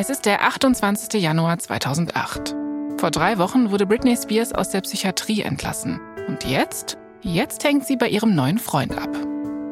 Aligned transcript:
Es 0.00 0.08
ist 0.08 0.24
der 0.24 0.42
28. 0.44 1.20
Januar 1.20 1.58
2008. 1.58 2.56
Vor 2.96 3.10
drei 3.10 3.36
Wochen 3.36 3.70
wurde 3.70 3.84
Britney 3.84 4.16
Spears 4.16 4.50
aus 4.50 4.70
der 4.70 4.80
Psychiatrie 4.80 5.42
entlassen. 5.42 6.00
Und 6.26 6.46
jetzt? 6.46 6.96
Jetzt 7.20 7.62
hängt 7.64 7.84
sie 7.86 7.96
bei 7.96 8.08
ihrem 8.08 8.34
neuen 8.34 8.56
Freund 8.56 8.96
ab. 8.96 9.10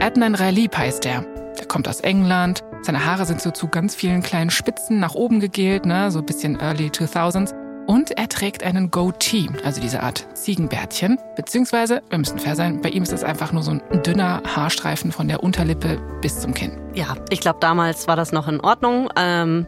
Adnan 0.00 0.34
Ralib 0.34 0.76
heißt 0.76 1.06
er. 1.06 1.22
Der 1.58 1.64
kommt 1.64 1.88
aus 1.88 2.00
England. 2.00 2.62
Seine 2.82 3.06
Haare 3.06 3.24
sind 3.24 3.40
so 3.40 3.52
zu 3.52 3.68
ganz 3.68 3.94
vielen 3.94 4.22
kleinen 4.22 4.50
Spitzen 4.50 5.00
nach 5.00 5.14
oben 5.14 5.40
gegelt, 5.40 5.86
ne? 5.86 6.10
so 6.10 6.18
ein 6.18 6.26
bisschen 6.26 6.60
Early 6.60 6.88
2000s. 6.88 7.54
Und 7.86 8.10
er 8.10 8.28
trägt 8.28 8.64
einen 8.64 8.90
Goatee, 8.90 9.48
also 9.64 9.80
diese 9.80 10.02
Art 10.02 10.26
Ziegenbärtchen. 10.34 11.18
Beziehungsweise, 11.36 12.02
wir 12.10 12.18
müssen 12.18 12.38
fair 12.38 12.54
sein, 12.54 12.82
bei 12.82 12.90
ihm 12.90 13.02
ist 13.02 13.14
es 13.14 13.24
einfach 13.24 13.52
nur 13.52 13.62
so 13.62 13.70
ein 13.70 14.02
dünner 14.02 14.42
Haarstreifen 14.44 15.10
von 15.10 15.26
der 15.26 15.42
Unterlippe 15.42 15.98
bis 16.20 16.38
zum 16.38 16.52
Kinn. 16.52 16.78
Ja, 16.92 17.16
ich 17.30 17.40
glaube, 17.40 17.60
damals 17.60 18.06
war 18.06 18.16
das 18.16 18.30
noch 18.30 18.46
in 18.46 18.60
Ordnung. 18.60 19.08
Ähm, 19.16 19.66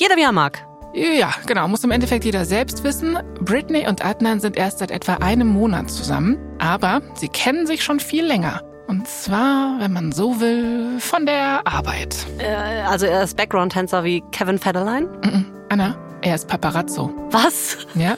jeder 0.00 0.16
wie 0.16 0.22
er 0.22 0.32
mag. 0.32 0.66
Ja, 0.94 1.30
genau, 1.46 1.68
muss 1.68 1.84
im 1.84 1.90
Endeffekt 1.90 2.24
jeder 2.24 2.44
selbst 2.44 2.82
wissen. 2.82 3.18
Britney 3.40 3.86
und 3.86 4.04
Adnan 4.04 4.40
sind 4.40 4.56
erst 4.56 4.78
seit 4.78 4.90
etwa 4.90 5.14
einem 5.16 5.46
Monat 5.46 5.90
zusammen, 5.90 6.38
aber 6.58 7.02
sie 7.14 7.28
kennen 7.28 7.66
sich 7.66 7.84
schon 7.84 8.00
viel 8.00 8.24
länger. 8.24 8.62
Und 8.88 9.06
zwar, 9.06 9.78
wenn 9.78 9.92
man 9.92 10.10
so 10.10 10.40
will, 10.40 10.98
von 10.98 11.26
der 11.26 11.64
Arbeit. 11.64 12.26
Äh, 12.38 12.82
also 12.88 13.06
er 13.06 13.22
ist 13.22 13.36
Background-Tänzer 13.36 14.02
wie 14.02 14.22
Kevin 14.32 14.58
Federline? 14.58 15.06
Mm 15.06 15.28
-mm. 15.28 15.44
Anna, 15.68 15.96
er 16.22 16.34
ist 16.34 16.48
Paparazzo. 16.48 17.12
Was? 17.30 17.76
Ja. 17.94 18.16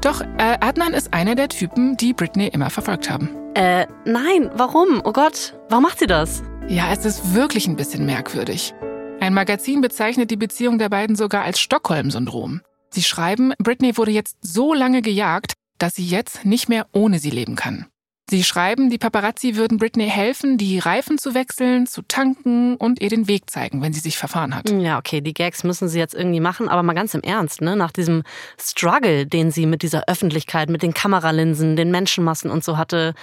Doch, 0.00 0.22
äh, 0.38 0.56
Adnan 0.60 0.94
ist 0.94 1.12
einer 1.12 1.34
der 1.34 1.48
Typen, 1.48 1.96
die 1.96 2.14
Britney 2.14 2.46
immer 2.46 2.70
verfolgt 2.70 3.10
haben. 3.10 3.28
Äh, 3.54 3.86
nein, 4.04 4.50
warum? 4.54 5.02
Oh 5.04 5.12
Gott, 5.12 5.54
warum 5.68 5.82
macht 5.82 5.98
sie 5.98 6.06
das? 6.06 6.42
Ja, 6.68 6.92
es 6.92 7.04
ist 7.04 7.34
wirklich 7.34 7.66
ein 7.66 7.76
bisschen 7.76 8.06
merkwürdig. 8.06 8.74
Ein 9.20 9.34
Magazin 9.34 9.80
bezeichnet 9.80 10.30
die 10.30 10.36
Beziehung 10.36 10.78
der 10.78 10.88
beiden 10.88 11.16
sogar 11.16 11.42
als 11.42 11.58
Stockholm-Syndrom. 11.58 12.60
Sie 12.90 13.02
schreiben, 13.02 13.52
Britney 13.58 13.96
wurde 13.96 14.10
jetzt 14.10 14.36
so 14.40 14.74
lange 14.74 15.02
gejagt, 15.02 15.54
dass 15.78 15.94
sie 15.94 16.06
jetzt 16.06 16.44
nicht 16.44 16.68
mehr 16.68 16.86
ohne 16.92 17.18
sie 17.18 17.30
leben 17.30 17.56
kann. 17.56 17.86
Sie 18.28 18.42
schreiben, 18.42 18.90
die 18.90 18.98
Paparazzi 18.98 19.54
würden 19.54 19.78
Britney 19.78 20.08
helfen, 20.08 20.58
die 20.58 20.80
Reifen 20.80 21.16
zu 21.16 21.34
wechseln, 21.34 21.86
zu 21.86 22.02
tanken 22.02 22.74
und 22.74 23.00
ihr 23.00 23.08
den 23.08 23.28
Weg 23.28 23.48
zeigen, 23.48 23.82
wenn 23.82 23.92
sie 23.92 24.00
sich 24.00 24.18
verfahren 24.18 24.52
hat. 24.52 24.68
Ja, 24.68 24.98
okay, 24.98 25.20
die 25.20 25.32
Gags 25.32 25.62
müssen 25.62 25.88
sie 25.88 26.00
jetzt 26.00 26.14
irgendwie 26.14 26.40
machen, 26.40 26.68
aber 26.68 26.82
mal 26.82 26.94
ganz 26.94 27.14
im 27.14 27.20
Ernst, 27.20 27.60
ne? 27.60 27.76
Nach 27.76 27.92
diesem 27.92 28.24
Struggle, 28.60 29.26
den 29.26 29.52
sie 29.52 29.64
mit 29.64 29.82
dieser 29.82 30.08
Öffentlichkeit, 30.08 30.70
mit 30.70 30.82
den 30.82 30.92
Kameralinsen, 30.92 31.76
den 31.76 31.92
Menschenmassen 31.92 32.50
und 32.50 32.64
so 32.64 32.76
hatte, 32.76 33.14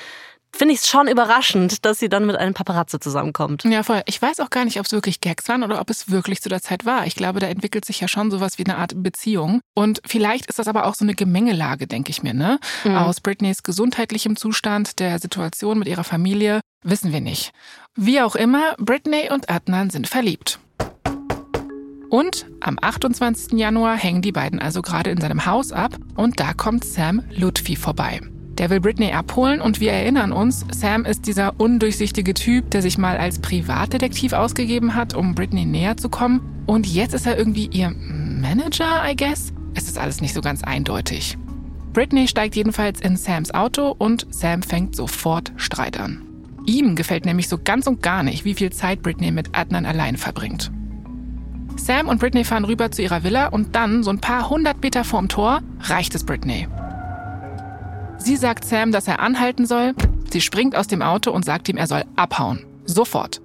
finde 0.55 0.73
ich 0.73 0.81
es 0.81 0.89
schon 0.89 1.07
überraschend, 1.07 1.85
dass 1.85 1.99
sie 1.99 2.09
dann 2.09 2.25
mit 2.25 2.35
einem 2.35 2.53
Paparazzo 2.53 2.97
zusammenkommt. 2.97 3.63
Ja, 3.65 3.83
voll. 3.83 4.01
Ich 4.05 4.21
weiß 4.21 4.39
auch 4.39 4.49
gar 4.49 4.65
nicht, 4.65 4.79
ob 4.79 4.85
es 4.85 4.91
wirklich 4.91 5.19
Gags 5.19 5.47
waren 5.49 5.63
oder 5.63 5.81
ob 5.81 5.89
es 5.89 6.09
wirklich 6.09 6.41
zu 6.41 6.49
der 6.49 6.61
Zeit 6.61 6.85
war. 6.85 7.05
Ich 7.07 7.15
glaube, 7.15 7.39
da 7.39 7.47
entwickelt 7.47 7.85
sich 7.85 7.99
ja 7.99 8.07
schon 8.07 8.31
sowas 8.31 8.57
wie 8.57 8.65
eine 8.65 8.77
Art 8.77 8.93
Beziehung. 8.95 9.61
Und 9.75 10.01
vielleicht 10.05 10.45
ist 10.47 10.59
das 10.59 10.67
aber 10.67 10.85
auch 10.85 10.95
so 10.95 11.05
eine 11.05 11.15
Gemengelage, 11.15 11.87
denke 11.87 12.11
ich 12.11 12.23
mir, 12.23 12.33
ne? 12.33 12.59
Mhm. 12.83 12.95
Aus 12.95 13.19
Britneys 13.19 13.63
gesundheitlichem 13.63 14.35
Zustand, 14.35 14.99
der 14.99 15.19
Situation 15.19 15.79
mit 15.79 15.87
ihrer 15.87 16.03
Familie, 16.03 16.61
wissen 16.83 17.11
wir 17.11 17.21
nicht. 17.21 17.51
Wie 17.95 18.21
auch 18.21 18.35
immer, 18.35 18.75
Britney 18.77 19.29
und 19.31 19.49
Adnan 19.49 19.89
sind 19.89 20.07
verliebt. 20.07 20.59
Und 22.09 22.45
am 22.59 22.77
28. 22.79 23.53
Januar 23.53 23.97
hängen 23.97 24.21
die 24.21 24.31
beiden 24.31 24.59
also 24.59 24.83
gerade 24.83 25.09
in 25.09 25.19
seinem 25.19 25.47
Haus 25.47 25.71
ab 25.71 25.97
und 26.15 26.39
da 26.39 26.53
kommt 26.53 26.85
Sam 26.85 27.23
Lutfi 27.31 27.75
vorbei. 27.75 28.21
Der 28.57 28.69
will 28.69 28.79
Britney 28.79 29.11
abholen 29.11 29.61
und 29.61 29.79
wir 29.79 29.91
erinnern 29.91 30.31
uns, 30.31 30.65
Sam 30.71 31.05
ist 31.05 31.25
dieser 31.25 31.59
undurchsichtige 31.59 32.35
Typ, 32.35 32.69
der 32.69 32.83
sich 32.83 32.97
mal 32.97 33.17
als 33.17 33.39
Privatdetektiv 33.39 34.33
ausgegeben 34.33 34.93
hat, 34.93 35.15
um 35.15 35.33
Britney 35.33 35.65
näher 35.65 35.97
zu 35.97 36.09
kommen. 36.09 36.41
Und 36.67 36.85
jetzt 36.85 37.13
ist 37.13 37.25
er 37.25 37.37
irgendwie 37.37 37.67
ihr 37.67 37.89
Manager, 37.89 39.03
I 39.09 39.15
guess? 39.15 39.51
Es 39.73 39.87
ist 39.87 39.97
alles 39.97 40.21
nicht 40.21 40.35
so 40.35 40.41
ganz 40.41 40.63
eindeutig. 40.63 41.37
Britney 41.93 42.27
steigt 42.27 42.55
jedenfalls 42.55 43.01
in 43.01 43.17
Sams 43.17 43.53
Auto 43.53 43.95
und 43.97 44.27
Sam 44.29 44.61
fängt 44.61 44.95
sofort 44.95 45.51
Streit 45.57 45.99
an. 45.99 46.21
Ihm 46.65 46.95
gefällt 46.95 47.25
nämlich 47.25 47.49
so 47.49 47.57
ganz 47.61 47.87
und 47.87 48.01
gar 48.01 48.23
nicht, 48.23 48.45
wie 48.45 48.53
viel 48.53 48.71
Zeit 48.71 49.01
Britney 49.01 49.31
mit 49.31 49.49
Adnan 49.53 49.85
allein 49.85 50.15
verbringt. 50.15 50.71
Sam 51.75 52.07
und 52.07 52.19
Britney 52.19 52.43
fahren 52.43 52.65
rüber 52.65 52.91
zu 52.91 53.01
ihrer 53.01 53.23
Villa 53.23 53.47
und 53.47 53.75
dann, 53.75 54.03
so 54.03 54.11
ein 54.11 54.19
paar 54.19 54.49
hundert 54.49 54.81
Meter 54.81 55.03
vorm 55.03 55.27
Tor, 55.27 55.61
reicht 55.81 56.15
es 56.15 56.23
Britney. 56.23 56.67
Sie 58.17 58.35
sagt 58.35 58.65
Sam, 58.65 58.91
dass 58.91 59.07
er 59.07 59.19
anhalten 59.19 59.65
soll. 59.65 59.93
Sie 60.31 60.41
springt 60.41 60.75
aus 60.75 60.87
dem 60.87 61.01
Auto 61.01 61.31
und 61.31 61.45
sagt 61.45 61.69
ihm, 61.69 61.77
er 61.77 61.87
soll 61.87 62.03
abhauen. 62.15 62.65
Sofort. 62.85 63.41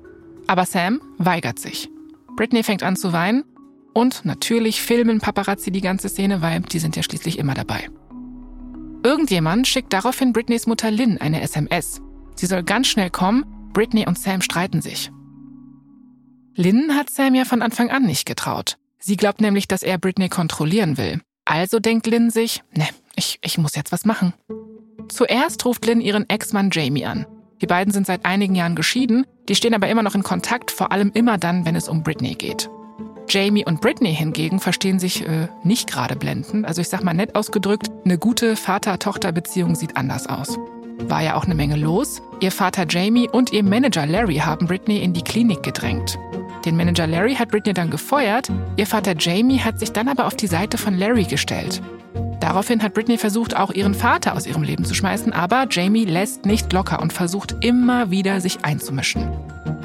Aber 0.47 0.65
Sam 0.65 1.01
weigert 1.19 1.59
sich. 1.59 1.91
Britney 2.37 2.62
fängt 2.62 2.83
an 2.83 2.97
zu 2.97 3.12
weinen 3.12 3.45
und 3.93 4.25
natürlich 4.25 4.81
filmen 4.81 5.21
Paparazzi 5.21 5.71
die 5.71 5.81
ganze 5.81 6.09
Szene, 6.09 6.41
weil 6.41 6.61
die 6.61 6.79
sind 6.79 6.97
ja 6.97 7.03
schließlich 7.03 7.39
immer 7.39 7.55
dabei. 7.55 7.89
Irgendjemand 9.03 9.67
schickt 9.67 9.93
daraufhin 9.93 10.33
Britneys 10.33 10.67
Mutter 10.67 10.91
Lynn 10.91 11.19
eine 11.19 11.41
SMS. 11.43 12.00
Sie 12.37 12.47
soll 12.47 12.62
ganz 12.62 12.87
schnell 12.87 13.11
kommen, 13.11 13.45
Britney 13.73 14.06
und 14.06 14.19
Sam 14.19 14.41
streiten 14.41 14.83
sich. 14.83 15.11
Lynn 16.55 16.95
hat 16.95 17.11
Sam 17.11 17.35
ja 17.35 17.45
von 17.45 17.62
Anfang 17.62 17.91
an 17.91 18.05
nicht 18.05 18.27
getraut. 18.27 18.79
Sie 18.99 19.17
glaubt 19.17 19.41
nämlich, 19.41 19.69
dass 19.69 19.83
er 19.83 19.99
Britney 19.99 20.29
kontrollieren 20.29 20.99
will. 20.99 21.21
Also 21.45 21.79
denkt 21.79 22.06
Lynn 22.06 22.31
sich, 22.31 22.62
ne, 22.77 22.89
ich, 23.19 23.39
ich 23.43 23.59
muss 23.59 23.75
jetzt 23.75 23.93
was 23.93 24.05
machen. 24.05 24.33
Zuerst 25.09 25.65
ruft 25.65 25.84
Lynn 25.84 26.01
ihren 26.01 26.29
Ex-Mann 26.29 26.71
Jamie 26.73 27.05
an. 27.05 27.27
Die 27.61 27.67
beiden 27.67 27.93
sind 27.93 28.06
seit 28.06 28.25
einigen 28.25 28.55
Jahren 28.55 28.77
geschieden, 28.77 29.27
die 29.49 29.56
stehen 29.56 29.75
aber 29.75 29.89
immer 29.89 30.03
noch 30.03 30.15
in 30.15 30.23
Kontakt, 30.23 30.71
vor 30.71 30.93
allem 30.93 31.11
immer 31.12 31.39
dann, 31.39 31.67
wenn 31.67 31.75
es 31.75 31.89
um 31.89 32.03
Britney 32.03 32.34
geht. 32.34 32.71
Jamie 33.29 33.65
und 33.67 33.81
Britney 33.81 34.15
hingegen 34.15 34.61
verstehen 34.61 34.99
sich 34.99 35.27
äh, 35.27 35.49
nicht 35.65 35.91
gerade 35.91 36.17
blendend. 36.17 36.65
Also 36.65 36.81
ich 36.81 36.89
sag 36.89 37.03
mal 37.03 37.12
nett 37.12 37.34
ausgedrückt, 37.34 37.89
eine 38.05 38.17
gute 38.17 38.56
Vater-Tochter-Beziehung 38.56 39.75
sieht 39.75 39.97
anders 39.97 40.27
aus. 40.29 40.59
War 41.00 41.23
ja 41.23 41.35
auch 41.35 41.45
eine 41.45 41.55
Menge 41.55 41.77
los. 41.77 42.23
Ihr 42.41 42.53
Vater 42.53 42.87
Jamie 42.89 43.29
und 43.29 43.53
ihr 43.53 43.65
Manager 43.65 44.06
Larry 44.06 44.37
haben 44.37 44.67
Britney 44.67 44.99
in 44.99 45.12
die 45.12 45.23
Klinik 45.23 45.62
gedrängt. 45.62 46.19
Den 46.65 46.77
Manager 46.77 47.06
Larry 47.06 47.35
hat 47.35 47.50
Britney 47.50 47.75
dann 47.75 47.91
gefeuert, 47.91 48.49
ihr 48.77 48.87
Vater 48.87 49.15
Jamie 49.19 49.61
hat 49.61 49.79
sich 49.79 49.93
dann 49.93 50.09
aber 50.09 50.27
auf 50.27 50.35
die 50.35 50.47
Seite 50.47 50.79
von 50.79 50.97
Larry 50.97 51.25
gestellt. 51.25 51.83
Daraufhin 52.41 52.82
hat 52.82 52.94
Britney 52.94 53.19
versucht, 53.19 53.56
auch 53.56 53.72
ihren 53.72 53.94
Vater 53.94 54.34
aus 54.34 54.47
ihrem 54.47 54.62
Leben 54.62 54.84
zu 54.84 54.94
schmeißen, 54.94 55.32
aber 55.32 55.66
Jamie 55.71 56.04
lässt 56.04 56.47
nicht 56.47 56.72
locker 56.72 57.00
und 57.00 57.12
versucht 57.12 57.56
immer 57.60 58.10
wieder, 58.10 58.41
sich 58.41 58.65
einzumischen. 58.65 59.28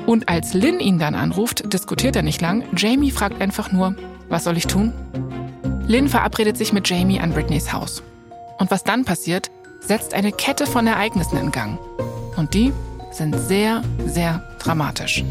Und 0.05 0.29
als 0.29 0.53
Lynn 0.53 0.79
ihn 0.79 0.99
dann 0.99 1.15
anruft, 1.15 1.73
diskutiert 1.73 2.15
er 2.15 2.21
nicht 2.21 2.41
lang. 2.41 2.63
Jamie 2.75 3.11
fragt 3.11 3.41
einfach 3.41 3.71
nur, 3.71 3.95
was 4.29 4.43
soll 4.43 4.57
ich 4.57 4.67
tun? 4.67 4.93
Lynn 5.87 6.07
verabredet 6.07 6.57
sich 6.57 6.73
mit 6.73 6.87
Jamie 6.89 7.19
an 7.19 7.33
Britneys 7.33 7.73
Haus. 7.73 8.03
Und 8.59 8.69
was 8.69 8.83
dann 8.83 9.05
passiert, 9.05 9.49
setzt 9.79 10.13
eine 10.13 10.31
Kette 10.31 10.65
von 10.65 10.87
Ereignissen 10.87 11.37
in 11.37 11.51
Gang. 11.51 11.79
Und 12.37 12.53
die 12.53 12.71
sind 13.11 13.37
sehr, 13.37 13.83
sehr 14.05 14.43
dramatisch. 14.59 15.23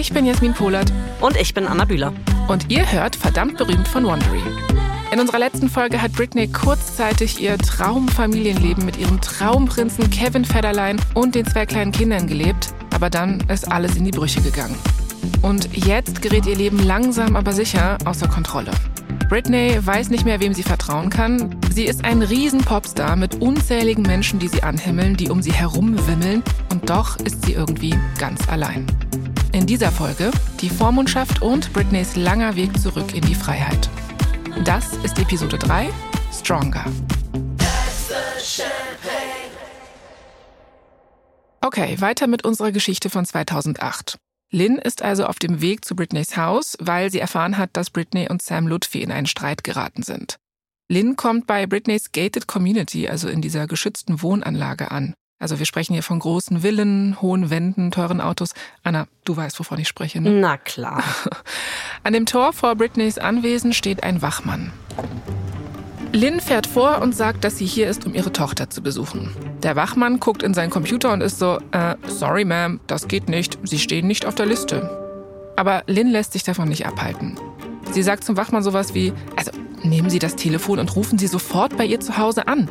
Ich 0.00 0.14
bin 0.14 0.24
Jasmin 0.24 0.54
Polat. 0.54 0.90
Und 1.20 1.36
ich 1.36 1.52
bin 1.52 1.66
Anna 1.66 1.84
Bühler. 1.84 2.14
Und 2.48 2.70
ihr 2.70 2.90
hört 2.90 3.14
verdammt 3.14 3.58
berühmt 3.58 3.86
von 3.86 4.06
Wondery. 4.06 4.40
In 5.12 5.20
unserer 5.20 5.38
letzten 5.38 5.68
Folge 5.68 6.00
hat 6.00 6.14
Britney 6.14 6.48
kurzzeitig 6.48 7.38
ihr 7.38 7.58
Traumfamilienleben 7.58 8.86
mit 8.86 8.96
ihrem 8.96 9.20
Traumprinzen 9.20 10.08
Kevin 10.08 10.46
Federline 10.46 10.98
und 11.12 11.34
den 11.34 11.44
zwei 11.44 11.66
kleinen 11.66 11.92
Kindern 11.92 12.26
gelebt. 12.26 12.72
Aber 12.94 13.10
dann 13.10 13.40
ist 13.50 13.70
alles 13.70 13.94
in 13.96 14.06
die 14.06 14.10
Brüche 14.10 14.40
gegangen. 14.40 14.74
Und 15.42 15.68
jetzt 15.76 16.22
gerät 16.22 16.46
ihr 16.46 16.56
Leben 16.56 16.78
langsam 16.78 17.36
aber 17.36 17.52
sicher 17.52 17.98
außer 18.06 18.26
Kontrolle. 18.26 18.70
Britney 19.28 19.78
weiß 19.84 20.08
nicht 20.08 20.24
mehr, 20.24 20.40
wem 20.40 20.54
sie 20.54 20.62
vertrauen 20.62 21.10
kann. 21.10 21.54
Sie 21.74 21.84
ist 21.84 22.06
ein 22.06 22.22
Riesen-Popstar 22.22 23.16
mit 23.16 23.42
unzähligen 23.42 24.04
Menschen, 24.04 24.38
die 24.38 24.48
sie 24.48 24.62
anhimmeln, 24.62 25.18
die 25.18 25.28
um 25.28 25.42
sie 25.42 25.52
herumwimmeln. 25.52 26.42
Und 26.70 26.88
doch 26.88 27.18
ist 27.18 27.44
sie 27.44 27.52
irgendwie 27.52 27.94
ganz 28.18 28.48
allein. 28.48 28.86
In 29.52 29.66
dieser 29.66 29.90
Folge 29.90 30.30
die 30.60 30.70
Vormundschaft 30.70 31.42
und 31.42 31.72
Britneys 31.72 32.14
langer 32.14 32.54
Weg 32.54 32.78
zurück 32.78 33.14
in 33.14 33.22
die 33.22 33.34
Freiheit. 33.34 33.90
Das 34.64 34.92
ist 34.98 35.18
Episode 35.18 35.58
3, 35.58 35.90
Stronger. 36.32 36.84
Okay, 41.60 42.00
weiter 42.00 42.28
mit 42.28 42.44
unserer 42.44 42.70
Geschichte 42.70 43.10
von 43.10 43.24
2008. 43.24 44.18
Lynn 44.52 44.78
ist 44.78 45.02
also 45.02 45.26
auf 45.26 45.40
dem 45.40 45.60
Weg 45.60 45.84
zu 45.84 45.96
Britneys 45.96 46.36
Haus, 46.36 46.76
weil 46.80 47.10
sie 47.10 47.18
erfahren 47.18 47.58
hat, 47.58 47.70
dass 47.72 47.90
Britney 47.90 48.28
und 48.30 48.42
Sam 48.42 48.68
Lutfi 48.68 49.02
in 49.02 49.10
einen 49.10 49.26
Streit 49.26 49.64
geraten 49.64 50.04
sind. 50.04 50.36
Lynn 50.88 51.16
kommt 51.16 51.48
bei 51.48 51.66
Britneys 51.66 52.12
Gated 52.12 52.46
Community, 52.46 53.08
also 53.08 53.28
in 53.28 53.42
dieser 53.42 53.66
geschützten 53.66 54.22
Wohnanlage 54.22 54.90
an. 54.92 55.14
Also 55.40 55.58
wir 55.58 55.64
sprechen 55.64 55.94
hier 55.94 56.02
von 56.02 56.18
großen 56.18 56.60
Villen, 56.60 57.16
hohen 57.22 57.48
Wänden, 57.48 57.90
teuren 57.90 58.20
Autos. 58.20 58.52
Anna, 58.84 59.06
du 59.24 59.34
weißt, 59.34 59.58
wovon 59.58 59.78
ich 59.78 59.88
spreche, 59.88 60.20
ne? 60.20 60.30
Na 60.32 60.58
klar. 60.58 61.02
An 62.04 62.12
dem 62.12 62.26
Tor 62.26 62.52
vor 62.52 62.76
Britneys 62.76 63.16
Anwesen 63.16 63.72
steht 63.72 64.02
ein 64.02 64.20
Wachmann. 64.20 64.70
Lynn 66.12 66.40
fährt 66.40 66.66
vor 66.66 67.00
und 67.00 67.16
sagt, 67.16 67.42
dass 67.42 67.56
sie 67.56 67.64
hier 67.64 67.88
ist, 67.88 68.04
um 68.04 68.14
ihre 68.14 68.32
Tochter 68.32 68.68
zu 68.68 68.82
besuchen. 68.82 69.34
Der 69.62 69.76
Wachmann 69.76 70.20
guckt 70.20 70.42
in 70.42 70.52
seinen 70.52 70.68
Computer 70.68 71.10
und 71.10 71.22
ist 71.22 71.38
so, 71.38 71.58
äh, 71.70 71.94
sorry, 72.06 72.42
Ma'am, 72.42 72.78
das 72.86 73.08
geht 73.08 73.30
nicht. 73.30 73.58
Sie 73.62 73.78
stehen 73.78 74.06
nicht 74.06 74.26
auf 74.26 74.34
der 74.34 74.44
Liste. 74.44 74.90
Aber 75.56 75.84
Lynn 75.86 76.10
lässt 76.10 76.34
sich 76.34 76.42
davon 76.42 76.68
nicht 76.68 76.86
abhalten. 76.86 77.38
Sie 77.92 78.02
sagt 78.02 78.24
zum 78.24 78.36
Wachmann 78.36 78.62
sowas 78.62 78.92
wie, 78.92 79.14
also 79.36 79.52
nehmen 79.82 80.10
Sie 80.10 80.18
das 80.18 80.36
Telefon 80.36 80.80
und 80.80 80.94
rufen 80.96 81.18
Sie 81.18 81.28
sofort 81.28 81.78
bei 81.78 81.86
ihr 81.86 82.00
zu 82.00 82.18
Hause 82.18 82.46
an. 82.46 82.68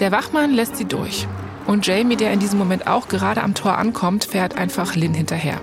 Der 0.00 0.10
Wachmann 0.10 0.52
lässt 0.52 0.76
sie 0.76 0.86
durch. 0.86 1.28
Und 1.66 1.86
Jamie, 1.86 2.16
der 2.16 2.32
in 2.32 2.40
diesem 2.40 2.58
Moment 2.58 2.86
auch 2.86 3.08
gerade 3.08 3.42
am 3.42 3.54
Tor 3.54 3.78
ankommt, 3.78 4.24
fährt 4.24 4.56
einfach 4.56 4.96
Lynn 4.96 5.14
hinterher. 5.14 5.60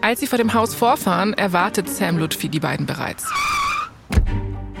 Als 0.00 0.20
sie 0.20 0.26
vor 0.26 0.38
dem 0.38 0.54
Haus 0.54 0.74
vorfahren, 0.74 1.32
erwartet 1.34 1.88
Sam 1.88 2.18
Lutfi 2.18 2.48
die 2.48 2.60
beiden 2.60 2.86
bereits. 2.86 3.26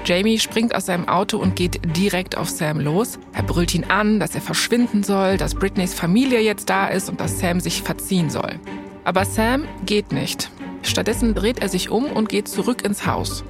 Jamie 0.04 0.38
springt 0.38 0.74
aus 0.74 0.86
seinem 0.86 1.08
Auto 1.08 1.36
und 1.38 1.54
geht 1.54 1.80
direkt 1.96 2.36
auf 2.36 2.48
Sam 2.48 2.80
los. 2.80 3.18
Er 3.34 3.42
brüllt 3.42 3.74
ihn 3.74 3.84
an, 3.84 4.20
dass 4.20 4.34
er 4.34 4.40
verschwinden 4.40 5.02
soll, 5.02 5.36
dass 5.36 5.54
Britneys 5.54 5.92
Familie 5.92 6.40
jetzt 6.40 6.70
da 6.70 6.86
ist 6.86 7.10
und 7.10 7.20
dass 7.20 7.38
Sam 7.38 7.60
sich 7.60 7.82
verziehen 7.82 8.30
soll. 8.30 8.58
Aber 9.04 9.24
Sam 9.24 9.64
geht 9.84 10.12
nicht. 10.12 10.50
Stattdessen 10.82 11.34
dreht 11.34 11.60
er 11.60 11.68
sich 11.68 11.90
um 11.90 12.04
und 12.04 12.28
geht 12.28 12.48
zurück 12.48 12.84
ins 12.84 13.06
Haus. 13.06 13.44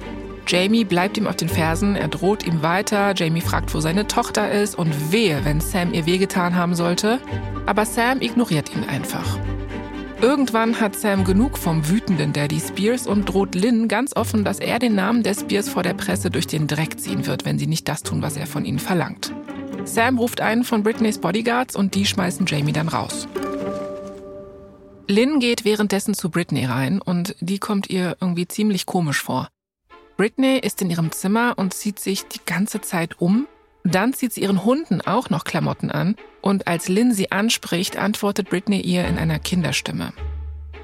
Jamie 0.49 0.83
bleibt 0.83 1.15
ihm 1.15 1.27
auf 1.27 1.35
den 1.35 1.47
Fersen, 1.47 1.95
er 1.95 2.07
droht 2.07 2.43
ihm 2.43 2.63
weiter, 2.63 3.13
Jamie 3.15 3.39
fragt, 3.39 3.71
wo 3.75 3.81
seine 3.81 4.07
Tochter 4.07 4.51
ist 4.51 4.73
und 4.73 5.11
wehe, 5.11 5.45
wenn 5.45 5.61
Sam 5.61 5.93
ihr 5.93 6.07
wehgetan 6.07 6.55
haben 6.55 6.73
sollte. 6.73 7.19
Aber 7.67 7.85
Sam 7.85 8.19
ignoriert 8.19 8.73
ihn 8.73 8.83
einfach. 8.83 9.37
Irgendwann 10.23 10.81
hat 10.81 10.95
Sam 10.95 11.23
genug 11.23 11.55
vom 11.55 11.87
wütenden 11.87 12.33
Daddy 12.33 12.59
Spears 12.59 13.05
und 13.05 13.25
droht 13.25 13.53
Lynn 13.53 13.87
ganz 13.87 14.15
offen, 14.15 14.43
dass 14.43 14.59
er 14.59 14.79
den 14.79 14.95
Namen 14.95 15.21
der 15.21 15.35
Spears 15.35 15.69
vor 15.69 15.83
der 15.83 15.93
Presse 15.93 16.31
durch 16.31 16.47
den 16.47 16.65
Dreck 16.65 16.99
ziehen 16.99 17.27
wird, 17.27 17.45
wenn 17.45 17.59
sie 17.59 17.67
nicht 17.67 17.87
das 17.87 18.01
tun, 18.01 18.23
was 18.23 18.35
er 18.35 18.47
von 18.47 18.65
ihnen 18.65 18.79
verlangt. 18.79 19.31
Sam 19.85 20.17
ruft 20.17 20.41
einen 20.41 20.63
von 20.63 20.81
Britneys 20.81 21.19
Bodyguards 21.19 21.75
und 21.75 21.93
die 21.93 22.07
schmeißen 22.07 22.47
Jamie 22.47 22.73
dann 22.73 22.87
raus. 22.87 23.27
Lynn 25.07 25.39
geht 25.39 25.63
währenddessen 25.63 26.15
zu 26.15 26.31
Britney 26.31 26.65
rein 26.65 26.99
und 26.99 27.35
die 27.39 27.59
kommt 27.59 27.91
ihr 27.91 28.17
irgendwie 28.19 28.47
ziemlich 28.47 28.87
komisch 28.87 29.21
vor. 29.21 29.49
Britney 30.19 30.57
ist 30.57 30.81
in 30.81 30.89
ihrem 30.89 31.13
Zimmer 31.13 31.53
und 31.55 31.73
zieht 31.73 31.97
sich 31.97 32.27
die 32.27 32.41
ganze 32.45 32.81
Zeit 32.81 33.21
um, 33.21 33.47
dann 33.85 34.11
zieht 34.11 34.33
sie 34.33 34.41
ihren 34.41 34.65
Hunden 34.65 34.99
auch 34.99 35.29
noch 35.29 35.45
Klamotten 35.45 35.89
an 35.89 36.17
und 36.41 36.67
als 36.67 36.89
Lynn 36.89 37.13
sie 37.13 37.31
anspricht, 37.31 37.95
antwortet 37.95 38.49
Britney 38.49 38.81
ihr 38.81 39.07
in 39.07 39.17
einer 39.17 39.39
Kinderstimme. 39.39 40.11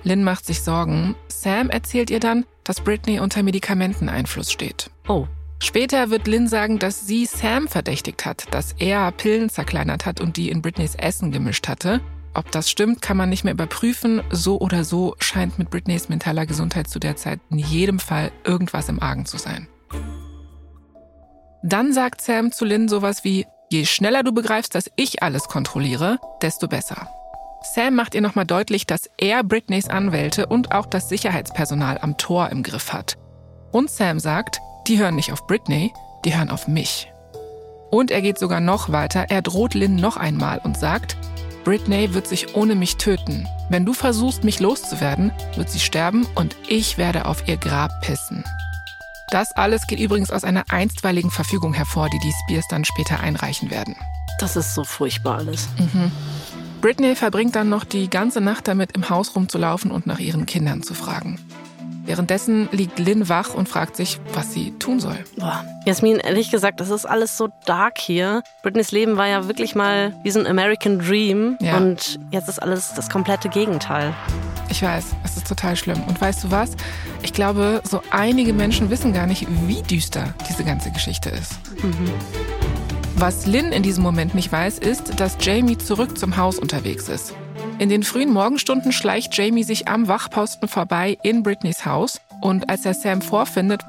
Lynn 0.03 0.23
macht 0.23 0.45
sich 0.45 0.61
Sorgen. 0.61 1.15
Sam 1.27 1.69
erzählt 1.69 2.11
ihr 2.11 2.21
dann, 2.21 2.45
dass 2.63 2.79
Britney 2.79 3.19
unter 3.19 3.43
Medikamenteneinfluss 3.43 4.53
steht. 4.53 4.89
Oh. 5.05 5.27
Später 5.59 6.09
wird 6.11 6.27
Lynn 6.27 6.47
sagen, 6.47 6.79
dass 6.79 7.05
sie 7.05 7.25
Sam 7.25 7.67
verdächtigt 7.67 8.25
hat, 8.25 8.45
dass 8.51 8.71
er 8.79 9.11
Pillen 9.11 9.49
zerkleinert 9.49 10.05
hat 10.05 10.21
und 10.21 10.37
die 10.37 10.47
in 10.49 10.61
Britneys 10.61 10.95
Essen 10.95 11.33
gemischt 11.33 11.67
hatte. 11.67 11.99
Ob 12.35 12.51
das 12.51 12.69
stimmt, 12.69 13.01
kann 13.01 13.15
man 13.15 13.29
nicht 13.29 13.45
mehr 13.45 13.53
überprüfen. 13.53 14.21
So 14.29 14.59
oder 14.59 14.83
so 14.83 15.15
scheint 15.19 15.57
mit 15.57 15.69
Britneys 15.69 16.09
mentaler 16.09 16.45
Gesundheit 16.45 16.89
zu 16.89 16.99
der 16.99 17.15
Zeit 17.15 17.39
in 17.49 17.59
jedem 17.59 17.97
Fall 17.97 18.31
irgendwas 18.43 18.89
im 18.89 19.01
Argen 19.01 19.25
zu 19.25 19.37
sein. 19.37 19.67
Dann 21.63 21.93
sagt 21.93 22.21
Sam 22.21 22.51
zu 22.51 22.65
Lynn 22.65 22.89
sowas 22.89 23.23
wie, 23.23 23.47
je 23.71 23.85
schneller 23.85 24.21
du 24.21 24.33
begreifst, 24.33 24.75
dass 24.75 24.91
ich 24.97 25.23
alles 25.23 25.45
kontrolliere, 25.45 26.19
desto 26.41 26.67
besser. 26.67 27.09
Sam 27.73 27.95
macht 27.95 28.13
ihr 28.13 28.21
nochmal 28.21 28.45
deutlich, 28.45 28.85
dass 28.85 29.09
er 29.17 29.43
Britneys 29.43 29.89
Anwälte 29.89 30.45
und 30.45 30.73
auch 30.73 30.85
das 30.85 31.09
Sicherheitspersonal 31.09 31.97
am 31.99 32.17
Tor 32.17 32.49
im 32.49 32.61
Griff 32.61 32.93
hat. 32.93 33.17
Und 33.71 33.89
Sam 33.89 34.19
sagt, 34.19 34.59
die 34.87 34.99
hören 34.99 35.15
nicht 35.15 35.31
auf 35.31 35.47
Britney, 35.47 35.91
die 36.25 36.35
hören 36.37 36.51
auf 36.51 36.67
mich. 36.67 37.11
Und 37.89 38.11
er 38.11 38.21
geht 38.21 38.37
sogar 38.37 38.59
noch 38.59 38.91
weiter, 38.91 39.25
er 39.29 39.41
droht 39.41 39.73
Lynn 39.73 39.95
noch 39.95 40.17
einmal 40.17 40.59
und 40.59 40.77
sagt, 40.77 41.17
Britney 41.65 42.13
wird 42.13 42.27
sich 42.27 42.55
ohne 42.55 42.75
mich 42.75 42.97
töten. 42.97 43.47
Wenn 43.69 43.85
du 43.85 43.93
versuchst, 43.93 44.43
mich 44.43 44.59
loszuwerden, 44.59 45.31
wird 45.55 45.71
sie 45.71 45.79
sterben 45.79 46.27
und 46.35 46.55
ich 46.67 46.99
werde 46.99 47.25
auf 47.25 47.47
ihr 47.47 47.57
Grab 47.57 47.89
pissen. 48.01 48.43
Das 49.31 49.51
alles 49.53 49.87
geht 49.87 49.99
übrigens 49.99 50.29
aus 50.29 50.43
einer 50.43 50.65
einstweiligen 50.69 51.31
Verfügung 51.31 51.73
hervor, 51.73 52.07
die 52.09 52.19
die 52.19 52.33
Spears 52.43 52.67
dann 52.69 52.85
später 52.85 53.19
einreichen 53.19 53.71
werden. 53.71 53.95
Das 54.39 54.55
ist 54.55 54.75
so 54.75 54.83
furchtbar 54.83 55.39
alles. 55.39 55.67
Mhm. 55.79 56.11
Britney 56.81 57.15
verbringt 57.15 57.55
dann 57.55 57.69
noch 57.69 57.83
die 57.83 58.11
ganze 58.11 58.41
Nacht 58.41 58.67
damit, 58.67 58.91
im 58.91 59.09
Haus 59.09 59.35
rumzulaufen 59.35 59.89
und 59.89 60.05
nach 60.05 60.19
ihren 60.19 60.45
Kindern 60.45 60.83
zu 60.83 60.93
fragen. 60.93 61.39
Währenddessen 62.05 62.69
liegt 62.71 62.99
Lynn 62.99 63.29
wach 63.29 63.53
und 63.53 63.67
fragt 63.67 63.95
sich, 63.95 64.19
was 64.33 64.53
sie 64.53 64.71
tun 64.77 64.99
soll. 64.99 65.17
Boah. 65.37 65.65
Jasmin, 65.85 66.17
ehrlich 66.17 66.51
gesagt, 66.51 66.79
das 66.79 66.91
ist 66.91 67.05
alles 67.05 67.35
so 67.37 67.49
dark 67.65 67.97
hier. 67.97 68.43
Britneys 68.61 68.91
Leben 68.91 69.17
war 69.17 69.27
ja 69.27 69.47
wirklich 69.47 69.73
mal 69.73 70.13
wie 70.23 70.29
so 70.29 70.39
ein 70.39 70.45
American 70.45 70.99
Dream. 70.99 71.57
Ja. 71.59 71.77
Und 71.77 72.19
jetzt 72.31 72.47
ist 72.47 72.61
alles 72.61 72.93
das 72.93 73.09
komplette 73.09 73.49
Gegenteil. 73.49 74.13
Ich 74.69 74.81
weiß, 74.81 75.15
es 75.23 75.37
ist 75.37 75.47
total 75.47 75.75
schlimm. 75.75 76.03
Und 76.03 76.19
weißt 76.21 76.43
du 76.43 76.51
was? 76.51 76.71
Ich 77.23 77.33
glaube, 77.33 77.81
so 77.83 78.01
einige 78.11 78.53
Menschen 78.53 78.89
wissen 78.89 79.13
gar 79.13 79.25
nicht, 79.25 79.47
wie 79.67 79.81
düster 79.81 80.33
diese 80.47 80.63
ganze 80.63 80.91
Geschichte 80.91 81.29
ist. 81.29 81.53
Mhm. 81.81 82.11
Was 83.15 83.45
Lynn 83.45 83.71
in 83.71 83.81
diesem 83.81 84.03
Moment 84.03 84.35
nicht 84.35 84.51
weiß, 84.51 84.77
ist, 84.77 85.19
dass 85.19 85.37
Jamie 85.39 85.77
zurück 85.77 86.17
zum 86.17 86.37
Haus 86.37 86.59
unterwegs 86.59 87.07
ist. 87.09 87.33
In 87.77 87.89
den 87.89 88.03
frühen 88.03 88.31
Morgenstunden 88.31 88.93
schleicht 88.93 89.37
Jamie 89.37 89.63
sich 89.63 89.89
am 89.89 90.07
Wachposten 90.07 90.69
vorbei 90.69 91.17
in 91.23 91.43
Britneys 91.43 91.85
Haus 91.85 92.21
und 92.39 92.69
als 92.69 92.85
er 92.85 92.93
Sam 92.93 93.21
vorfindet, 93.21 93.81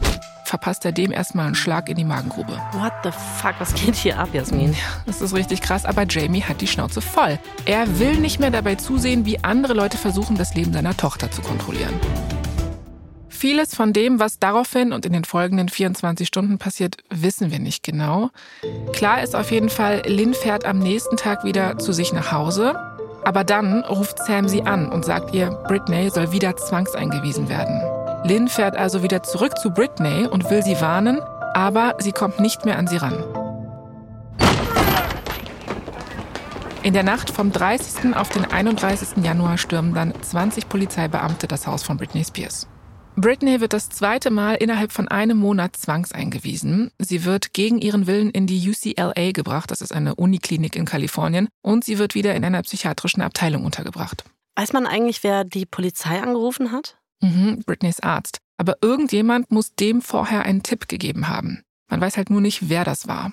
verpasst 0.44 0.84
er 0.84 0.90
dem 0.90 1.12
erstmal 1.12 1.46
einen 1.46 1.54
Schlag 1.54 1.88
in 1.88 1.96
die 1.96 2.04
Magengrube. 2.04 2.60
What 2.72 2.92
the 3.04 3.10
fuck, 3.40 3.54
was 3.60 3.72
geht 3.74 3.94
hier 3.94 4.18
ab, 4.18 4.30
Jasmin? 4.32 4.72
Ja, 4.72 5.02
das 5.06 5.20
ist 5.20 5.34
richtig 5.34 5.60
krass, 5.60 5.84
aber 5.84 6.04
Jamie 6.04 6.42
hat 6.42 6.60
die 6.60 6.66
Schnauze 6.66 7.00
voll. 7.00 7.38
Er 7.64 8.00
will 8.00 8.16
nicht 8.16 8.40
mehr 8.40 8.50
dabei 8.50 8.74
zusehen, 8.74 9.24
wie 9.24 9.44
andere 9.44 9.72
Leute 9.74 9.98
versuchen, 9.98 10.36
das 10.36 10.54
Leben 10.54 10.72
seiner 10.72 10.96
Tochter 10.96 11.30
zu 11.30 11.40
kontrollieren. 11.40 11.94
Vieles 13.28 13.74
von 13.74 13.92
dem, 13.92 14.18
was 14.18 14.40
daraufhin 14.40 14.92
und 14.92 15.06
in 15.06 15.12
den 15.12 15.24
folgenden 15.24 15.68
24 15.68 16.26
Stunden 16.26 16.58
passiert, 16.58 16.96
wissen 17.10 17.52
wir 17.52 17.60
nicht 17.60 17.84
genau. 17.84 18.30
Klar 18.92 19.22
ist 19.22 19.36
auf 19.36 19.52
jeden 19.52 19.68
Fall, 19.68 20.02
Lynn 20.06 20.34
fährt 20.34 20.64
am 20.64 20.80
nächsten 20.80 21.16
Tag 21.16 21.44
wieder 21.44 21.78
zu 21.78 21.92
sich 21.92 22.12
nach 22.12 22.32
Hause. 22.32 22.95
Aber 23.26 23.43
dann 23.43 23.82
ruft 23.82 24.20
Sam 24.25 24.46
sie 24.46 24.62
an 24.62 24.88
und 24.88 25.05
sagt 25.05 25.34
ihr, 25.34 25.50
Britney 25.67 26.11
soll 26.11 26.30
wieder 26.30 26.56
zwangseingewiesen 26.56 27.49
werden. 27.49 27.83
Lynn 28.23 28.47
fährt 28.47 28.76
also 28.76 29.02
wieder 29.02 29.25
zurück 29.25 29.59
zu 29.59 29.71
Britney 29.71 30.28
und 30.28 30.49
will 30.49 30.62
sie 30.62 30.80
warnen, 30.80 31.21
aber 31.52 31.97
sie 31.99 32.12
kommt 32.12 32.38
nicht 32.38 32.64
mehr 32.64 32.78
an 32.78 32.87
sie 32.87 32.99
ran. 32.99 33.25
In 36.85 36.92
der 36.95 37.02
Nacht 37.02 37.30
vom 37.30 37.50
30. 37.50 38.14
auf 38.14 38.28
den 38.28 38.45
31. 38.45 39.25
Januar 39.25 39.59
stürmen 39.59 39.92
dann 39.92 40.14
20 40.23 40.68
Polizeibeamte 40.68 41.49
das 41.49 41.66
Haus 41.66 41.83
von 41.83 41.97
Britney 41.97 42.25
Spears. 42.25 42.68
Britney 43.18 43.62
wird 43.62 43.73
das 43.73 43.88
zweite 43.88 44.30
Mal 44.30 44.56
innerhalb 44.56 44.92
von 44.92 45.08
einem 45.08 45.38
Monat 45.38 45.75
zwangseingewiesen. 45.75 46.90
Sie 46.99 47.25
wird 47.25 47.54
gegen 47.54 47.78
ihren 47.78 48.06
Willen 48.06 48.30
in 48.30 48.46
die 48.46 48.68
UCLA 48.68 49.32
gebracht, 49.32 49.70
das 49.70 49.80
ist 49.80 49.92
eine 49.92 50.16
Uniklinik 50.16 50.76
in 50.76 50.85
Kalifornien, 50.85 51.49
und 51.62 51.82
sie 51.82 51.99
wird 51.99 52.14
wieder 52.14 52.35
in 52.35 52.44
einer 52.44 52.61
psychiatrischen 52.61 53.23
Abteilung 53.23 53.64
untergebracht. 53.64 54.25
Weiß 54.54 54.75
man 54.75 54.87
eigentlich, 54.87 55.25
wer 55.25 55.44
die 55.44 55.64
Polizei 55.64 56.20
angerufen 56.20 56.73
hat? 56.73 56.99
Mhm, 57.23 57.62
Britneys 57.64 58.00
Arzt. 58.00 58.37
Aber 58.58 58.76
irgendjemand 58.82 59.50
muss 59.50 59.75
dem 59.75 60.02
vorher 60.02 60.44
einen 60.44 60.62
Tipp 60.62 60.87
gegeben 60.87 61.28
haben. 61.28 61.62
Man 61.90 62.02
weiß 62.02 62.18
halt 62.18 62.28
nur 62.28 62.42
nicht, 62.42 62.68
wer 62.68 62.85
das 62.85 63.08
war. 63.08 63.32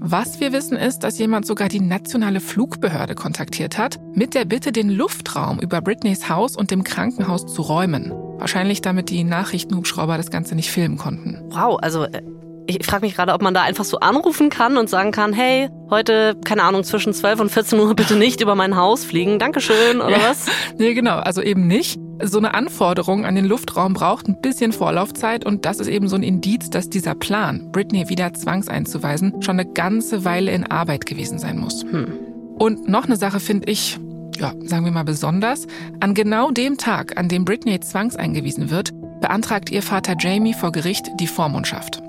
Was 0.00 0.40
wir 0.40 0.52
wissen 0.52 0.76
ist, 0.76 1.04
dass 1.04 1.20
jemand 1.20 1.46
sogar 1.46 1.68
die 1.68 1.78
nationale 1.78 2.40
Flugbehörde 2.40 3.14
kontaktiert 3.14 3.78
hat, 3.78 4.00
mit 4.12 4.34
der 4.34 4.44
Bitte, 4.44 4.72
den 4.72 4.90
Luftraum 4.90 5.60
über 5.60 5.80
Britneys 5.80 6.28
Haus 6.28 6.56
und 6.56 6.72
dem 6.72 6.82
Krankenhaus 6.82 7.46
zu 7.46 7.62
räumen. 7.62 8.10
Wahrscheinlich 8.38 8.80
damit 8.82 9.08
die 9.08 9.22
Nachrichtenhubschrauber 9.22 10.16
das 10.16 10.32
Ganze 10.32 10.56
nicht 10.56 10.72
filmen 10.72 10.98
konnten. 10.98 11.40
Wow, 11.50 11.78
also 11.80 12.04
äh, 12.04 12.22
ich 12.66 12.84
frage 12.84 13.06
mich 13.06 13.14
gerade, 13.14 13.32
ob 13.32 13.40
man 13.40 13.54
da 13.54 13.62
einfach 13.62 13.84
so 13.84 14.00
anrufen 14.00 14.50
kann 14.50 14.78
und 14.78 14.90
sagen 14.90 15.12
kann, 15.12 15.32
hey, 15.32 15.68
heute, 15.90 16.36
keine 16.44 16.64
Ahnung, 16.64 16.82
zwischen 16.82 17.14
12 17.14 17.38
und 17.38 17.50
14 17.50 17.78
Uhr 17.78 17.94
bitte 17.94 18.16
nicht 18.16 18.40
über 18.40 18.56
mein 18.56 18.74
Haus 18.74 19.04
fliegen. 19.04 19.38
Dankeschön, 19.38 20.00
oder 20.00 20.10
ja. 20.10 20.30
was? 20.30 20.46
Nee, 20.76 20.94
genau, 20.94 21.18
also 21.18 21.40
eben 21.40 21.68
nicht. 21.68 22.00
So 22.22 22.38
eine 22.38 22.54
Anforderung 22.54 23.24
an 23.24 23.36
den 23.36 23.44
Luftraum 23.44 23.94
braucht 23.94 24.28
ein 24.28 24.40
bisschen 24.40 24.72
Vorlaufzeit 24.72 25.46
und 25.46 25.64
das 25.64 25.78
ist 25.78 25.86
eben 25.86 26.08
so 26.08 26.16
ein 26.16 26.22
Indiz, 26.22 26.68
dass 26.68 26.90
dieser 26.90 27.14
Plan, 27.14 27.70
Britney 27.70 28.08
wieder 28.08 28.34
zwangseinzuweisen, 28.34 29.40
schon 29.42 29.60
eine 29.60 29.70
ganze 29.70 30.24
Weile 30.24 30.50
in 30.50 30.64
Arbeit 30.64 31.06
gewesen 31.06 31.38
sein 31.38 31.58
muss. 31.58 31.84
Hm. 31.84 32.12
Und 32.58 32.88
noch 32.88 33.04
eine 33.04 33.16
Sache 33.16 33.38
finde 33.38 33.70
ich, 33.70 34.00
ja, 34.38 34.52
sagen 34.64 34.84
wir 34.84 34.92
mal 34.92 35.04
besonders. 35.04 35.66
An 36.00 36.14
genau 36.14 36.50
dem 36.50 36.76
Tag, 36.76 37.16
an 37.16 37.28
dem 37.28 37.44
Britney 37.44 37.78
zwangseingewiesen 37.78 38.70
wird, 38.70 38.92
beantragt 39.20 39.70
ihr 39.70 39.82
Vater 39.82 40.14
Jamie 40.18 40.54
vor 40.54 40.72
Gericht 40.72 41.08
die 41.20 41.26
Vormundschaft. 41.26 42.02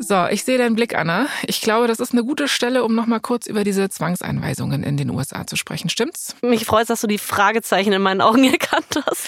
So, 0.00 0.26
ich 0.26 0.44
sehe 0.44 0.58
deinen 0.58 0.76
Blick, 0.76 0.96
Anna. 0.96 1.26
Ich 1.46 1.60
glaube, 1.60 1.88
das 1.88 1.98
ist 1.98 2.12
eine 2.12 2.22
gute 2.22 2.46
Stelle, 2.46 2.84
um 2.84 2.94
nochmal 2.94 3.18
kurz 3.18 3.48
über 3.48 3.64
diese 3.64 3.88
Zwangseinweisungen 3.88 4.84
in 4.84 4.96
den 4.96 5.10
USA 5.10 5.44
zu 5.44 5.56
sprechen. 5.56 5.90
Stimmt's? 5.90 6.36
Mich 6.40 6.64
freut, 6.64 6.88
dass 6.88 7.00
du 7.00 7.08
die 7.08 7.18
Fragezeichen 7.18 7.92
in 7.92 8.00
meinen 8.00 8.20
Augen 8.20 8.44
erkannt 8.50 9.02
hast. 9.06 9.26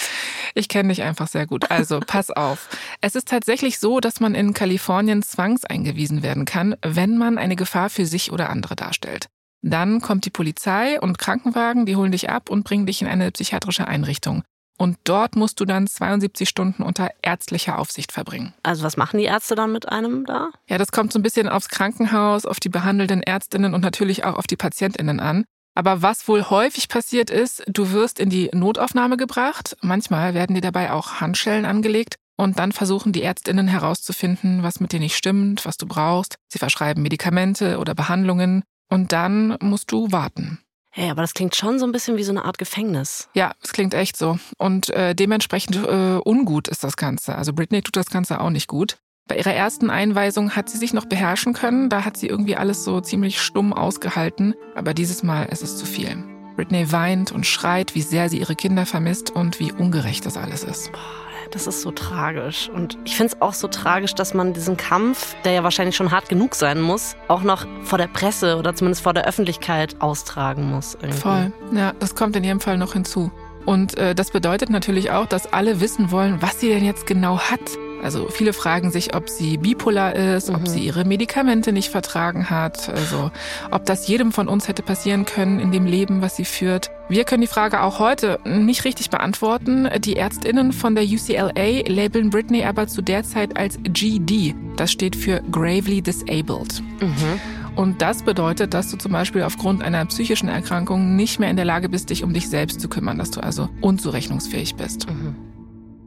Ich 0.54 0.68
kenne 0.68 0.90
dich 0.90 1.02
einfach 1.02 1.26
sehr 1.26 1.46
gut. 1.46 1.70
Also, 1.72 1.98
pass 2.06 2.30
auf. 2.30 2.68
Es 3.00 3.16
ist 3.16 3.28
tatsächlich 3.28 3.80
so, 3.80 3.98
dass 3.98 4.20
man 4.20 4.36
in 4.36 4.54
Kalifornien 4.54 5.22
zwangseingewiesen 5.22 6.22
werden 6.22 6.44
kann, 6.44 6.76
wenn 6.82 7.18
man 7.18 7.36
eine 7.36 7.56
Gefahr 7.56 7.90
für 7.90 8.06
sich 8.06 8.30
oder 8.30 8.48
andere 8.48 8.76
darstellt. 8.76 9.26
Dann 9.62 10.00
kommt 10.00 10.24
die 10.24 10.30
Polizei 10.30 11.00
und 11.00 11.18
Krankenwagen, 11.18 11.84
die 11.84 11.96
holen 11.96 12.12
dich 12.12 12.30
ab 12.30 12.48
und 12.48 12.62
bringen 12.62 12.86
dich 12.86 13.02
in 13.02 13.08
eine 13.08 13.30
psychiatrische 13.32 13.88
Einrichtung. 13.88 14.42
Und 14.80 14.96
dort 15.04 15.36
musst 15.36 15.60
du 15.60 15.66
dann 15.66 15.86
72 15.86 16.48
Stunden 16.48 16.82
unter 16.82 17.10
ärztlicher 17.20 17.78
Aufsicht 17.78 18.12
verbringen. 18.12 18.54
Also 18.62 18.82
was 18.82 18.96
machen 18.96 19.18
die 19.18 19.26
Ärzte 19.26 19.54
dann 19.54 19.72
mit 19.72 19.86
einem 19.86 20.24
da? 20.24 20.52
Ja, 20.70 20.78
das 20.78 20.90
kommt 20.90 21.12
so 21.12 21.18
ein 21.18 21.22
bisschen 21.22 21.50
aufs 21.50 21.68
Krankenhaus, 21.68 22.46
auf 22.46 22.60
die 22.60 22.70
behandelnden 22.70 23.22
Ärztinnen 23.22 23.74
und 23.74 23.82
natürlich 23.82 24.24
auch 24.24 24.36
auf 24.36 24.46
die 24.46 24.56
Patientinnen 24.56 25.20
an. 25.20 25.44
Aber 25.74 26.00
was 26.00 26.26
wohl 26.28 26.48
häufig 26.48 26.88
passiert 26.88 27.28
ist, 27.28 27.62
du 27.66 27.92
wirst 27.92 28.18
in 28.18 28.30
die 28.30 28.48
Notaufnahme 28.54 29.18
gebracht. 29.18 29.76
Manchmal 29.82 30.32
werden 30.32 30.54
dir 30.54 30.62
dabei 30.62 30.92
auch 30.92 31.20
Handschellen 31.20 31.66
angelegt. 31.66 32.14
Und 32.38 32.58
dann 32.58 32.72
versuchen 32.72 33.12
die 33.12 33.22
Ärztinnen 33.22 33.68
herauszufinden, 33.68 34.62
was 34.62 34.80
mit 34.80 34.92
dir 34.92 35.00
nicht 35.00 35.14
stimmt, 35.14 35.66
was 35.66 35.76
du 35.76 35.84
brauchst. 35.86 36.36
Sie 36.48 36.58
verschreiben 36.58 37.02
Medikamente 37.02 37.76
oder 37.76 37.94
Behandlungen. 37.94 38.62
Und 38.88 39.12
dann 39.12 39.58
musst 39.60 39.92
du 39.92 40.10
warten. 40.10 40.58
Hey, 41.00 41.08
aber 41.08 41.22
das 41.22 41.32
klingt 41.32 41.56
schon 41.56 41.78
so 41.78 41.86
ein 41.86 41.92
bisschen 41.92 42.18
wie 42.18 42.24
so 42.24 42.30
eine 42.30 42.44
Art 42.44 42.58
Gefängnis. 42.58 43.30
Ja, 43.32 43.52
es 43.62 43.72
klingt 43.72 43.94
echt 43.94 44.18
so. 44.18 44.38
Und 44.58 44.90
äh, 44.90 45.14
dementsprechend 45.14 45.76
äh, 45.76 46.18
ungut 46.22 46.68
ist 46.68 46.84
das 46.84 46.98
Ganze. 46.98 47.36
Also 47.36 47.54
Britney 47.54 47.80
tut 47.80 47.96
das 47.96 48.10
Ganze 48.10 48.38
auch 48.38 48.50
nicht 48.50 48.68
gut. 48.68 48.98
Bei 49.26 49.38
ihrer 49.38 49.54
ersten 49.54 49.88
Einweisung 49.88 50.54
hat 50.56 50.68
sie 50.68 50.76
sich 50.76 50.92
noch 50.92 51.06
beherrschen 51.06 51.54
können. 51.54 51.88
Da 51.88 52.04
hat 52.04 52.18
sie 52.18 52.26
irgendwie 52.26 52.54
alles 52.54 52.84
so 52.84 53.00
ziemlich 53.00 53.40
stumm 53.40 53.72
ausgehalten. 53.72 54.54
Aber 54.74 54.92
dieses 54.92 55.22
Mal 55.22 55.44
ist 55.44 55.62
es 55.62 55.78
zu 55.78 55.86
viel. 55.86 56.22
Britney 56.56 56.92
weint 56.92 57.32
und 57.32 57.46
schreit, 57.46 57.94
wie 57.94 58.02
sehr 58.02 58.28
sie 58.28 58.38
ihre 58.38 58.54
Kinder 58.54 58.84
vermisst 58.84 59.30
und 59.30 59.58
wie 59.58 59.72
ungerecht 59.72 60.26
das 60.26 60.36
alles 60.36 60.64
ist. 60.64 60.92
Boah. 60.92 61.29
Das 61.50 61.66
ist 61.66 61.82
so 61.82 61.90
tragisch. 61.90 62.68
Und 62.68 62.96
ich 63.04 63.16
finde 63.16 63.34
es 63.34 63.42
auch 63.42 63.54
so 63.54 63.68
tragisch, 63.68 64.14
dass 64.14 64.34
man 64.34 64.52
diesen 64.52 64.76
Kampf, 64.76 65.34
der 65.44 65.52
ja 65.52 65.64
wahrscheinlich 65.64 65.96
schon 65.96 66.10
hart 66.10 66.28
genug 66.28 66.54
sein 66.54 66.80
muss, 66.80 67.16
auch 67.28 67.42
noch 67.42 67.66
vor 67.82 67.98
der 67.98 68.06
Presse 68.06 68.56
oder 68.56 68.74
zumindest 68.74 69.02
vor 69.02 69.14
der 69.14 69.26
Öffentlichkeit 69.26 70.00
austragen 70.00 70.70
muss. 70.70 70.94
Irgendwie. 70.94 71.18
Voll. 71.18 71.52
Ja, 71.72 71.92
das 71.98 72.14
kommt 72.14 72.36
in 72.36 72.44
jedem 72.44 72.60
Fall 72.60 72.78
noch 72.78 72.92
hinzu. 72.92 73.30
Und 73.66 73.98
äh, 73.98 74.14
das 74.14 74.30
bedeutet 74.30 74.70
natürlich 74.70 75.10
auch, 75.10 75.26
dass 75.26 75.52
alle 75.52 75.80
wissen 75.80 76.10
wollen, 76.10 76.40
was 76.40 76.60
sie 76.60 76.68
denn 76.68 76.84
jetzt 76.84 77.06
genau 77.06 77.38
hat. 77.38 77.60
Also 78.02 78.28
viele 78.28 78.52
fragen 78.52 78.90
sich, 78.90 79.14
ob 79.14 79.28
sie 79.28 79.56
bipolar 79.58 80.14
ist, 80.14 80.48
mhm. 80.48 80.56
ob 80.56 80.68
sie 80.68 80.80
ihre 80.80 81.04
Medikamente 81.04 81.72
nicht 81.72 81.90
vertragen 81.90 82.50
hat, 82.50 82.88
also 82.88 83.30
ob 83.70 83.84
das 83.86 84.08
jedem 84.08 84.32
von 84.32 84.48
uns 84.48 84.68
hätte 84.68 84.82
passieren 84.82 85.24
können 85.24 85.60
in 85.60 85.72
dem 85.72 85.86
Leben, 85.86 86.22
was 86.22 86.36
sie 86.36 86.44
führt. 86.44 86.90
Wir 87.08 87.24
können 87.24 87.40
die 87.40 87.46
Frage 87.46 87.82
auch 87.82 87.98
heute 87.98 88.38
nicht 88.44 88.84
richtig 88.84 89.10
beantworten. 89.10 89.88
Die 89.98 90.16
Ärztinnen 90.16 90.72
von 90.72 90.94
der 90.94 91.04
UCLA 91.04 91.88
labeln 91.88 92.30
Britney 92.30 92.64
aber 92.64 92.86
zu 92.86 93.02
der 93.02 93.24
Zeit 93.24 93.56
als 93.56 93.78
GD. 93.82 94.54
Das 94.76 94.92
steht 94.92 95.16
für 95.16 95.42
Gravely 95.50 96.02
Disabled. 96.02 96.82
Mhm. 97.00 97.40
Und 97.76 98.02
das 98.02 98.22
bedeutet, 98.22 98.74
dass 98.74 98.90
du 98.90 98.96
zum 98.96 99.12
Beispiel 99.12 99.42
aufgrund 99.42 99.82
einer 99.82 100.04
psychischen 100.06 100.48
Erkrankung 100.48 101.16
nicht 101.16 101.40
mehr 101.40 101.50
in 101.50 101.56
der 101.56 101.64
Lage 101.64 101.88
bist, 101.88 102.10
dich 102.10 102.24
um 102.24 102.32
dich 102.32 102.48
selbst 102.48 102.80
zu 102.80 102.88
kümmern, 102.88 103.18
dass 103.18 103.30
du 103.30 103.40
also 103.40 103.68
unzurechnungsfähig 103.80 104.74
bist. 104.74 105.08
Mhm. 105.08 105.34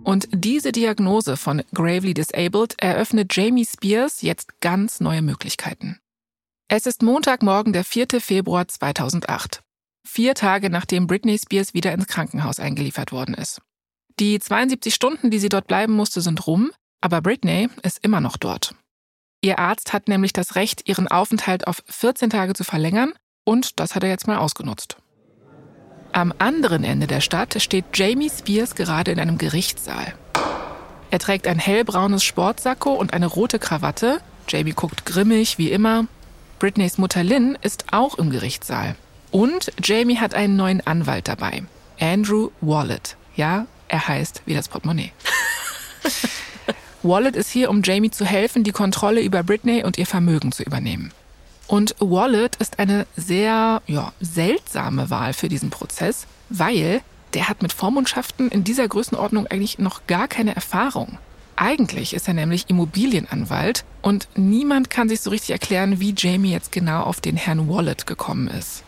Und 0.03 0.27
diese 0.31 0.73
Diagnose 0.73 1.37
von 1.37 1.63
Gravely 1.73 2.13
Disabled 2.13 2.75
eröffnet 2.77 3.35
Jamie 3.35 3.65
Spears 3.65 4.21
jetzt 4.21 4.59
ganz 4.59 4.99
neue 4.99 5.21
Möglichkeiten. 5.21 5.99
Es 6.67 6.85
ist 6.85 7.03
Montagmorgen, 7.03 7.71
der 7.71 7.85
4. 7.85 8.19
Februar 8.19 8.67
2008. 8.67 9.63
Vier 10.05 10.35
Tage 10.35 10.69
nachdem 10.69 11.07
Britney 11.07 11.37
Spears 11.37 11.73
wieder 11.73 11.93
ins 11.93 12.07
Krankenhaus 12.07 12.59
eingeliefert 12.59 13.11
worden 13.13 13.35
ist. 13.35 13.61
Die 14.19 14.39
72 14.39 14.93
Stunden, 14.93 15.31
die 15.31 15.39
sie 15.39 15.49
dort 15.49 15.67
bleiben 15.67 15.93
musste, 15.93 16.21
sind 16.21 16.45
rum, 16.45 16.71
aber 17.01 17.21
Britney 17.21 17.69
ist 17.83 18.03
immer 18.03 18.19
noch 18.19 18.37
dort. 18.37 18.75
Ihr 19.41 19.59
Arzt 19.59 19.93
hat 19.93 20.07
nämlich 20.07 20.33
das 20.33 20.55
Recht, 20.55 20.87
ihren 20.87 21.07
Aufenthalt 21.07 21.67
auf 21.67 21.81
14 21.87 22.29
Tage 22.29 22.53
zu 22.53 22.63
verlängern 22.63 23.13
und 23.45 23.79
das 23.79 23.95
hat 23.95 24.03
er 24.03 24.09
jetzt 24.09 24.27
mal 24.27 24.37
ausgenutzt. 24.37 24.97
Am 26.13 26.31
anderen 26.37 26.83
Ende 26.83 27.07
der 27.07 27.21
Stadt 27.21 27.59
steht 27.59 27.85
Jamie 27.95 28.29
Spears 28.29 28.75
gerade 28.75 29.11
in 29.11 29.19
einem 29.19 29.39
Gerichtssaal. 29.39 30.13
Er 31.09 31.17
trägt 31.17 31.47
ein 31.47 31.57
hellbraunes 31.57 32.23
Sportsacko 32.23 32.91
und 32.93 33.13
eine 33.13 33.25
rote 33.25 33.57
Krawatte. 33.57 34.19
Jamie 34.47 34.73
guckt 34.73 35.07
grimmig, 35.07 35.57
wie 35.57 35.71
immer. 35.71 36.05
Britneys 36.59 36.99
Mutter 36.99 37.23
Lynn 37.23 37.57
ist 37.63 37.85
auch 37.91 38.19
im 38.19 38.29
Gerichtssaal. 38.29 38.95
Und 39.31 39.71
Jamie 39.83 40.19
hat 40.19 40.35
einen 40.35 40.55
neuen 40.55 40.85
Anwalt 40.85 41.27
dabei. 41.27 41.63
Andrew 41.99 42.51
Wallet. 42.61 43.17
Ja, 43.35 43.65
er 43.87 44.07
heißt 44.07 44.43
wie 44.45 44.53
das 44.53 44.69
Portemonnaie. 44.69 45.11
Wallet 47.01 47.35
ist 47.35 47.49
hier, 47.49 47.71
um 47.71 47.81
Jamie 47.83 48.11
zu 48.11 48.23
helfen, 48.23 48.63
die 48.63 48.71
Kontrolle 48.71 49.21
über 49.21 49.41
Britney 49.41 49.83
und 49.83 49.97
ihr 49.97 50.05
Vermögen 50.05 50.51
zu 50.51 50.61
übernehmen. 50.61 51.11
Und 51.73 51.95
Wallet 51.97 52.57
ist 52.57 52.77
eine 52.77 53.07
sehr 53.15 53.81
ja, 53.87 54.13
seltsame 54.21 55.09
Wahl 55.09 55.33
für 55.33 55.49
diesen 55.49 55.71
Prozess, 55.71 56.27
weil 56.49 57.01
der 57.33 57.49
hat 57.49 57.63
mit 57.63 57.73
Vormundschaften 57.73 58.49
in 58.49 58.63
dieser 58.63 58.87
Größenordnung 58.87 59.47
eigentlich 59.47 59.79
noch 59.79 60.05
gar 60.05 60.27
keine 60.27 60.55
Erfahrung. 60.55 61.17
Eigentlich 61.55 62.13
ist 62.13 62.27
er 62.27 62.35
nämlich 62.35 62.69
Immobilienanwalt 62.69 63.85
und 64.03 64.27
niemand 64.35 64.91
kann 64.91 65.09
sich 65.09 65.21
so 65.21 65.31
richtig 65.31 65.49
erklären, 65.49 65.99
wie 65.99 66.13
Jamie 66.15 66.51
jetzt 66.51 66.71
genau 66.71 67.01
auf 67.01 67.21
den 67.21 67.37
Herrn 67.37 67.67
Wallet 67.67 68.05
gekommen 68.05 68.49
ist. 68.49 68.83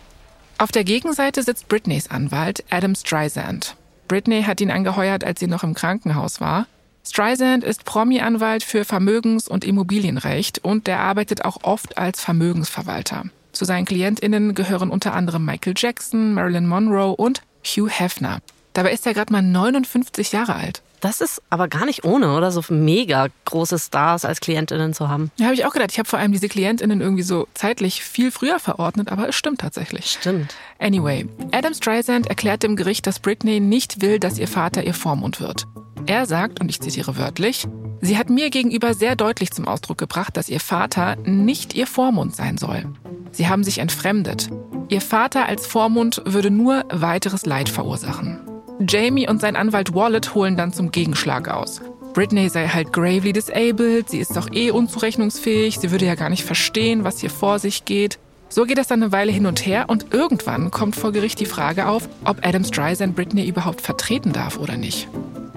Auf 0.59 0.71
der 0.71 0.83
Gegenseite 0.83 1.41
sitzt 1.41 1.67
Britneys 1.67 2.11
Anwalt 2.11 2.63
Adam 2.69 2.93
Streisand. 2.93 3.77
Britney 4.07 4.43
hat 4.43 4.61
ihn 4.61 4.69
angeheuert, 4.69 5.23
als 5.23 5.39
sie 5.39 5.47
noch 5.47 5.63
im 5.63 5.73
Krankenhaus 5.73 6.39
war 6.39 6.67
Streisand 7.07 7.63
ist 7.63 7.85
Promi-Anwalt 7.85 8.63
für 8.63 8.83
Vermögens- 8.83 9.47
und 9.47 9.63
Immobilienrecht 9.63 10.63
und 10.63 10.87
der 10.87 10.99
arbeitet 10.99 11.45
auch 11.45 11.57
oft 11.61 11.97
als 11.97 12.19
Vermögensverwalter. 12.19 13.25
Zu 13.51 13.63
seinen 13.63 13.85
KlientInnen 13.85 14.55
gehören 14.55 14.89
unter 14.89 15.13
anderem 15.13 15.45
Michael 15.45 15.75
Jackson, 15.77 16.33
Marilyn 16.33 16.67
Monroe 16.67 17.15
und 17.15 17.41
Hugh 17.63 17.89
Hefner. 17.89 18.39
Dabei 18.73 18.91
ist 18.91 19.05
er 19.05 19.13
gerade 19.13 19.31
mal 19.31 19.41
59 19.41 20.33
Jahre 20.33 20.55
alt. 20.55 20.81
Das 21.05 21.21
ist 21.21 21.43
aber 21.51 21.67
gar 21.67 21.85
nicht 21.85 22.03
ohne, 22.03 22.35
oder? 22.35 22.51
So 22.51 22.63
mega 22.69 23.27
große 23.45 23.77
Stars 23.77 24.25
als 24.25 24.39
KlientInnen 24.39 24.91
zu 24.95 25.07
haben. 25.07 25.29
Ja, 25.37 25.45
habe 25.45 25.53
ich 25.53 25.63
auch 25.63 25.71
gedacht. 25.71 25.91
Ich 25.91 25.99
habe 25.99 26.09
vor 26.09 26.17
allem 26.17 26.31
diese 26.31 26.49
KlientInnen 26.49 26.99
irgendwie 26.99 27.21
so 27.21 27.47
zeitlich 27.53 28.01
viel 28.01 28.31
früher 28.31 28.57
verordnet, 28.57 29.11
aber 29.11 29.29
es 29.29 29.35
stimmt 29.35 29.61
tatsächlich. 29.61 30.07
Stimmt. 30.19 30.55
Anyway, 30.79 31.27
Adam 31.51 31.75
Streisand 31.75 32.25
erklärt 32.25 32.63
dem 32.63 32.75
Gericht, 32.75 33.05
dass 33.05 33.19
Britney 33.19 33.59
nicht 33.59 34.01
will, 34.01 34.17
dass 34.17 34.39
ihr 34.39 34.47
Vater 34.47 34.83
ihr 34.83 34.95
Vormund 34.95 35.39
wird. 35.39 35.67
Er 36.07 36.25
sagt, 36.25 36.59
und 36.59 36.69
ich 36.69 36.81
zitiere 36.81 37.19
wörtlich, 37.19 37.67
sie 38.01 38.17
hat 38.17 38.31
mir 38.31 38.49
gegenüber 38.49 38.95
sehr 38.95 39.15
deutlich 39.15 39.51
zum 39.51 39.67
Ausdruck 39.67 39.99
gebracht, 39.99 40.35
dass 40.35 40.49
ihr 40.49 40.59
Vater 40.59 41.17
nicht 41.17 41.75
ihr 41.75 41.85
Vormund 41.85 42.35
sein 42.35 42.57
soll. 42.57 42.83
Sie 43.31 43.47
haben 43.47 43.63
sich 43.63 43.77
entfremdet. 43.77 44.49
Ihr 44.89 45.01
Vater 45.01 45.45
als 45.45 45.67
Vormund 45.67 46.23
würde 46.25 46.49
nur 46.49 46.83
weiteres 46.89 47.45
Leid 47.45 47.69
verursachen. 47.69 48.54
Jamie 48.79 49.27
und 49.27 49.39
sein 49.39 49.55
Anwalt 49.55 49.93
Wallet 49.93 50.35
holen 50.35 50.57
dann 50.57 50.73
zum 50.73 50.91
Gegenschlag 50.91 51.47
aus. 51.49 51.81
Britney 52.13 52.49
sei 52.49 52.67
halt 52.67 52.93
gravely 52.93 53.33
disabled, 53.33 54.09
sie 54.09 54.19
ist 54.19 54.35
doch 54.35 54.49
eh 54.51 54.71
unzurechnungsfähig, 54.71 55.79
sie 55.79 55.91
würde 55.91 56.05
ja 56.05 56.15
gar 56.15 56.29
nicht 56.29 56.43
verstehen, 56.43 57.03
was 57.03 57.19
hier 57.19 57.29
vor 57.29 57.59
sich 57.59 57.85
geht. 57.85 58.19
So 58.47 58.65
geht 58.65 58.77
es 58.77 58.87
dann 58.87 59.03
eine 59.03 59.11
Weile 59.11 59.31
hin 59.31 59.45
und 59.45 59.65
her 59.65 59.85
und 59.87 60.13
irgendwann 60.13 60.71
kommt 60.71 60.95
vor 60.95 61.11
Gericht 61.11 61.39
die 61.39 61.45
Frage 61.45 61.87
auf, 61.87 62.07
ob 62.23 62.45
Adam 62.45 62.63
Streisand 62.63 63.15
Britney 63.15 63.45
überhaupt 63.47 63.81
vertreten 63.81 64.31
darf 64.31 64.57
oder 64.57 64.77
nicht. 64.77 65.09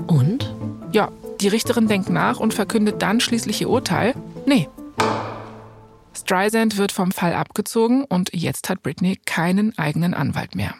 Und? 0.07 0.53
Ja, 0.93 1.11
die 1.41 1.49
Richterin 1.49 1.87
denkt 1.87 2.11
nach 2.11 2.41
und 2.41 2.55
verkündet 2.55 3.03
dann 3.03 3.21
schließlich 3.21 3.61
ihr 3.61 3.71
Urteil. 3.71 4.15
Nee. 4.47 4.69
Streisand 6.13 6.77
wird 6.77 6.91
vom 6.91 7.13
Fall 7.13 7.35
abgezogen 7.35 8.05
und 8.05 8.31
jetzt 8.33 8.69
hat 8.69 8.83
Britney 8.83 9.17
keinen 9.25 9.79
eigenen 9.79 10.15
Anwalt 10.15 10.55
mehr. 10.57 10.75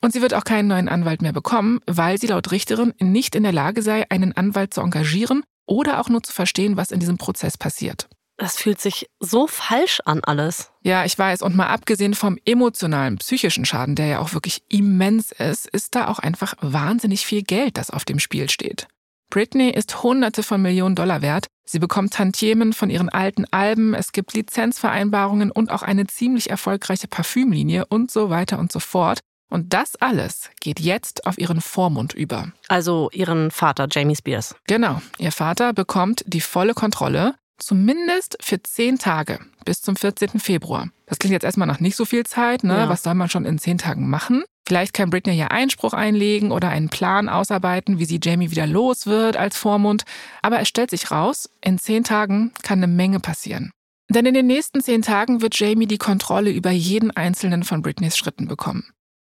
Und 0.00 0.12
sie 0.12 0.22
wird 0.22 0.34
auch 0.34 0.44
keinen 0.44 0.68
neuen 0.68 0.88
Anwalt 0.88 1.22
mehr 1.22 1.32
bekommen, 1.32 1.80
weil 1.86 2.18
sie 2.18 2.28
laut 2.28 2.50
Richterin 2.50 2.94
nicht 3.00 3.34
in 3.34 3.42
der 3.42 3.52
Lage 3.52 3.82
sei, 3.82 4.04
einen 4.10 4.36
Anwalt 4.36 4.72
zu 4.72 4.80
engagieren 4.80 5.42
oder 5.66 6.00
auch 6.00 6.08
nur 6.08 6.22
zu 6.22 6.32
verstehen, 6.32 6.76
was 6.76 6.90
in 6.90 7.00
diesem 7.00 7.18
Prozess 7.18 7.58
passiert. 7.58 8.08
Das 8.36 8.56
fühlt 8.56 8.80
sich 8.80 9.10
so 9.18 9.48
falsch 9.48 10.00
an 10.04 10.22
alles. 10.22 10.70
Ja, 10.82 11.04
ich 11.04 11.18
weiß. 11.18 11.42
Und 11.42 11.56
mal 11.56 11.66
abgesehen 11.66 12.14
vom 12.14 12.38
emotionalen, 12.44 13.18
psychischen 13.18 13.64
Schaden, 13.64 13.96
der 13.96 14.06
ja 14.06 14.18
auch 14.20 14.32
wirklich 14.32 14.62
immens 14.68 15.32
ist, 15.32 15.66
ist 15.66 15.96
da 15.96 16.06
auch 16.06 16.20
einfach 16.20 16.54
wahnsinnig 16.60 17.26
viel 17.26 17.42
Geld, 17.42 17.76
das 17.76 17.90
auf 17.90 18.04
dem 18.04 18.20
Spiel 18.20 18.48
steht. 18.48 18.86
Britney 19.28 19.70
ist 19.70 20.04
Hunderte 20.04 20.44
von 20.44 20.62
Millionen 20.62 20.94
Dollar 20.94 21.20
wert. 21.20 21.48
Sie 21.66 21.80
bekommt 21.80 22.14
Tantiemen 22.14 22.72
von 22.72 22.88
ihren 22.88 23.10
alten 23.10 23.44
Alben, 23.50 23.92
es 23.92 24.12
gibt 24.12 24.32
Lizenzvereinbarungen 24.32 25.50
und 25.50 25.70
auch 25.70 25.82
eine 25.82 26.06
ziemlich 26.06 26.48
erfolgreiche 26.48 27.08
Parfümlinie 27.08 27.84
und 27.86 28.10
so 28.10 28.30
weiter 28.30 28.58
und 28.58 28.72
so 28.72 28.80
fort. 28.80 29.18
Und 29.50 29.72
das 29.72 29.96
alles 29.96 30.50
geht 30.60 30.80
jetzt 30.80 31.26
auf 31.26 31.38
ihren 31.38 31.60
Vormund 31.60 32.12
über. 32.12 32.52
Also 32.68 33.10
ihren 33.12 33.50
Vater, 33.50 33.88
Jamie 33.90 34.16
Spears. 34.16 34.54
Genau. 34.66 35.00
Ihr 35.18 35.32
Vater 35.32 35.72
bekommt 35.72 36.24
die 36.26 36.40
volle 36.40 36.74
Kontrolle 36.74 37.34
Zumindest 37.58 38.38
für 38.40 38.62
zehn 38.62 38.98
Tage 38.98 39.40
bis 39.64 39.82
zum 39.82 39.96
14. 39.96 40.38
Februar. 40.38 40.88
Das 41.06 41.18
klingt 41.18 41.32
jetzt 41.32 41.42
erstmal 41.42 41.66
nach 41.66 41.80
nicht 41.80 41.96
so 41.96 42.04
viel 42.04 42.24
Zeit. 42.24 42.62
Ne? 42.62 42.78
Ja. 42.78 42.88
Was 42.88 43.02
soll 43.02 43.14
man 43.14 43.28
schon 43.28 43.44
in 43.44 43.58
zehn 43.58 43.78
Tagen 43.78 44.08
machen? 44.08 44.44
Vielleicht 44.66 44.94
kann 44.94 45.10
Britney 45.10 45.34
ja 45.34 45.48
Einspruch 45.48 45.92
einlegen 45.92 46.52
oder 46.52 46.68
einen 46.68 46.88
Plan 46.88 47.28
ausarbeiten, 47.28 47.98
wie 47.98 48.04
sie 48.04 48.20
Jamie 48.22 48.50
wieder 48.50 48.66
los 48.66 49.06
wird 49.06 49.36
als 49.36 49.56
Vormund. 49.56 50.04
Aber 50.40 50.60
es 50.60 50.68
stellt 50.68 50.90
sich 50.90 51.10
raus, 51.10 51.50
in 51.60 51.78
zehn 51.78 52.04
Tagen 52.04 52.52
kann 52.62 52.78
eine 52.78 52.86
Menge 52.86 53.18
passieren. 53.18 53.72
Denn 54.08 54.24
in 54.24 54.34
den 54.34 54.46
nächsten 54.46 54.80
zehn 54.80 55.02
Tagen 55.02 55.42
wird 55.42 55.58
Jamie 55.58 55.86
die 55.86 55.98
Kontrolle 55.98 56.50
über 56.50 56.70
jeden 56.70 57.10
einzelnen 57.10 57.64
von 57.64 57.82
Britneys 57.82 58.16
Schritten 58.16 58.46
bekommen. 58.46 58.84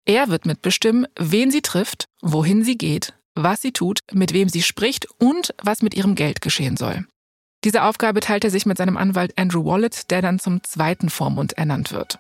Er 0.10 0.30
wird 0.30 0.48
mitbestimmen, 0.48 1.06
wen 1.20 1.52
sie 1.52 1.62
trifft, 1.62 2.06
wohin 2.20 2.64
sie 2.64 2.80
geht, 2.80 3.14
was 3.36 3.62
sie 3.62 3.72
tut, 3.72 4.00
mit 4.12 4.34
wem 4.34 4.50
sie 4.50 4.64
spricht 4.64 5.06
und 5.20 5.54
was 5.62 5.84
mit 5.84 5.94
ihrem 5.94 6.16
Geld 6.16 6.42
geschehen 6.42 6.78
soll. 6.78 7.06
Diese 7.64 7.84
Aufgabe 7.84 8.20
teilt 8.20 8.44
er 8.44 8.50
sich 8.50 8.66
mit 8.66 8.80
seinem 8.80 8.98
Anwalt 8.98 9.38
Andrew 9.38 9.64
Wallet, 9.66 10.10
der 10.10 10.24
dann 10.24 10.40
zum 10.40 10.64
zweiten 10.64 11.12
Vormund 11.12 11.54
ernannt 11.60 11.92
wird. 11.92 12.18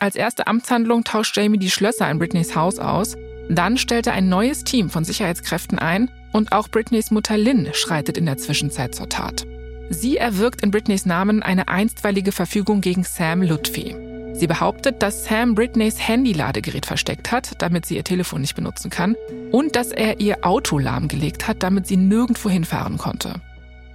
Als 0.00 0.16
erste 0.16 0.46
Amtshandlung 0.46 1.04
tauscht 1.04 1.36
Jamie 1.36 1.58
die 1.58 1.70
Schlösser 1.70 2.10
in 2.10 2.18
Britneys 2.18 2.56
Haus 2.56 2.78
aus. 2.78 3.14
Dann 3.50 3.76
stellt 3.76 4.06
er 4.06 4.14
ein 4.14 4.30
neues 4.30 4.64
Team 4.64 4.88
von 4.88 5.04
Sicherheitskräften 5.04 5.78
ein 5.78 6.10
und 6.32 6.52
auch 6.52 6.68
Britneys 6.68 7.10
Mutter 7.10 7.36
Lynn 7.36 7.68
schreitet 7.74 8.16
in 8.16 8.24
der 8.24 8.38
Zwischenzeit 8.38 8.94
zur 8.94 9.10
Tat. 9.10 9.46
Sie 9.90 10.16
erwirkt 10.16 10.62
in 10.62 10.70
Britneys 10.70 11.04
Namen 11.04 11.42
eine 11.42 11.68
einstweilige 11.68 12.32
Verfügung 12.32 12.80
gegen 12.80 13.04
Sam 13.04 13.42
Lutfi. 13.42 14.15
Sie 14.36 14.46
behauptet, 14.46 15.02
dass 15.02 15.24
Sam 15.24 15.54
Britneys 15.54 15.98
Handy-Ladegerät 15.98 16.84
versteckt 16.84 17.32
hat, 17.32 17.62
damit 17.62 17.86
sie 17.86 17.96
ihr 17.96 18.04
Telefon 18.04 18.42
nicht 18.42 18.54
benutzen 18.54 18.90
kann, 18.90 19.16
und 19.50 19.76
dass 19.76 19.92
er 19.92 20.20
ihr 20.20 20.44
Auto 20.44 20.78
lahmgelegt 20.78 21.48
hat, 21.48 21.62
damit 21.62 21.86
sie 21.86 21.96
nirgendwo 21.96 22.50
hinfahren 22.50 22.98
konnte. 22.98 23.40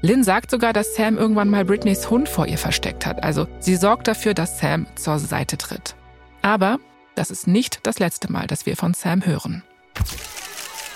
Lynn 0.01 0.23
sagt 0.23 0.49
sogar, 0.49 0.73
dass 0.73 0.95
Sam 0.95 1.19
irgendwann 1.19 1.49
mal 1.49 1.63
Britneys 1.63 2.09
Hund 2.09 2.27
vor 2.27 2.47
ihr 2.47 2.57
versteckt 2.57 3.05
hat. 3.05 3.23
Also 3.23 3.47
sie 3.59 3.75
sorgt 3.75 4.07
dafür, 4.07 4.33
dass 4.33 4.57
Sam 4.57 4.87
zur 4.95 5.19
Seite 5.19 5.59
tritt. 5.59 5.95
Aber 6.41 6.79
das 7.13 7.29
ist 7.29 7.45
nicht 7.45 7.81
das 7.83 7.99
letzte 7.99 8.31
Mal, 8.31 8.47
dass 8.47 8.65
wir 8.65 8.75
von 8.75 8.95
Sam 8.95 9.23
hören. 9.23 9.61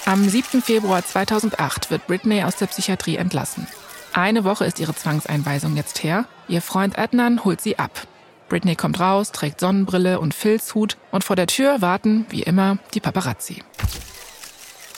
Am 0.07 0.27
7. 0.27 0.63
Februar 0.63 1.05
2008 1.05 1.91
wird 1.91 2.07
Britney 2.07 2.43
aus 2.43 2.55
der 2.55 2.65
Psychiatrie 2.65 3.17
entlassen. 3.17 3.67
Eine 4.13 4.43
Woche 4.43 4.65
ist 4.65 4.79
ihre 4.79 4.95
Zwangseinweisung 4.95 5.75
jetzt 5.75 6.03
her. 6.03 6.25
Ihr 6.47 6.63
Freund 6.63 6.97
Adnan 6.97 7.43
holt 7.43 7.61
sie 7.61 7.77
ab. 7.77 8.07
Britney 8.55 8.77
kommt 8.77 9.01
raus, 9.01 9.33
trägt 9.33 9.59
Sonnenbrille 9.59 10.17
und 10.21 10.33
Filzhut 10.33 10.95
und 11.11 11.25
vor 11.25 11.35
der 11.35 11.47
Tür 11.47 11.81
warten, 11.81 12.25
wie 12.29 12.41
immer, 12.41 12.77
die 12.93 13.01
Paparazzi. 13.01 13.61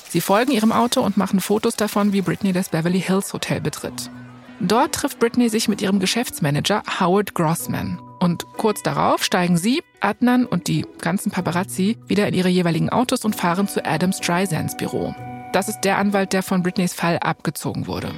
Sie 0.09 0.21
folgen 0.21 0.51
ihrem 0.51 0.71
Auto 0.71 1.01
und 1.01 1.17
machen 1.17 1.39
Fotos 1.39 1.75
davon, 1.75 2.13
wie 2.13 2.21
Britney 2.21 2.53
das 2.53 2.69
Beverly 2.69 3.01
Hills 3.01 3.33
Hotel 3.33 3.59
betritt. 3.59 4.11
Dort 4.59 4.93
trifft 4.93 5.17
Britney 5.17 5.49
sich 5.49 5.67
mit 5.69 5.81
ihrem 5.81 5.99
Geschäftsmanager 5.99 6.83
Howard 6.99 7.33
Grossman. 7.33 7.99
Und 8.19 8.45
kurz 8.57 8.83
darauf 8.83 9.23
steigen 9.23 9.57
sie, 9.57 9.81
Adnan 10.01 10.45
und 10.45 10.67
die 10.67 10.85
ganzen 11.01 11.31
Paparazzi 11.31 11.97
wieder 12.05 12.27
in 12.27 12.35
ihre 12.35 12.49
jeweiligen 12.49 12.91
Autos 12.91 13.25
und 13.25 13.35
fahren 13.35 13.67
zu 13.67 13.83
Adam 13.83 14.13
Strysands 14.13 14.77
Büro. 14.77 15.15
Das 15.51 15.67
ist 15.67 15.81
der 15.81 15.97
Anwalt, 15.97 16.31
der 16.31 16.43
von 16.43 16.61
Britneys 16.61 16.93
Fall 16.93 17.17
abgezogen 17.17 17.87
wurde. 17.87 18.11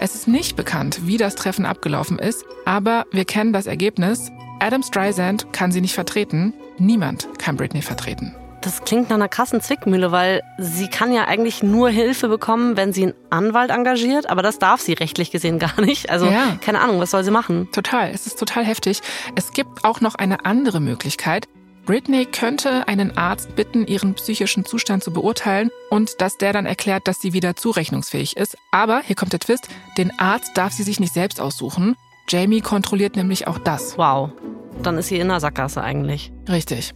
Es 0.00 0.16
ist 0.16 0.26
nicht 0.26 0.56
bekannt, 0.56 1.06
wie 1.06 1.16
das 1.16 1.36
Treffen 1.36 1.64
abgelaufen 1.64 2.18
ist, 2.18 2.44
aber 2.64 3.04
wir 3.12 3.24
kennen 3.24 3.52
das 3.52 3.66
Ergebnis. 3.66 4.32
Adam 4.60 4.82
Streisand 4.82 5.52
kann 5.52 5.72
sie 5.72 5.80
nicht 5.80 5.94
vertreten. 5.94 6.52
Niemand 6.78 7.28
kann 7.38 7.56
Britney 7.56 7.82
vertreten. 7.82 8.34
Das 8.60 8.84
klingt 8.84 9.08
nach 9.08 9.16
einer 9.16 9.28
krassen 9.28 9.62
Zwickmühle, 9.62 10.12
weil 10.12 10.42
sie 10.58 10.88
kann 10.88 11.14
ja 11.14 11.26
eigentlich 11.26 11.62
nur 11.62 11.88
Hilfe 11.88 12.28
bekommen, 12.28 12.76
wenn 12.76 12.92
sie 12.92 13.04
einen 13.04 13.14
Anwalt 13.30 13.70
engagiert, 13.70 14.28
aber 14.28 14.42
das 14.42 14.58
darf 14.58 14.82
sie 14.82 14.92
rechtlich 14.92 15.30
gesehen 15.30 15.58
gar 15.58 15.80
nicht. 15.80 16.10
Also 16.10 16.26
ja. 16.26 16.58
keine 16.60 16.80
Ahnung, 16.80 17.00
was 17.00 17.10
soll 17.10 17.24
sie 17.24 17.30
machen? 17.30 17.68
Total, 17.72 18.10
es 18.10 18.26
ist 18.26 18.38
total 18.38 18.64
heftig. 18.64 19.00
Es 19.34 19.52
gibt 19.52 19.82
auch 19.84 20.02
noch 20.02 20.14
eine 20.14 20.44
andere 20.44 20.80
Möglichkeit. 20.80 21.48
Britney 21.86 22.26
könnte 22.26 22.86
einen 22.86 23.16
Arzt 23.16 23.56
bitten, 23.56 23.86
ihren 23.86 24.12
psychischen 24.14 24.66
Zustand 24.66 25.02
zu 25.02 25.10
beurteilen 25.10 25.70
und 25.88 26.20
dass 26.20 26.36
der 26.36 26.52
dann 26.52 26.66
erklärt, 26.66 27.08
dass 27.08 27.20
sie 27.20 27.32
wieder 27.32 27.56
zurechnungsfähig 27.56 28.36
ist. 28.36 28.58
Aber, 28.70 29.00
hier 29.00 29.16
kommt 29.16 29.32
der 29.32 29.40
Twist, 29.40 29.68
den 29.96 30.16
Arzt 30.18 30.50
darf 30.54 30.74
sie 30.74 30.82
sich 30.82 31.00
nicht 31.00 31.14
selbst 31.14 31.40
aussuchen. 31.40 31.96
Jamie 32.28 32.60
kontrolliert 32.60 33.16
nämlich 33.16 33.48
auch 33.48 33.58
das. 33.58 33.98
Wow, 33.98 34.30
dann 34.82 34.98
ist 34.98 35.08
sie 35.08 35.18
in 35.18 35.28
der 35.28 35.40
Sackgasse 35.40 35.82
eigentlich. 35.82 36.32
Richtig. 36.48 36.94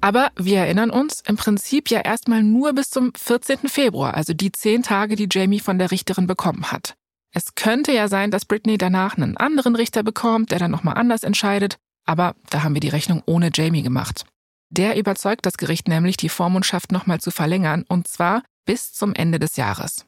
Aber 0.00 0.30
wir 0.36 0.58
erinnern 0.58 0.90
uns 0.90 1.22
im 1.26 1.36
Prinzip 1.36 1.88
ja 1.90 2.00
erstmal 2.00 2.42
nur 2.42 2.74
bis 2.74 2.90
zum 2.90 3.12
14. 3.16 3.68
Februar, 3.68 4.14
also 4.14 4.34
die 4.34 4.52
zehn 4.52 4.82
Tage, 4.82 5.16
die 5.16 5.28
Jamie 5.30 5.60
von 5.60 5.78
der 5.78 5.90
Richterin 5.90 6.26
bekommen 6.26 6.70
hat. 6.70 6.94
Es 7.32 7.54
könnte 7.54 7.92
ja 7.92 8.08
sein, 8.08 8.30
dass 8.30 8.44
Britney 8.44 8.78
danach 8.78 9.16
einen 9.16 9.36
anderen 9.36 9.74
Richter 9.76 10.02
bekommt, 10.02 10.52
der 10.52 10.58
dann 10.58 10.70
nochmal 10.70 10.96
anders 10.96 11.24
entscheidet, 11.24 11.78
aber 12.04 12.34
da 12.50 12.62
haben 12.62 12.74
wir 12.74 12.80
die 12.80 12.88
Rechnung 12.88 13.22
ohne 13.26 13.50
Jamie 13.52 13.82
gemacht. 13.82 14.26
Der 14.70 14.98
überzeugt 14.98 15.46
das 15.46 15.56
Gericht 15.56 15.88
nämlich, 15.88 16.16
die 16.16 16.28
Vormundschaft 16.28 16.92
nochmal 16.92 17.20
zu 17.20 17.30
verlängern, 17.30 17.84
und 17.88 18.06
zwar 18.06 18.42
bis 18.66 18.92
zum 18.92 19.14
Ende 19.14 19.38
des 19.38 19.56
Jahres. 19.56 20.06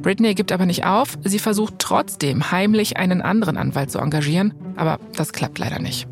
Britney 0.00 0.34
gibt 0.34 0.52
aber 0.52 0.66
nicht 0.66 0.84
auf, 0.84 1.18
sie 1.24 1.38
versucht 1.38 1.74
trotzdem 1.78 2.50
heimlich 2.50 2.96
einen 2.96 3.20
anderen 3.20 3.56
Anwalt 3.56 3.90
zu 3.90 3.98
engagieren, 3.98 4.54
aber 4.76 5.00
das 5.16 5.32
klappt 5.32 5.58
leider 5.58 5.80
nicht. 5.80 6.06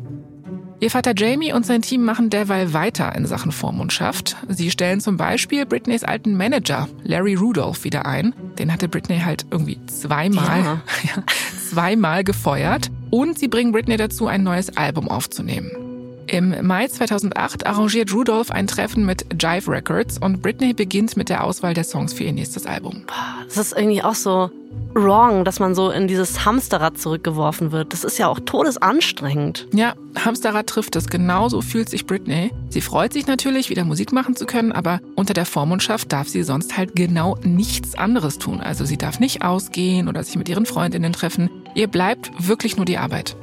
Ihr 0.79 0.91
Vater 0.91 1.13
Jamie 1.15 1.53
und 1.53 1.65
sein 1.65 1.81
Team 1.81 2.03
machen 2.03 2.29
derweil 2.29 2.71
weiter 2.71 3.15
in 3.15 3.25
Sachen 3.25 3.51
Vormundschaft. 3.51 4.35
Sie 4.47 4.69
stellen 4.69 5.01
zum 5.01 5.17
Beispiel 5.17 5.65
Britneys 5.65 6.03
alten 6.03 6.37
Manager 6.37 6.87
Larry 7.03 7.33
Rudolph 7.33 7.83
wieder 7.83 8.05
ein. 8.05 8.33
Den 8.59 8.71
hatte 8.71 8.87
Britney 8.87 9.19
halt 9.19 9.47
irgendwie 9.49 9.83
zweimal, 9.87 10.63
ja. 11.03 11.23
zweimal 11.69 12.23
gefeuert. 12.23 12.91
Und 13.09 13.39
sie 13.39 13.47
bringen 13.47 13.71
Britney 13.71 13.97
dazu, 13.97 14.27
ein 14.27 14.43
neues 14.43 14.77
Album 14.77 15.07
aufzunehmen. 15.07 15.86
Im 16.27 16.53
Mai 16.67 16.87
2008 16.87 17.65
arrangiert 17.65 18.13
Rudolph 18.13 18.51
ein 18.51 18.67
Treffen 18.67 19.05
mit 19.05 19.25
Jive 19.41 19.71
Records 19.71 20.17
und 20.17 20.41
Britney 20.41 20.73
beginnt 20.73 21.15
mit 21.15 21.29
der 21.29 21.43
Auswahl 21.43 21.73
der 21.73 21.85
Songs 21.85 22.11
für 22.11 22.25
ihr 22.25 22.33
nächstes 22.33 22.65
Album. 22.65 23.03
Das 23.47 23.57
ist 23.57 23.77
irgendwie 23.77 24.03
auch 24.03 24.13
so 24.13 24.51
wrong, 24.93 25.45
dass 25.45 25.59
man 25.59 25.73
so 25.73 25.89
in 25.89 26.07
dieses 26.07 26.43
Hamsterrad 26.43 26.97
zurückgeworfen 26.97 27.71
wird. 27.71 27.93
Das 27.93 28.03
ist 28.03 28.17
ja 28.17 28.27
auch 28.27 28.39
todesanstrengend. 28.41 29.67
Ja, 29.73 29.93
Hamsterrad 30.17 30.67
trifft 30.67 30.97
es. 30.97 31.07
Genauso 31.07 31.61
fühlt 31.61 31.89
sich 31.89 32.05
Britney. 32.05 32.51
Sie 32.69 32.81
freut 32.81 33.13
sich 33.13 33.27
natürlich, 33.27 33.69
wieder 33.69 33.85
Musik 33.85 34.11
machen 34.11 34.35
zu 34.35 34.45
können, 34.45 34.73
aber 34.73 34.99
unter 35.15 35.33
der 35.33 35.45
Vormundschaft 35.45 36.11
darf 36.11 36.27
sie 36.27 36.43
sonst 36.43 36.77
halt 36.77 36.95
genau 36.95 37.37
nichts 37.43 37.95
anderes 37.95 38.37
tun. 38.37 38.59
Also 38.59 38.83
sie 38.83 38.97
darf 38.97 39.21
nicht 39.21 39.43
ausgehen 39.43 40.09
oder 40.09 40.23
sich 40.23 40.35
mit 40.35 40.49
ihren 40.49 40.65
Freundinnen 40.65 41.13
treffen. 41.13 41.49
Ihr 41.73 41.87
bleibt 41.87 42.31
wirklich 42.37 42.75
nur 42.75 42.85
die 42.85 42.97
Arbeit. 42.97 43.37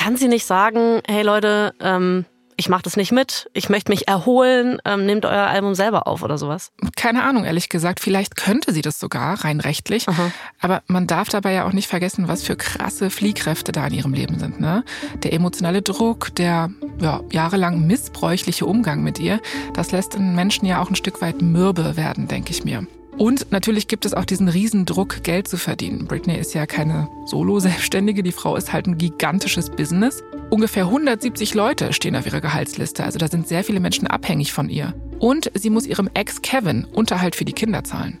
Kann 0.00 0.16
sie 0.16 0.28
nicht 0.28 0.46
sagen, 0.46 1.02
hey 1.06 1.22
Leute, 1.22 1.74
ähm, 1.78 2.24
ich 2.56 2.70
mache 2.70 2.80
das 2.80 2.96
nicht 2.96 3.12
mit, 3.12 3.50
ich 3.52 3.68
möchte 3.68 3.92
mich 3.92 4.08
erholen, 4.08 4.78
ähm, 4.86 5.04
nehmt 5.04 5.26
euer 5.26 5.46
Album 5.46 5.74
selber 5.74 6.06
auf 6.06 6.22
oder 6.22 6.38
sowas? 6.38 6.72
Keine 6.96 7.22
Ahnung, 7.22 7.44
ehrlich 7.44 7.68
gesagt. 7.68 8.00
Vielleicht 8.00 8.34
könnte 8.34 8.72
sie 8.72 8.80
das 8.80 8.98
sogar, 8.98 9.44
rein 9.44 9.60
rechtlich. 9.60 10.08
Aha. 10.08 10.32
Aber 10.58 10.82
man 10.86 11.06
darf 11.06 11.28
dabei 11.28 11.52
ja 11.52 11.66
auch 11.66 11.74
nicht 11.74 11.86
vergessen, 11.86 12.28
was 12.28 12.42
für 12.42 12.56
krasse 12.56 13.10
Fliehkräfte 13.10 13.72
da 13.72 13.88
in 13.88 13.92
ihrem 13.92 14.14
Leben 14.14 14.38
sind. 14.38 14.58
Ne? 14.58 14.84
Der 15.22 15.34
emotionale 15.34 15.82
Druck, 15.82 16.34
der 16.34 16.70
ja, 16.98 17.20
jahrelang 17.30 17.86
missbräuchliche 17.86 18.64
Umgang 18.64 19.02
mit 19.02 19.18
ihr, 19.18 19.38
das 19.74 19.92
lässt 19.92 20.16
einen 20.16 20.34
Menschen 20.34 20.64
ja 20.64 20.80
auch 20.80 20.88
ein 20.88 20.96
Stück 20.96 21.20
weit 21.20 21.42
mürbe 21.42 21.98
werden, 21.98 22.26
denke 22.26 22.52
ich 22.52 22.64
mir. 22.64 22.86
Und 23.20 23.52
natürlich 23.52 23.86
gibt 23.86 24.06
es 24.06 24.14
auch 24.14 24.24
diesen 24.24 24.48
Riesendruck, 24.48 25.22
Geld 25.22 25.46
zu 25.46 25.58
verdienen. 25.58 26.06
Britney 26.06 26.38
ist 26.38 26.54
ja 26.54 26.64
keine 26.64 27.06
Solo-Selbstständige, 27.26 28.22
die 28.22 28.32
Frau 28.32 28.56
ist 28.56 28.72
halt 28.72 28.86
ein 28.86 28.96
gigantisches 28.96 29.68
Business. 29.68 30.24
Ungefähr 30.48 30.84
170 30.84 31.52
Leute 31.52 31.92
stehen 31.92 32.16
auf 32.16 32.24
ihrer 32.24 32.40
Gehaltsliste, 32.40 33.04
also 33.04 33.18
da 33.18 33.28
sind 33.28 33.46
sehr 33.46 33.62
viele 33.62 33.78
Menschen 33.78 34.06
abhängig 34.06 34.54
von 34.54 34.70
ihr. 34.70 34.94
Und 35.18 35.52
sie 35.52 35.68
muss 35.68 35.84
ihrem 35.84 36.08
Ex 36.14 36.40
Kevin 36.40 36.86
Unterhalt 36.86 37.36
für 37.36 37.44
die 37.44 37.52
Kinder 37.52 37.84
zahlen. 37.84 38.18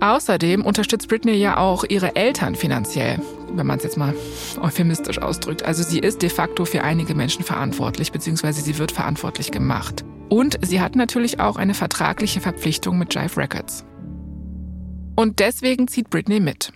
Außerdem 0.00 0.66
unterstützt 0.66 1.08
Britney 1.08 1.36
ja 1.36 1.56
auch 1.56 1.84
ihre 1.88 2.14
Eltern 2.14 2.56
finanziell, 2.56 3.18
wenn 3.54 3.66
man 3.66 3.78
es 3.78 3.84
jetzt 3.84 3.96
mal 3.96 4.14
euphemistisch 4.60 5.16
ausdrückt. 5.16 5.62
Also 5.62 5.82
sie 5.82 6.00
ist 6.00 6.20
de 6.20 6.28
facto 6.28 6.66
für 6.66 6.84
einige 6.84 7.14
Menschen 7.14 7.42
verantwortlich, 7.42 8.12
beziehungsweise 8.12 8.60
sie 8.60 8.76
wird 8.76 8.92
verantwortlich 8.92 9.50
gemacht. 9.50 10.04
Und 10.28 10.58
sie 10.60 10.82
hat 10.82 10.94
natürlich 10.94 11.40
auch 11.40 11.56
eine 11.56 11.72
vertragliche 11.72 12.42
Verpflichtung 12.42 12.98
mit 12.98 13.14
Jive 13.14 13.38
Records. 13.38 13.86
Und 15.16 15.40
deswegen 15.40 15.88
zieht 15.88 16.10
Britney 16.10 16.40
mit. 16.40 16.72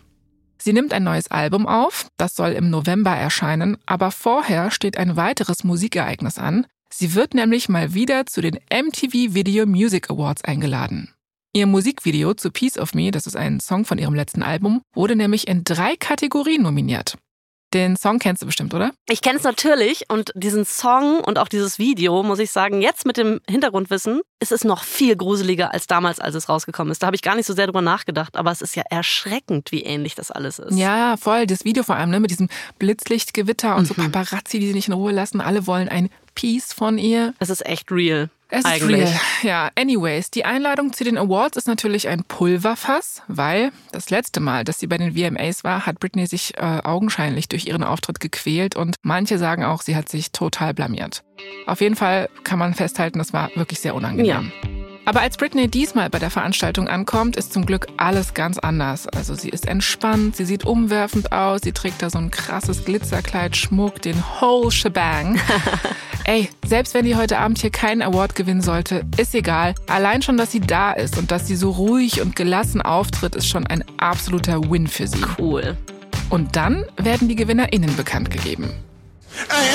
Sie 0.58 0.72
nimmt 0.72 0.92
ein 0.92 1.04
neues 1.04 1.30
Album 1.30 1.66
auf, 1.66 2.08
das 2.16 2.34
soll 2.34 2.50
im 2.50 2.70
November 2.70 3.10
erscheinen, 3.10 3.76
aber 3.86 4.10
vorher 4.10 4.70
steht 4.70 4.96
ein 4.96 5.16
weiteres 5.16 5.64
Musikereignis 5.64 6.38
an. 6.38 6.66
Sie 6.92 7.14
wird 7.14 7.34
nämlich 7.34 7.68
mal 7.68 7.94
wieder 7.94 8.26
zu 8.26 8.40
den 8.40 8.58
MTV 8.70 9.34
Video 9.34 9.66
Music 9.66 10.10
Awards 10.10 10.42
eingeladen. 10.44 11.14
Ihr 11.52 11.66
Musikvideo 11.66 12.34
zu 12.34 12.50
Piece 12.50 12.78
of 12.78 12.94
Me, 12.94 13.10
das 13.10 13.26
ist 13.26 13.36
ein 13.36 13.60
Song 13.60 13.84
von 13.84 13.98
ihrem 13.98 14.14
letzten 14.14 14.42
Album, 14.42 14.82
wurde 14.94 15.16
nämlich 15.16 15.48
in 15.48 15.64
drei 15.64 15.96
Kategorien 15.96 16.62
nominiert. 16.62 17.16
Den 17.72 17.96
Song 17.96 18.18
kennst 18.18 18.42
du 18.42 18.46
bestimmt, 18.46 18.74
oder? 18.74 18.92
Ich 19.08 19.22
kenne 19.22 19.38
es 19.38 19.44
natürlich 19.44 20.04
und 20.08 20.32
diesen 20.34 20.64
Song 20.64 21.20
und 21.20 21.38
auch 21.38 21.48
dieses 21.48 21.78
Video, 21.78 22.22
muss 22.24 22.40
ich 22.40 22.50
sagen, 22.50 22.82
jetzt 22.82 23.06
mit 23.06 23.16
dem 23.16 23.40
Hintergrundwissen, 23.48 24.22
ist 24.40 24.50
es 24.50 24.64
noch 24.64 24.82
viel 24.82 25.16
gruseliger 25.16 25.72
als 25.72 25.86
damals, 25.86 26.18
als 26.18 26.34
es 26.34 26.48
rausgekommen 26.48 26.90
ist. 26.90 27.02
Da 27.02 27.06
habe 27.06 27.16
ich 27.16 27.22
gar 27.22 27.36
nicht 27.36 27.46
so 27.46 27.54
sehr 27.54 27.66
drüber 27.66 27.82
nachgedacht, 27.82 28.36
aber 28.36 28.50
es 28.50 28.60
ist 28.60 28.74
ja 28.74 28.82
erschreckend, 28.90 29.70
wie 29.70 29.82
ähnlich 29.82 30.16
das 30.16 30.32
alles 30.32 30.58
ist. 30.58 30.76
Ja, 30.76 31.16
voll. 31.16 31.46
Das 31.46 31.64
Video 31.64 31.84
vor 31.84 31.94
allem, 31.94 32.10
ne, 32.10 32.18
mit 32.18 32.30
diesem 32.30 32.48
Blitzlichtgewitter 32.78 33.76
und 33.76 33.82
mhm. 33.82 33.86
so 33.86 33.94
Paparazzi, 33.94 34.58
die 34.58 34.66
sie 34.68 34.74
nicht 34.74 34.88
in 34.88 34.94
Ruhe 34.94 35.12
lassen. 35.12 35.40
Alle 35.40 35.66
wollen 35.66 35.88
ein 35.88 36.10
Piece 36.34 36.72
von 36.72 36.98
ihr. 36.98 37.34
Es 37.38 37.50
ist 37.50 37.64
echt 37.64 37.92
real. 37.92 38.30
Es 38.50 38.64
eigentlich. 38.64 39.02
ist 39.02 39.10
real. 39.10 39.20
Ja, 39.42 39.70
anyways, 39.76 40.30
die 40.30 40.44
Einladung 40.44 40.92
zu 40.92 41.04
den 41.04 41.16
Awards 41.18 41.56
ist 41.56 41.66
natürlich 41.66 42.08
ein 42.08 42.24
Pulverfass, 42.24 43.22
weil 43.28 43.70
das 43.92 44.10
letzte 44.10 44.40
Mal, 44.40 44.64
dass 44.64 44.78
sie 44.78 44.86
bei 44.86 44.98
den 44.98 45.14
VMAs 45.14 45.64
war, 45.64 45.86
hat 45.86 46.00
Britney 46.00 46.26
sich 46.26 46.56
äh, 46.56 46.80
augenscheinlich 46.82 47.48
durch 47.48 47.66
ihren 47.66 47.84
Auftritt 47.84 48.20
gequält 48.20 48.76
und 48.76 48.96
manche 49.02 49.38
sagen 49.38 49.64
auch, 49.64 49.82
sie 49.82 49.96
hat 49.96 50.08
sich 50.08 50.32
total 50.32 50.74
blamiert. 50.74 51.22
Auf 51.66 51.80
jeden 51.80 51.96
Fall 51.96 52.28
kann 52.44 52.58
man 52.58 52.74
festhalten, 52.74 53.18
das 53.18 53.32
war 53.32 53.50
wirklich 53.54 53.80
sehr 53.80 53.94
unangenehm. 53.94 54.52
Ja. 54.62 54.69
Aber 55.04 55.20
als 55.22 55.36
Britney 55.36 55.68
diesmal 55.68 56.10
bei 56.10 56.18
der 56.18 56.30
Veranstaltung 56.30 56.88
ankommt, 56.88 57.36
ist 57.36 57.52
zum 57.52 57.66
Glück 57.66 57.86
alles 57.96 58.34
ganz 58.34 58.58
anders. 58.58 59.08
Also 59.08 59.34
sie 59.34 59.48
ist 59.48 59.66
entspannt, 59.66 60.36
sie 60.36 60.44
sieht 60.44 60.64
umwerfend 60.64 61.32
aus, 61.32 61.62
sie 61.62 61.72
trägt 61.72 62.02
da 62.02 62.10
so 62.10 62.18
ein 62.18 62.30
krasses 62.30 62.84
Glitzerkleid, 62.84 63.56
Schmuck, 63.56 64.02
den 64.02 64.22
whole 64.40 64.70
shebang. 64.70 65.40
Ey, 66.24 66.48
selbst 66.66 66.94
wenn 66.94 67.06
die 67.06 67.16
heute 67.16 67.38
Abend 67.38 67.58
hier 67.58 67.70
keinen 67.70 68.02
Award 68.02 68.34
gewinnen 68.34 68.60
sollte, 68.60 69.04
ist 69.16 69.34
egal. 69.34 69.74
Allein 69.88 70.22
schon, 70.22 70.36
dass 70.36 70.52
sie 70.52 70.60
da 70.60 70.92
ist 70.92 71.18
und 71.18 71.30
dass 71.30 71.46
sie 71.46 71.56
so 71.56 71.70
ruhig 71.70 72.20
und 72.20 72.36
gelassen 72.36 72.82
auftritt, 72.82 73.34
ist 73.34 73.48
schon 73.48 73.66
ein 73.66 73.84
absoluter 73.96 74.70
Win 74.70 74.86
für 74.86 75.06
sie. 75.06 75.24
Cool. 75.38 75.76
Und 76.28 76.54
dann 76.54 76.84
werden 76.96 77.28
die 77.28 77.36
GewinnerInnen 77.36 77.96
bekannt 77.96 78.30
gegeben. 78.30 78.72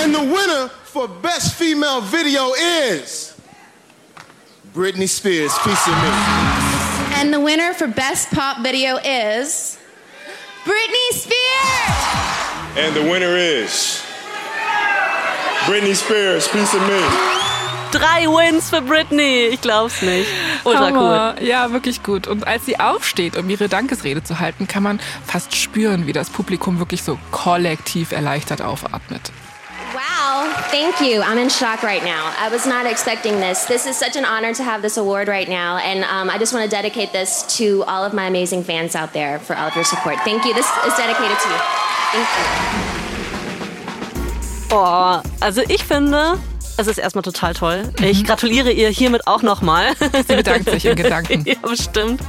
And 0.03 0.15
the 0.15 0.21
winner 0.21 0.69
for 0.85 1.09
Best 1.21 1.53
Female 1.53 2.01
Video 2.11 2.53
is... 3.01 3.34
Britney 4.75 5.07
Spears, 5.07 5.57
Piece 5.59 5.87
of 5.87 5.93
Me. 6.03 6.09
And 7.21 7.33
the 7.33 7.39
winner 7.39 7.73
for 7.73 7.87
Best 7.87 8.29
Pop 8.31 8.61
Video 8.61 8.97
is 8.97 9.77
Britney 10.65 11.11
Spears. 11.13 12.75
And 12.75 12.93
the 12.93 13.09
winner 13.09 13.37
is 13.37 14.03
Britney 15.65 15.95
Spears, 15.95 16.49
Piece 16.49 16.73
of 16.73 16.81
Me. 16.81 16.99
Drei 17.93 18.27
Wins 18.27 18.69
für 18.69 18.81
Britney. 18.81 19.45
Ich 19.45 19.61
glaub's 19.61 20.01
nicht. 20.01 20.27
Ultra 20.65 20.87
Hammer. 20.87 21.35
cool. 21.39 21.47
Ja, 21.47 21.71
wirklich 21.71 22.03
gut. 22.03 22.27
Und 22.27 22.45
als 22.45 22.65
sie 22.65 22.77
aufsteht, 22.77 23.37
um 23.37 23.49
ihre 23.49 23.69
Dankesrede 23.69 24.23
zu 24.23 24.41
halten, 24.41 24.67
kann 24.67 24.83
man 24.83 24.99
fast 25.25 25.55
spüren, 25.55 26.05
wie 26.05 26.11
das 26.11 26.29
Publikum 26.29 26.79
wirklich 26.79 27.01
so 27.01 27.17
kollektiv 27.31 28.11
erleichtert 28.11 28.61
aufatmet. 28.61 29.31
Wow, 30.25 30.51
thank 30.71 31.01
you. 31.01 31.21
I'm 31.21 31.37
in 31.37 31.49
shock 31.49 31.83
right 31.83 32.03
now. 32.03 32.33
I 32.39 32.49
was 32.49 32.65
not 32.65 32.87
expecting 32.87 33.39
this. 33.39 33.65
This 33.65 33.85
is 33.85 33.95
such 33.95 34.15
an 34.15 34.25
honor 34.25 34.55
to 34.55 34.63
have 34.63 34.81
this 34.81 34.97
award 34.97 35.27
right 35.27 35.47
now, 35.47 35.77
and 35.77 36.03
um, 36.03 36.31
I 36.31 36.39
just 36.39 36.51
want 36.51 36.63
to 36.63 36.69
dedicate 36.75 37.11
this 37.11 37.43
to 37.57 37.83
all 37.83 38.03
of 38.03 38.11
my 38.11 38.25
amazing 38.25 38.63
fans 38.63 38.95
out 38.95 39.13
there 39.13 39.37
for 39.37 39.55
all 39.55 39.67
of 39.67 39.75
your 39.75 39.83
support. 39.83 40.15
Thank 40.25 40.43
you. 40.43 40.55
This 40.55 40.65
is 40.65 40.95
dedicated 40.97 41.37
to 41.37 41.47
you. 41.47 41.59
Thank 42.11 42.27
you. 42.27 42.45
Oh, 44.71 45.21
also 45.43 45.61
ich 45.69 45.83
finde, 45.83 46.39
es 46.77 46.87
ist 46.87 46.97
erstmal 46.97 47.21
total 47.21 47.53
toll. 47.53 47.93
Ich 48.01 48.23
mhm. 48.23 48.25
gratuliere 48.25 48.71
ihr 48.71 48.89
hiermit 48.89 49.27
auch 49.27 49.43
nochmal. 49.43 49.93
Sie 50.27 50.35
bedankt 50.35 50.67
sich 50.71 50.85
in 50.85 50.95
Gedanken. 50.95 51.43
ja, 51.45 51.53
bestimmt. 51.61 52.19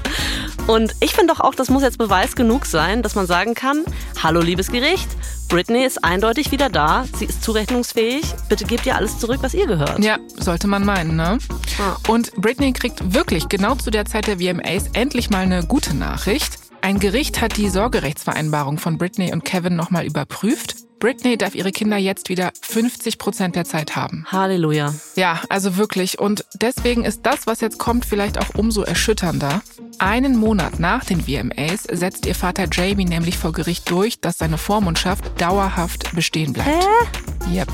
Und 0.66 0.96
ich 1.00 1.12
finde 1.12 1.33
doch 1.33 1.40
auch, 1.40 1.55
das 1.55 1.70
muss 1.70 1.83
jetzt 1.83 1.98
Beweis 1.98 2.35
genug 2.35 2.66
sein, 2.66 3.02
dass 3.02 3.14
man 3.14 3.26
sagen 3.26 3.55
kann, 3.55 3.85
hallo 4.22 4.40
liebes 4.40 4.72
Gericht, 4.72 5.09
Britney 5.48 5.85
ist 5.85 6.02
eindeutig 6.02 6.50
wieder 6.50 6.68
da, 6.68 7.05
sie 7.16 7.26
ist 7.26 7.44
zurechnungsfähig, 7.44 8.24
bitte 8.48 8.64
gebt 8.64 8.85
ihr 8.85 8.96
alles 8.96 9.18
zurück, 9.18 9.38
was 9.42 9.55
ihr 9.55 9.66
gehört. 9.66 10.02
Ja, 10.02 10.18
sollte 10.37 10.66
man 10.66 10.85
meinen, 10.85 11.14
ne? 11.14 11.38
Ja. 11.79 11.96
Und 12.09 12.35
Britney 12.35 12.72
kriegt 12.72 13.14
wirklich 13.14 13.48
genau 13.48 13.76
zu 13.76 13.90
der 13.90 14.07
Zeit 14.07 14.26
der 14.26 14.38
VMAs 14.38 14.90
endlich 14.92 15.31
mal 15.31 15.42
eine 15.42 15.64
gute 15.64 15.94
Nachricht. 15.94 16.59
Ein 16.81 16.98
Gericht 16.98 17.40
hat 17.40 17.57
die 17.57 17.68
Sorgerechtsvereinbarung 17.68 18.79
von 18.79 18.98
Britney 18.98 19.33
und 19.33 19.44
Kevin 19.44 19.76
nochmal 19.76 20.05
überprüft 20.05 20.86
Britney 20.98 21.37
darf 21.37 21.54
ihre 21.54 21.72
Kinder 21.72 21.96
jetzt 21.96 22.28
wieder 22.28 22.52
50 22.62 23.18
Prozent 23.18 23.56
der 23.56 23.64
Zeit 23.64 23.96
haben. 23.96 24.24
Halleluja. 24.32 24.94
Ja, 25.14 25.42
also 25.48 25.76
wirklich. 25.76 26.18
Und 26.18 26.44
deswegen 26.54 27.04
ist 27.04 27.20
das, 27.24 27.46
was 27.46 27.61
jetzt 27.61 27.78
kommt, 27.78 28.06
vielleicht 28.06 28.38
auch 28.38 28.54
umso 28.54 28.82
erschütternder. 28.82 29.62
Einen 29.98 30.37
Monat 30.37 30.80
nach 30.80 31.04
den 31.04 31.22
VMAs 31.22 31.85
setzt 31.85 32.26
ihr 32.26 32.35
Vater 32.35 32.66
Jamie 32.70 33.04
nämlich 33.04 33.37
vor 33.37 33.52
Gericht 33.52 33.90
durch, 33.90 34.20
dass 34.20 34.38
seine 34.38 34.59
Vormundschaft 34.59 35.40
dauerhaft 35.40 36.14
bestehen 36.14 36.52
bleibt. 36.52 36.68
Hä? 36.68 37.56
Yep. 37.59 37.68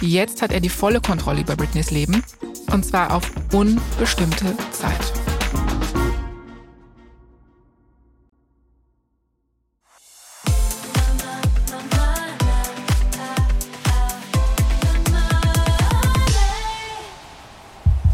Jetzt 0.00 0.42
hat 0.42 0.52
er 0.52 0.60
die 0.60 0.68
volle 0.68 1.00
Kontrolle 1.00 1.40
über 1.40 1.56
Britneys 1.56 1.90
Leben. 1.90 2.22
Und 2.70 2.84
zwar 2.84 3.14
auf 3.14 3.30
unbestimmte 3.52 4.54
Zeit. 4.72 5.12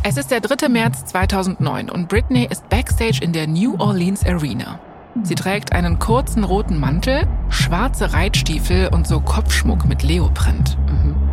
Es 0.06 0.18
ist 0.18 0.30
der 0.30 0.42
3. 0.42 0.68
März 0.68 1.06
2009 1.06 1.88
und 1.88 2.10
Britney 2.10 2.46
ist 2.50 2.68
backstage 2.68 3.20
in 3.22 3.32
der 3.32 3.46
New 3.46 3.74
Orleans 3.78 4.22
Arena. 4.26 4.78
Sie 5.22 5.34
trägt 5.34 5.72
einen 5.72 5.98
kurzen 5.98 6.44
roten 6.44 6.78
Mantel, 6.78 7.26
schwarze 7.48 8.12
Reitstiefel 8.12 8.88
und 8.88 9.06
so 9.06 9.18
Kopfschmuck 9.20 9.86
mit 9.86 10.02
Leoprint. 10.02 10.76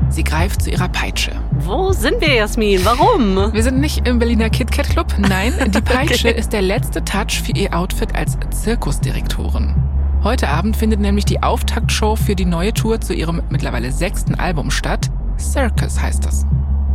Sie 0.07 0.23
greift 0.23 0.61
zu 0.61 0.69
ihrer 0.69 0.87
Peitsche. 0.87 1.33
Wo 1.51 1.91
sind 1.91 2.21
wir, 2.21 2.33
Jasmin? 2.33 2.79
Warum? 2.85 3.51
Wir 3.53 3.61
sind 3.61 3.81
nicht 3.81 4.07
im 4.07 4.19
Berliner 4.19 4.49
KitKat 4.49 4.87
Club. 4.87 5.07
Nein, 5.17 5.53
die 5.67 5.81
Peitsche 5.81 6.29
okay. 6.29 6.39
ist 6.39 6.53
der 6.53 6.61
letzte 6.61 7.03
Touch 7.03 7.41
für 7.43 7.51
ihr 7.51 7.77
Outfit 7.77 8.15
als 8.15 8.37
Zirkusdirektorin. 8.51 9.75
Heute 10.23 10.47
Abend 10.47 10.77
findet 10.77 11.01
nämlich 11.01 11.25
die 11.25 11.43
Auftaktshow 11.43 12.15
für 12.15 12.37
die 12.37 12.45
neue 12.45 12.73
Tour 12.73 13.01
zu 13.01 13.13
ihrem 13.13 13.41
mittlerweile 13.49 13.91
sechsten 13.91 14.35
Album 14.35 14.71
statt. 14.71 15.09
Circus 15.37 16.01
heißt 16.01 16.25
das. 16.25 16.45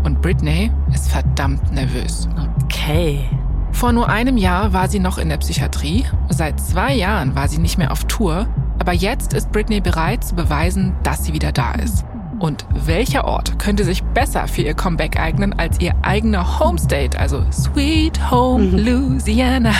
Und 0.06 0.22
Britney 0.22 0.70
ist 0.94 1.10
verdammt 1.10 1.72
nervös. 1.72 2.28
Okay. 2.62 3.28
Vor 3.72 3.90
nur 3.90 4.08
einem 4.08 4.36
Jahr 4.36 4.72
war 4.72 4.88
sie 4.88 5.00
noch 5.00 5.18
in 5.18 5.28
der 5.28 5.38
Psychiatrie, 5.38 6.06
seit 6.28 6.60
zwei 6.60 6.94
Jahren 6.94 7.34
war 7.34 7.48
sie 7.48 7.58
nicht 7.58 7.76
mehr 7.76 7.90
auf 7.90 8.04
Tour, 8.04 8.46
aber 8.78 8.92
jetzt 8.92 9.34
ist 9.34 9.50
Britney 9.50 9.80
bereit 9.80 10.22
zu 10.22 10.36
beweisen, 10.36 10.94
dass 11.02 11.24
sie 11.24 11.32
wieder 11.32 11.50
da 11.50 11.72
ist. 11.72 12.04
Und 12.38 12.66
welcher 12.70 13.24
Ort 13.24 13.58
könnte 13.58 13.82
sich 13.82 14.04
besser 14.04 14.46
für 14.46 14.62
ihr 14.62 14.74
Comeback 14.74 15.18
eignen 15.18 15.58
als 15.58 15.80
ihr 15.80 15.92
eigener 16.02 16.60
Homestate, 16.60 17.18
also 17.18 17.42
Sweet 17.50 18.30
Home 18.30 18.62
mhm. 18.62 18.78
Louisiana? 18.78 19.72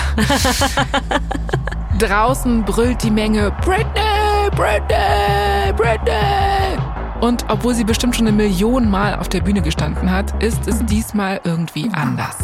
Draußen 2.01 2.65
brüllt 2.65 3.01
die 3.05 3.13
Menge 3.13 3.53
Britney, 3.63 4.51
Britney, 4.57 5.73
Britney. 5.77 6.86
Und 7.21 7.47
obwohl 7.49 7.75
sie 7.75 7.85
bestimmt 7.85 8.15
schon 8.15 8.27
eine 8.27 8.37
Million 8.37 8.91
Mal 8.91 9.19
auf 9.19 9.29
der 9.29 9.41
Bühne 9.41 9.63
gestanden 9.63 10.11
hat, 10.11 10.43
ist 10.43 10.69
es 10.69 10.85
diesmal 10.85 11.41
irgendwie 11.45 11.89
anders. 11.93 12.37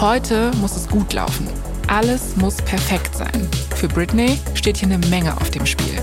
Heute 0.00 0.50
muss 0.60 0.74
es 0.74 0.88
gut 0.88 1.12
laufen. 1.12 1.48
Alles 1.88 2.36
muss 2.36 2.56
perfekt 2.56 3.14
sein. 3.14 3.48
Für 3.74 3.88
Britney 3.88 4.38
steht 4.54 4.78
hier 4.78 4.88
eine 4.88 5.06
Menge 5.08 5.36
auf 5.36 5.50
dem 5.50 5.66
Spiel. 5.66 6.00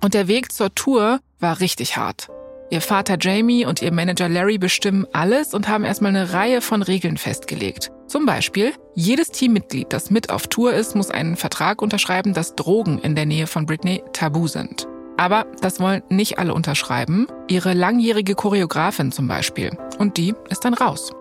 Und 0.00 0.14
der 0.14 0.28
Weg 0.28 0.52
zur 0.52 0.74
Tour 0.74 1.20
war 1.40 1.60
richtig 1.60 1.96
hart. 1.96 2.28
Ihr 2.70 2.80
Vater 2.80 3.16
Jamie 3.20 3.66
und 3.66 3.82
ihr 3.82 3.92
Manager 3.92 4.28
Larry 4.28 4.58
bestimmen 4.58 5.06
alles 5.12 5.52
und 5.52 5.68
haben 5.68 5.84
erstmal 5.84 6.16
eine 6.16 6.32
Reihe 6.32 6.60
von 6.62 6.82
Regeln 6.82 7.18
festgelegt. 7.18 7.90
Zum 8.06 8.24
Beispiel, 8.24 8.72
jedes 8.94 9.30
Teammitglied, 9.30 9.92
das 9.92 10.10
mit 10.10 10.30
auf 10.30 10.46
Tour 10.46 10.72
ist, 10.72 10.96
muss 10.96 11.10
einen 11.10 11.36
Vertrag 11.36 11.82
unterschreiben, 11.82 12.34
dass 12.34 12.54
Drogen 12.54 12.98
in 12.98 13.14
der 13.14 13.26
Nähe 13.26 13.46
von 13.46 13.66
Britney 13.66 14.02
tabu 14.12 14.46
sind. 14.46 14.86
Aber 15.22 15.46
das 15.60 15.78
wollen 15.78 16.02
nicht 16.08 16.40
alle 16.40 16.52
unterschreiben. 16.52 17.28
Ihre 17.46 17.74
langjährige 17.74 18.34
Choreografin 18.34 19.12
zum 19.12 19.28
Beispiel. 19.28 19.70
Und 20.00 20.16
die 20.16 20.34
ist 20.50 20.64
dann 20.64 20.74
raus. 20.74 21.12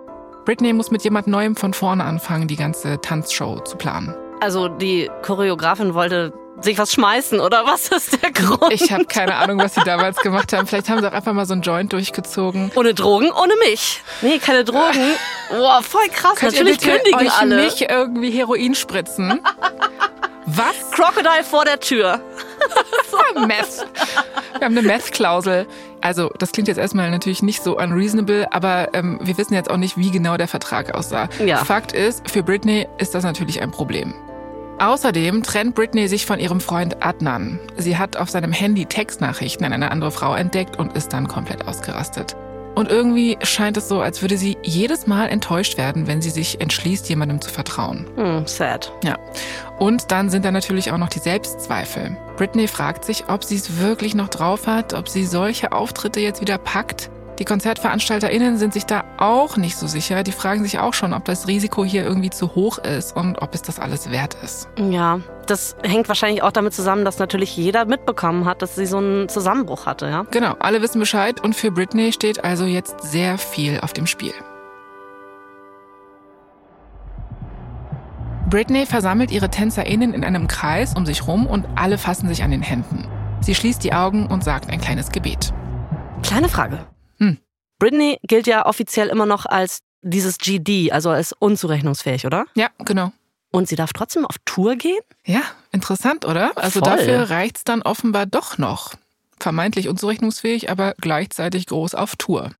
Britney 0.44 0.74
muss 0.74 0.90
mit 0.90 1.04
jemand 1.04 1.28
Neuem 1.28 1.56
von 1.56 1.72
vorne 1.72 2.04
anfangen, 2.04 2.48
die 2.48 2.56
ganze 2.56 3.00
Tanzshow 3.00 3.60
zu 3.60 3.78
planen. 3.78 4.16
Also 4.40 4.70
die 4.70 5.08
Choreografin 5.22 5.94
wollte 5.94 6.34
sich 6.62 6.80
was 6.80 6.92
schmeißen 6.94 7.40
oder 7.40 7.64
was 7.68 7.90
ist 7.90 8.24
der 8.24 8.32
Grund? 8.32 8.74
Ich 8.74 8.92
habe 8.92 9.06
keine 9.06 9.36
Ahnung, 9.36 9.60
was 9.60 9.76
sie 9.76 9.84
damals 9.84 10.18
gemacht 10.18 10.52
haben. 10.52 10.66
Vielleicht 10.66 10.90
haben 10.90 11.00
sie 11.02 11.08
auch 11.08 11.14
einfach 11.14 11.34
mal 11.34 11.46
so 11.46 11.54
einen 11.54 11.62
Joint 11.62 11.94
durchgezogen. 11.94 12.72
Ohne 12.74 12.96
Drogen, 12.96 13.32
ohne 13.32 13.54
mich. 13.70 14.02
Nee, 14.24 14.40
keine 14.40 14.64
Drogen. 14.64 15.14
Boah, 15.52 15.84
voll 15.84 16.08
krass. 16.12 16.40
Könnt 16.40 16.54
Natürlich 16.54 16.84
ihr 16.84 16.96
kündigen 16.96 17.20
euch 17.20 17.40
alle. 17.40 17.56
nicht 17.66 17.82
irgendwie 17.82 18.32
Heroin 18.32 18.74
spritzen. 18.74 19.42
Was? 20.58 20.92
Crocodile 20.92 21.44
vor 21.44 21.66
der 21.66 21.80
Tür. 21.80 22.20
Meth. 23.48 23.86
Wir 24.58 24.66
haben 24.66 24.78
eine 24.78 24.88
Meth-Klausel. 24.88 25.68
Also, 26.02 26.32
das 26.38 26.52
klingt 26.52 26.68
jetzt 26.68 26.78
erstmal 26.78 27.12
natürlich 27.12 27.44
nicht 27.44 27.64
so 27.64 27.78
unreasonable, 27.78 28.52
aber 28.52 28.90
ähm, 28.94 29.20
wir 29.22 29.38
wissen 29.38 29.54
jetzt 29.54 29.70
auch 29.70 29.78
nicht, 29.78 29.98
wie 29.98 30.12
genau 30.12 30.38
der 30.38 30.48
Vertrag 30.48 30.94
aussah. 30.96 31.30
Ja. 31.46 31.64
Fakt 31.64 31.92
ist, 31.92 32.30
für 32.30 32.44
Britney 32.44 32.88
ist 32.98 33.14
das 33.14 33.24
natürlich 33.24 33.62
ein 33.62 33.72
Problem. 33.72 34.14
Außerdem 34.80 35.44
trennt 35.44 35.76
Britney 35.76 36.08
sich 36.08 36.26
von 36.26 36.40
ihrem 36.40 36.60
Freund 36.60 37.06
Adnan. 37.06 37.60
Sie 37.78 37.98
hat 37.98 38.18
auf 38.18 38.32
seinem 38.32 38.52
Handy 38.52 38.88
Textnachrichten 38.88 39.64
an 39.64 39.74
eine 39.74 39.92
andere 39.92 40.12
Frau 40.12 40.34
entdeckt 40.34 40.80
und 40.80 40.96
ist 40.98 41.14
dann 41.14 41.28
komplett 41.28 41.68
ausgerastet. 41.68 42.36
Und 42.76 42.90
irgendwie 42.90 43.38
scheint 43.44 43.78
es 43.78 43.88
so, 43.88 44.02
als 44.02 44.22
würde 44.22 44.38
sie 44.38 44.58
jedes 44.64 45.08
Mal 45.08 45.28
enttäuscht 45.28 45.78
werden, 45.78 46.08
wenn 46.08 46.22
sie 46.22 46.30
sich 46.30 46.62
entschließt, 46.62 47.10
jemandem 47.10 47.42
zu 47.42 47.50
vertrauen. 47.50 48.08
Hm, 48.16 48.48
sad. 48.48 48.94
Ja. 49.04 49.18
Und 49.80 50.12
dann 50.12 50.30
sind 50.30 50.46
da 50.46 50.52
natürlich 50.52 50.92
auch 50.92 50.98
noch 50.98 51.10
die 51.10 51.20
Selbstzweifel. 51.20 52.18
Britney 52.38 52.68
fragt 52.68 53.04
sich, 53.04 53.26
ob 53.28 53.44
sie 53.44 53.56
es 53.56 53.80
wirklich 53.80 54.16
noch 54.16 54.30
drauf 54.30 54.68
hat, 54.68 54.94
ob 54.94 55.10
sie 55.10 55.26
solche 55.26 55.72
Auftritte 55.72 56.20
jetzt 56.20 56.42
wieder 56.42 56.58
packt. 56.58 57.10
Die 57.40 57.46
KonzertveranstalterInnen 57.46 58.58
sind 58.58 58.74
sich 58.74 58.86
da 58.86 59.04
auch 59.18 59.58
nicht 59.58 59.78
so 59.78 59.88
sicher. 59.88 60.24
Die 60.24 60.32
fragen 60.32 60.64
sich 60.64 60.80
auch 60.80 60.94
schon, 60.94 61.14
ob 61.14 61.26
das 61.26 61.48
Risiko 61.48 61.84
hier 61.84 62.04
irgendwie 62.04 62.30
zu 62.30 62.56
hoch 62.56 62.78
ist 62.78 63.16
und 63.16 63.42
ob 63.42 63.56
es 63.56 63.62
das 63.62 63.80
alles 63.80 64.12
wert 64.12 64.36
ist. 64.44 64.70
Ja, 64.78 65.20
das 65.48 65.76
hängt 65.84 66.08
wahrscheinlich 66.08 66.44
auch 66.44 66.52
damit 66.52 66.74
zusammen, 66.74 67.04
dass 67.04 67.20
natürlich 67.20 67.58
jeder 67.58 67.86
mitbekommen 67.86 68.46
hat, 68.46 68.62
dass 68.62 68.76
sie 68.76 68.86
so 68.86 68.98
einen 68.98 69.30
Zusammenbruch 69.30 69.86
hatte, 69.86 70.08
ja? 70.08 70.26
Genau, 70.30 70.56
alle 70.60 70.82
wissen 70.82 71.00
Bescheid 71.00 71.44
und 71.44 71.56
für 71.56 71.72
Britney 71.72 72.12
steht 72.12 72.44
also 72.44 72.66
jetzt 72.66 73.02
sehr 73.02 73.38
viel 73.38 73.80
auf 73.82 73.94
dem 73.94 74.08
Spiel. 74.08 74.34
Britney 78.52 78.86
versammelt 78.86 79.32
ihre 79.32 79.50
TänzerInnen 79.50 80.14
in 80.14 80.26
einem 80.26 80.48
Kreis 80.48 80.94
um 80.94 81.06
sich 81.06 81.26
rum 81.26 81.48
und 81.48 81.66
alle 81.76 81.98
fassen 81.98 82.28
sich 82.28 82.44
an 82.44 82.52
den 82.52 82.62
Händen. 82.62 83.08
Sie 83.40 83.56
schließt 83.56 83.84
die 83.84 83.94
Augen 83.94 84.28
und 84.28 84.44
sagt 84.44 84.70
ein 84.70 84.82
kleines 84.82 85.12
Gebet. 85.12 85.54
Kleine 86.22 86.50
Frage. 86.50 86.91
Britney 87.82 88.20
gilt 88.22 88.46
ja 88.46 88.68
offiziell 88.68 89.08
immer 89.08 89.26
noch 89.26 89.48
als 89.48 89.80
dieses 90.04 90.38
GD, 90.38 90.92
also 90.92 91.10
als 91.10 91.34
unzurechnungsfähig, 91.34 92.28
oder? 92.28 92.46
Ja, 92.54 92.70
genau. 92.86 93.12
Und 93.52 93.68
sie 93.68 93.76
darf 93.76 93.92
trotzdem 93.92 94.24
auf 94.24 94.36
Tour 94.46 94.76
gehen? 94.76 95.00
Ja, 95.26 95.42
interessant, 95.72 96.24
oder? 96.26 96.52
Also 96.56 96.80
Voll. 96.80 96.90
dafür 96.96 97.32
reicht's 97.32 97.64
dann 97.64 97.82
offenbar 97.82 98.28
doch 98.28 98.60
noch. 98.60 98.94
Vermeintlich 99.40 99.90
unzurechnungsfähig, 99.90 100.70
aber 100.70 100.94
gleichzeitig 101.02 101.66
groß 101.66 101.96
auf 101.96 102.16
Tour. 102.18 102.52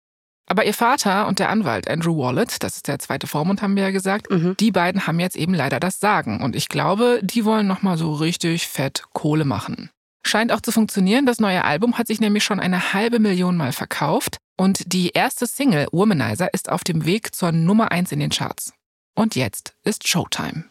Aber 0.48 0.66
ihr 0.66 0.74
Vater 0.74 1.28
und 1.28 1.38
der 1.38 1.50
Anwalt 1.50 1.88
Andrew 1.88 2.18
Wallet, 2.18 2.64
das 2.64 2.78
ist 2.78 2.88
der 2.88 2.98
zweite 2.98 3.28
Vormund, 3.28 3.62
haben 3.62 3.76
wir 3.76 3.84
ja 3.84 3.92
gesagt, 3.92 4.32
Mhm. 4.32 4.58
die 4.60 4.72
beiden 4.72 5.06
haben 5.06 5.20
jetzt 5.20 5.36
eben 5.36 5.54
leider 5.54 5.80
das 5.80 6.00
Sagen. 6.00 6.42
Und 6.42 6.56
ich 6.56 6.68
glaube, 6.68 7.20
die 7.22 7.46
wollen 7.46 7.68
nochmal 7.68 8.00
so 8.00 8.12
richtig 8.16 8.68
fett 8.68 9.04
Kohle 9.14 9.46
machen. 9.46 9.92
Scheint 10.26 10.52
auch 10.52 10.62
zu 10.62 10.72
funktionieren. 10.72 11.28
Das 11.28 11.40
neue 11.40 11.64
Album 11.64 11.98
hat 12.00 12.08
sich 12.08 12.20
nämlich 12.20 12.44
schon 12.44 12.60
eine 12.60 12.94
halbe 12.94 13.20
Million 13.20 13.56
Mal 13.56 13.72
verkauft. 13.72 14.38
Und 14.62 14.94
die 14.94 15.10
erste 15.10 15.48
Single, 15.48 15.88
Womanizer, 15.92 16.54
ist 16.54 16.70
auf 16.72 16.84
dem 16.84 17.04
Weg 17.04 17.34
zur 17.34 17.52
Nummer 17.52 17.92
1 17.92 18.12
in 18.12 18.20
den 18.20 18.30
Charts. 18.30 18.74
Und 19.16 19.36
jetzt 19.36 19.74
ist 19.84 20.08
Showtime. 20.08 20.66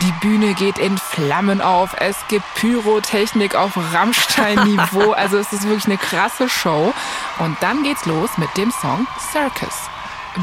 Die 0.00 0.12
Bühne 0.20 0.54
geht 0.54 0.78
in 0.78 0.96
Flammen 0.96 1.60
auf. 1.60 1.96
Es 1.98 2.16
gibt 2.28 2.44
Pyrotechnik 2.54 3.56
auf 3.56 3.76
Rammstein-Niveau. 3.76 5.10
Also 5.16 5.38
es 5.38 5.52
ist 5.52 5.64
wirklich 5.64 5.86
eine 5.86 5.96
krasse 5.96 6.48
Show. 6.48 6.94
Und 7.40 7.56
dann 7.60 7.82
geht's 7.82 8.06
los 8.06 8.38
mit 8.38 8.56
dem 8.56 8.70
Song 8.70 9.08
Circus. 9.32 9.74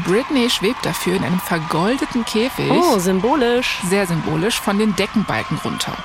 Britney 0.04 0.50
schwebt 0.50 0.84
dafür 0.84 1.16
in 1.16 1.24
einem 1.24 1.40
vergoldeten 1.40 2.26
Käfig. 2.26 2.70
Oh, 2.70 2.98
symbolisch. 2.98 3.78
Sehr 3.88 4.06
symbolisch 4.06 4.60
von 4.60 4.78
den 4.78 4.94
Deckenbalken 4.96 5.56
runter. 5.64 5.96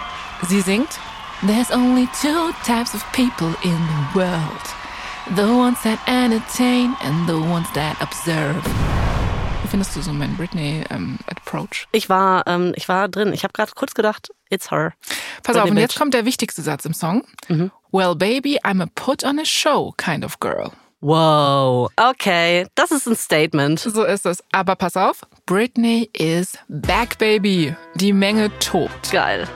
Sie 0.47 0.61
singt 0.61 1.01
There's 1.45 1.69
only 1.69 2.07
two 2.21 2.53
types 2.65 2.95
of 2.95 3.03
people 3.11 3.53
in 3.63 3.75
the 3.75 4.17
world. 4.17 4.82
The 5.35 5.47
ones 5.47 5.81
that 5.83 5.99
entertain 6.05 6.95
and 7.01 7.27
the 7.27 7.35
ones 7.35 7.67
that 7.73 7.95
observe. 8.01 8.55
Wie 9.61 9.67
findest 9.69 9.95
du 9.95 10.01
so 10.01 10.11
meinen 10.11 10.35
Britney-Approach? 10.35 11.87
Ich 11.93 12.09
war, 12.09 12.45
ähm, 12.45 12.73
ich 12.75 12.89
war 12.89 13.07
drin. 13.07 13.31
Ich 13.31 13.43
habe 13.43 13.53
gerade 13.53 13.71
kurz 13.73 13.93
gedacht, 13.93 14.29
it's 14.49 14.69
her. 14.69 14.93
Pass 15.41 15.55
Britney 15.55 15.61
auf, 15.61 15.69
und 15.71 15.77
jetzt 15.77 15.97
kommt 15.97 16.13
der 16.13 16.25
wichtigste 16.25 16.61
Satz 16.61 16.85
im 16.85 16.93
Song. 16.93 17.23
Well, 17.91 18.15
baby, 18.15 18.59
I'm 18.63 18.83
a 18.83 18.87
put 18.95 19.23
on 19.23 19.39
a 19.39 19.45
show 19.45 19.93
kind 19.97 20.25
of 20.25 20.39
girl. 20.39 20.73
Wow. 20.99 21.89
Okay, 21.95 22.67
das 22.75 22.91
ist 22.91 23.07
ein 23.07 23.15
Statement. 23.15 23.79
So 23.79 24.03
ist 24.03 24.25
es. 24.25 24.43
Aber 24.51 24.75
pass 24.75 24.97
auf, 24.97 25.21
Britney 25.45 26.09
is 26.13 26.57
back, 26.67 27.17
baby. 27.17 27.75
Die 27.95 28.13
Menge 28.13 28.51
tobt. 28.59 29.11
Geil. 29.11 29.47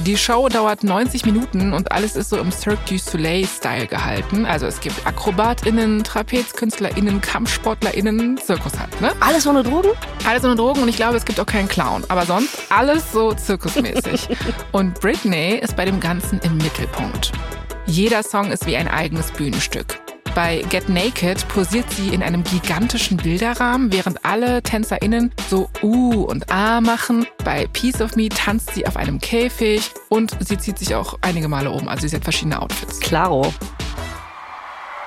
Die 0.00 0.16
Show 0.16 0.48
dauert 0.48 0.82
90 0.82 1.24
Minuten 1.24 1.72
und 1.72 1.92
alles 1.92 2.16
ist 2.16 2.30
so 2.30 2.38
im 2.38 2.50
Cirque 2.50 2.84
du 2.88 2.98
Soleil-Style 2.98 3.86
gehalten. 3.86 4.44
Also 4.44 4.66
es 4.66 4.80
gibt 4.80 5.06
AkrobatInnen, 5.06 6.02
TrapezkünstlerInnen, 6.02 7.20
KampfsportlerInnen, 7.20 8.38
Zirkus 8.38 8.78
halt, 8.78 9.00
ne? 9.00 9.12
Alles 9.20 9.46
ohne 9.46 9.62
Drogen? 9.62 9.90
Alles 10.26 10.44
ohne 10.44 10.56
Drogen 10.56 10.82
und 10.82 10.88
ich 10.88 10.96
glaube, 10.96 11.16
es 11.16 11.24
gibt 11.24 11.38
auch 11.38 11.46
keinen 11.46 11.68
Clown. 11.68 12.02
Aber 12.08 12.26
sonst 12.26 12.58
alles 12.70 13.12
so 13.12 13.32
zirkusmäßig. 13.34 14.28
und 14.72 14.98
Britney 15.00 15.58
ist 15.58 15.76
bei 15.76 15.84
dem 15.84 16.00
Ganzen 16.00 16.40
im 16.40 16.56
Mittelpunkt. 16.56 17.32
Jeder 17.86 18.22
Song 18.22 18.50
ist 18.50 18.66
wie 18.66 18.76
ein 18.76 18.88
eigenes 18.88 19.30
Bühnenstück. 19.30 20.03
Bei 20.34 20.64
Get 20.68 20.88
Naked 20.88 21.46
posiert 21.46 21.88
sie 21.92 22.08
in 22.08 22.20
einem 22.20 22.42
gigantischen 22.42 23.18
Bilderrahmen, 23.18 23.92
während 23.92 24.24
alle 24.24 24.62
TänzerInnen 24.64 25.32
so 25.48 25.70
Uh 25.80 26.24
und 26.24 26.50
Ah 26.50 26.80
machen. 26.80 27.26
Bei 27.44 27.68
Piece 27.68 28.00
of 28.00 28.16
Me 28.16 28.28
tanzt 28.28 28.74
sie 28.74 28.84
auf 28.84 28.96
einem 28.96 29.20
Käfig 29.20 29.92
und 30.08 30.36
sie 30.40 30.58
zieht 30.58 30.80
sich 30.80 30.96
auch 30.96 31.18
einige 31.20 31.46
Male 31.46 31.70
um. 31.70 31.88
Also 31.88 32.08
sie 32.08 32.16
hat 32.16 32.24
verschiedene 32.24 32.60
Outfits. 32.60 32.98
Klaro. 32.98 33.54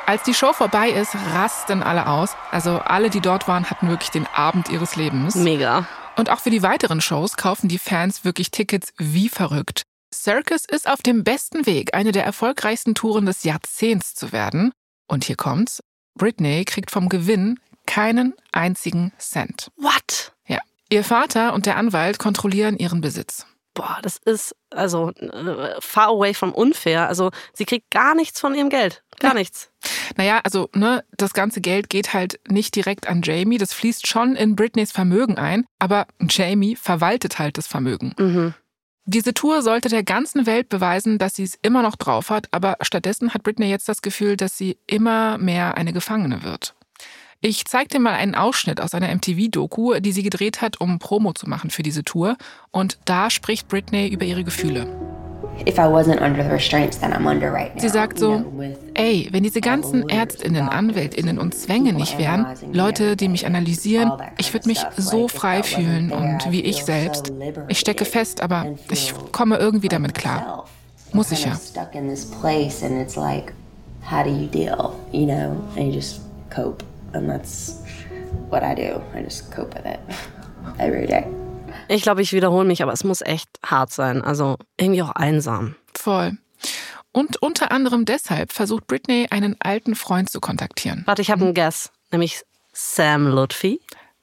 Als 0.05 0.23
die 0.23 0.33
Show 0.33 0.53
vorbei 0.53 0.91
ist, 0.91 1.13
rasten 1.33 1.83
alle 1.83 2.07
aus. 2.07 2.29
Also 2.51 2.79
alle, 2.79 3.09
die 3.09 3.19
dort 3.19 3.49
waren, 3.49 3.69
hatten 3.69 3.89
wirklich 3.89 4.11
den 4.11 4.27
Abend 4.27 4.69
ihres 4.69 4.95
Lebens. 4.95 5.35
Mega. 5.35 5.85
Und 6.15 6.29
auch 6.29 6.39
für 6.39 6.51
die 6.51 6.63
weiteren 6.63 7.01
Shows 7.01 7.35
kaufen 7.35 7.67
die 7.67 7.79
Fans 7.79 8.23
wirklich 8.23 8.49
Tickets 8.51 8.93
wie 8.97 9.27
verrückt. 9.27 9.83
Circus 10.15 10.63
ist 10.65 10.89
auf 10.89 11.01
dem 11.01 11.25
besten 11.25 11.65
Weg, 11.65 11.93
eine 11.93 12.13
der 12.13 12.23
erfolgreichsten 12.23 12.95
Touren 12.95 13.25
des 13.25 13.43
Jahrzehnts 13.43 14.15
zu 14.15 14.31
werden. 14.31 14.71
Und 15.07 15.23
hier 15.23 15.35
kommt's. 15.35 15.81
Britney 16.15 16.65
kriegt 16.65 16.91
vom 16.91 17.09
Gewinn 17.09 17.59
keinen 17.85 18.33
einzigen 18.51 19.13
Cent. 19.17 19.71
What? 19.77 20.33
Ja. 20.47 20.59
Ihr 20.89 21.03
Vater 21.03 21.53
und 21.53 21.65
der 21.65 21.77
Anwalt 21.77 22.19
kontrollieren 22.19 22.77
ihren 22.77 23.01
Besitz. 23.01 23.45
Boah, 23.73 23.99
das 24.01 24.17
ist 24.25 24.55
also 24.71 25.11
äh, 25.11 25.79
far 25.79 26.07
away 26.07 26.33
from 26.33 26.51
unfair. 26.51 27.07
Also 27.07 27.29
sie 27.53 27.65
kriegt 27.65 27.91
gar 27.91 28.15
nichts 28.15 28.39
von 28.39 28.55
ihrem 28.55 28.69
Geld. 28.69 29.03
Gar 29.19 29.35
nichts. 29.35 29.69
Naja, 30.15 30.41
also, 30.43 30.69
ne, 30.73 31.03
das 31.15 31.33
ganze 31.33 31.61
Geld 31.61 31.89
geht 31.89 32.13
halt 32.13 32.39
nicht 32.47 32.75
direkt 32.75 33.07
an 33.07 33.21
Jamie. 33.21 33.59
Das 33.59 33.73
fließt 33.73 34.07
schon 34.07 34.35
in 34.35 34.55
Britneys 34.55 34.91
Vermögen 34.91 35.37
ein, 35.37 35.65
aber 35.77 36.07
Jamie 36.27 36.75
verwaltet 36.75 37.37
halt 37.37 37.59
das 37.59 37.67
Vermögen. 37.67 38.15
Mhm. 38.17 38.53
Diese 39.09 39.33
Tour 39.33 39.61
sollte 39.61 39.87
der 39.87 40.03
ganzen 40.03 40.45
Welt 40.45 40.67
beweisen, 40.67 41.17
dass 41.17 41.35
sie 41.35 41.43
es 41.43 41.57
immer 41.61 41.81
noch 41.81 41.95
drauf 41.95 42.29
hat, 42.29 42.49
aber 42.51 42.75
stattdessen 42.81 43.33
hat 43.33 43.41
Britney 43.41 43.69
jetzt 43.69 43.87
das 43.87 44.01
Gefühl, 44.01 44.35
dass 44.35 44.57
sie 44.57 44.77
immer 44.85 45.37
mehr 45.37 45.77
eine 45.77 45.93
Gefangene 45.93 46.43
wird. 46.43 46.75
Ich 47.39 47.63
zeig 47.63 47.87
dir 47.87 48.01
mal 48.01 48.15
einen 48.15 48.35
Ausschnitt 48.35 48.81
aus 48.81 48.93
einer 48.93 49.07
MTV-Doku, 49.15 50.01
die 50.01 50.11
sie 50.11 50.23
gedreht 50.23 50.59
hat, 50.59 50.81
um 50.81 50.99
Promo 50.99 51.31
zu 51.31 51.47
machen 51.47 51.69
für 51.69 51.83
diese 51.83 52.03
Tour. 52.03 52.35
Und 52.71 52.99
da 53.05 53.29
spricht 53.29 53.69
Britney 53.69 54.09
über 54.09 54.25
ihre 54.25 54.43
Gefühle. 54.43 55.26
If 55.65 55.77
I 55.77 55.87
wasn't 55.87 56.21
under 56.21 56.43
the 56.43 56.49
restraints 56.49 56.97
that 56.99 57.11
I'm 57.11 57.27
under 57.27 57.51
right 57.51 57.73
now. 57.75 57.81
Sie 57.81 57.89
sagt 57.89 58.19
so, 58.19 58.43
ey, 58.93 59.27
wenn 59.31 59.43
diese 59.43 59.61
ganzen 59.61 60.07
Ärztinnen, 60.09 60.69
Anwältinnen 60.69 61.39
und 61.39 61.55
Zwänge 61.55 61.93
nicht 61.93 62.17
wären, 62.17 62.45
Leute, 62.71 63.15
die 63.15 63.27
mich 63.27 63.45
analysieren, 63.45 64.11
ich 64.37 64.53
würde 64.53 64.67
mich 64.67 64.79
so 64.97 65.27
frei 65.27 65.63
fühlen 65.63 66.11
und 66.11 66.51
wie 66.51 66.61
ich 66.61 66.83
selbst. 66.83 67.33
Ich 67.67 67.79
stecke 67.79 68.05
fest, 68.05 68.41
aber 68.41 68.65
ich 68.91 69.13
komme 69.31 69.57
irgendwie 69.57 69.89
damit 69.89 70.13
klar. 70.13 70.65
Muss 71.13 71.31
ich 71.31 71.45
ja. 71.45 71.57
how 74.07 74.23
do 74.23 74.29
you 74.29 74.47
deal 74.47 74.97
you 75.11 75.25
know 75.25 75.61
and 75.75 75.87
you 75.87 75.91
just 75.91 76.21
cope 76.49 76.81
and 77.13 77.29
that's 77.29 77.83
what 78.47 78.63
i 78.63 78.73
do 78.73 79.03
i 79.13 79.21
just 79.21 79.51
cope 79.51 79.73
with 79.75 79.85
it 79.85 79.99
every 80.79 81.05
day 81.05 81.27
Ich 81.89 82.01
glaube, 82.01 82.21
ich 82.21 82.33
wiederhole 82.33 82.65
mich, 82.65 82.83
aber 82.83 82.91
es 82.91 83.03
muss 83.03 83.21
echt 83.21 83.49
hart 83.65 83.91
sein. 83.91 84.21
Also 84.21 84.57
irgendwie 84.77 85.01
auch 85.01 85.11
einsam. 85.11 85.75
Voll. 85.93 86.37
Und 87.11 87.41
unter 87.41 87.71
anderem 87.71 88.05
deshalb 88.05 88.51
versucht 88.51 88.87
Britney, 88.87 89.27
einen 89.29 89.55
alten 89.59 89.95
Freund 89.95 90.29
zu 90.29 90.39
kontaktieren. 90.39 91.03
Warte, 91.05 91.21
ich 91.21 91.31
habe 91.31 91.45
einen 91.45 91.53
Guess, 91.53 91.91
nämlich 92.11 92.43
Sam 92.73 93.27
Lutfi. 93.27 93.79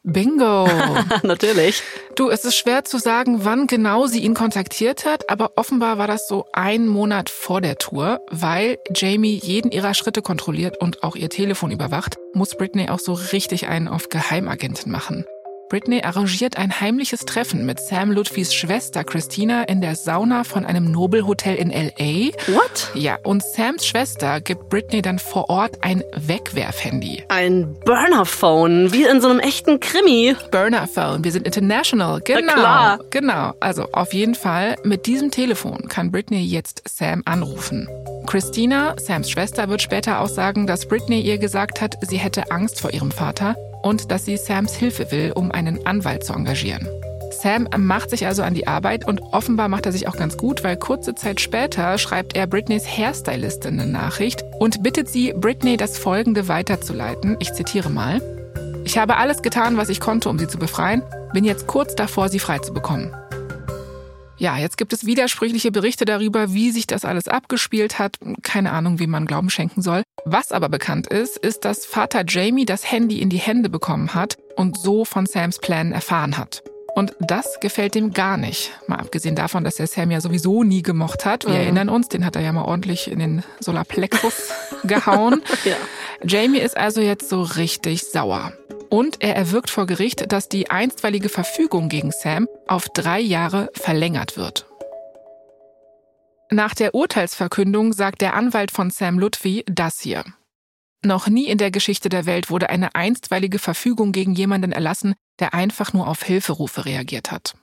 Bingo! 0.07 0.69
Natürlich. 1.23 1.83
Du, 2.15 2.29
es 2.29 2.45
ist 2.45 2.57
schwer 2.57 2.85
zu 2.85 2.99
sagen, 2.99 3.45
wann 3.45 3.67
genau 3.67 4.07
sie 4.07 4.21
ihn 4.21 4.35
kontaktiert 4.35 5.07
hat, 5.07 5.31
aber 5.31 5.53
offenbar 5.57 5.97
war 5.97 6.07
das 6.07 6.29
so 6.29 6.45
ein 6.53 6.87
Monat 6.87 7.31
vor 7.31 7.63
der 7.63 7.79
Tour, 7.79 8.21
weil 8.31 8.77
Jamie 8.95 9.41
jeden 9.43 9.73
ihrer 9.73 9.95
Schritte 9.95 10.21
kontrolliert 10.21 10.79
und 10.79 11.03
auch 11.03 11.17
ihr 11.17 11.31
Telefon 11.31 11.71
überwacht, 11.71 12.19
muss 12.35 12.55
Britney 12.55 12.91
auch 12.91 12.99
so 12.99 13.15
richtig 13.15 13.67
einen 13.67 13.89
auf 13.89 14.11
Geheimagenten 14.11 14.93
machen. 14.93 15.25
Britney 15.69 16.03
arrangiert 16.03 16.59
ein 16.59 16.81
heimliches 16.81 17.21
Treffen 17.21 17.65
mit 17.65 17.81
Sam 17.81 18.11
Ludwigs 18.11 18.55
Schwester 18.55 19.03
Christina 19.03 19.63
in 19.65 19.81
der 19.81 19.97
Sauna 19.97 20.45
von 20.45 20.65
einem 20.67 20.91
Nobelhotel 20.91 21.57
in 21.57 21.71
LA. 21.71 22.33
What? 22.55 22.91
Ja, 22.95 23.19
und 23.25 23.43
Sams 23.43 23.87
Schwester 23.87 24.41
gibt 24.41 24.69
Britney 24.69 25.01
dann 25.01 25.19
vor 25.19 25.49
Ort 25.49 25.83
ein 25.83 26.03
Wegwerfhandy. 26.15 27.25
Ein 27.29 27.75
Burner-Phone, 27.85 28.93
wie 28.93 29.05
in 29.05 29.21
so 29.21 29.29
einem 29.29 29.41
echten 29.41 29.81
Krimi. 29.81 30.37
Burner-Phone, 30.51 31.25
wir 31.25 31.33
sind 31.33 31.47
international. 31.47 32.21
Genau. 32.21 32.53
klar. 32.53 32.99
Genau. 33.11 33.55
Also 33.61 33.89
auf 33.93 34.13
jeden 34.13 34.35
Fall, 34.35 34.77
mit 34.85 35.07
diesem 35.07 35.31
Telefon 35.31 35.89
kann 35.89 36.11
Britney 36.13 36.45
jetzt 36.45 36.83
Sam 36.87 37.23
anrufen. 37.25 37.89
Christina, 38.27 38.95
Sams 38.99 39.31
Schwester, 39.31 39.69
wird 39.69 39.83
später 39.83 40.21
aussagen, 40.21 40.67
dass 40.67 40.87
Britney 40.87 41.21
ihr 41.21 41.39
gesagt 41.39 41.81
hat, 41.81 41.97
sie 42.03 42.17
hätte 42.17 42.51
Angst 42.51 42.81
vor 42.81 42.93
ihrem 42.93 43.11
Vater 43.11 43.57
und 43.83 44.11
dass 44.11 44.25
sie 44.25 44.37
Sams 44.37 44.75
Hilfe 44.75 45.11
will, 45.11 45.33
um 45.35 45.51
einen 45.51 45.87
Anwalt 45.87 46.25
zu 46.25 46.33
engagieren. 46.33 46.89
Sam 47.31 47.69
macht 47.77 48.11
sich 48.11 48.27
also 48.27 48.43
an 48.43 48.55
die 48.55 48.67
Arbeit 48.67 49.07
und 49.07 49.21
offenbar 49.33 49.69
macht 49.69 49.87
er 49.87 49.93
sich 49.93 50.09
auch 50.09 50.17
ganz 50.17 50.37
gut, 50.37 50.65
weil 50.65 50.77
kurze 50.77 51.15
Zeit 51.15 51.41
später 51.41 51.99
schreibt 51.99 52.37
er 52.37 52.47
Britneys 52.47 52.87
Hairstylistin 52.87 53.79
eine 53.79 53.91
Nachricht 53.91 54.43
und 54.59 54.83
bittet 54.83 55.09
sie, 55.09 55.33
Britney 55.35 55.77
das 55.77 55.99
Folgende 55.99 56.49
weiterzuleiten. 56.49 57.37
Ich 57.41 57.53
zitiere 57.53 57.91
mal. 57.91 58.23
Ich 58.85 58.99
habe 58.99 59.17
alles 59.17 59.43
getan, 59.43 59.77
was 59.77 59.89
ich 59.89 60.01
konnte, 60.01 60.29
um 60.29 60.39
sie 60.39 60.49
zu 60.49 60.59
befreien, 60.59 61.03
bin 61.33 61.45
jetzt 61.45 61.67
kurz 61.67 61.95
davor, 61.95 62.29
sie 62.29 62.39
frei 62.39 62.59
zu 62.61 62.73
bekommen. 62.73 63.15
Ja, 64.37 64.59
jetzt 64.59 64.77
gibt 64.77 64.93
es 64.93 65.07
widersprüchliche 65.07 65.71
Berichte 65.71 66.05
darüber, 66.05 66.53
wie 66.53 66.71
sich 66.73 66.87
das 66.87 67.05
alles 67.05 67.29
abgespielt 67.29 67.99
hat. 67.99 68.17
Keine 68.43 68.73
Ahnung, 68.73 68.99
wie 68.99 69.07
man 69.07 69.27
Glauben 69.27 69.49
schenken 69.49 69.81
soll. 69.81 70.03
Was 70.25 70.51
aber 70.53 70.69
bekannt 70.69 71.07
ist, 71.07 71.37
ist, 71.39 71.65
dass 71.65 71.87
Vater 71.87 72.25
Jamie 72.27 72.67
das 72.67 72.91
Handy 72.91 73.21
in 73.21 73.31
die 73.31 73.39
Hände 73.39 73.69
bekommen 73.69 74.13
hat 74.15 74.37
und 74.57 74.77
so 74.79 75.05
von 75.05 75.27
Sams 75.27 75.59
Plänen 75.61 75.93
erfahren 75.93 76.37
hat. 76.37 76.63
Und 76.97 77.15
das 77.21 77.59
gefällt 77.61 77.97
ihm 77.97 78.13
gar 78.13 78.37
nicht. 78.37 78.71
Mal 78.87 78.99
abgesehen 78.99 79.35
davon, 79.35 79.65
dass 79.65 79.81
er 79.81 79.87
Sam 79.89 80.11
ja 80.13 80.21
sowieso 80.21 80.63
nie 80.63 80.83
gemocht 80.83 81.25
hat. 81.25 81.45
Wir 81.45 81.51
Mhm. 81.55 81.61
erinnern 81.61 81.89
uns, 81.89 82.09
den 82.09 82.25
hat 82.25 82.37
er 82.37 82.43
ja 82.43 82.53
mal 82.53 82.63
ordentlich 82.65 83.11
in 83.11 83.19
den 83.19 83.43
Solarplexus 83.61 84.51
gehauen. 84.85 85.43
Ja. 85.65 85.77
Jamie 86.27 86.59
ist 86.61 86.77
also 86.77 87.01
jetzt 87.01 87.29
so 87.29 87.43
richtig 87.43 88.05
sauer. 88.05 88.53
Und 88.95 89.25
er 89.25 89.35
erwirkt 89.35 89.71
vor 89.71 89.87
Gericht, 89.87 90.31
dass 90.31 90.49
die 90.49 90.71
einstweilige 90.71 91.29
Verfügung 91.29 91.89
gegen 91.89 92.13
Sam 92.13 92.47
auf 92.69 92.87
drei 92.95 93.19
Jahre 93.19 93.69
verlängert 93.75 94.37
wird. 94.37 94.67
Nach 96.49 96.77
der 96.77 96.95
Urteilsverkündung 96.95 97.93
sagt 97.93 98.21
der 98.21 98.35
Anwalt 98.35 98.71
von 98.71 98.91
Sam 98.91 99.19
Lutfi 99.19 99.65
das 99.67 99.99
hier. 99.99 100.23
Noch 101.03 101.27
nie 101.27 101.49
in 101.49 101.59
der 101.59 101.73
Geschichte 101.73 102.09
der 102.09 102.25
Welt 102.25 102.51
wurde 102.51 102.71
eine 102.71 102.95
einstweilige 102.95 103.59
Verfügung 103.59 104.13
gegen 104.13 104.35
jemanden 104.35 104.71
erlassen, 104.71 105.15
der 105.41 105.55
einfach 105.55 105.93
nur 105.93 106.07
auf 106.07 106.23
Hilferufe 106.23 106.85
reagiert 106.85 107.33
hat. 107.33 107.57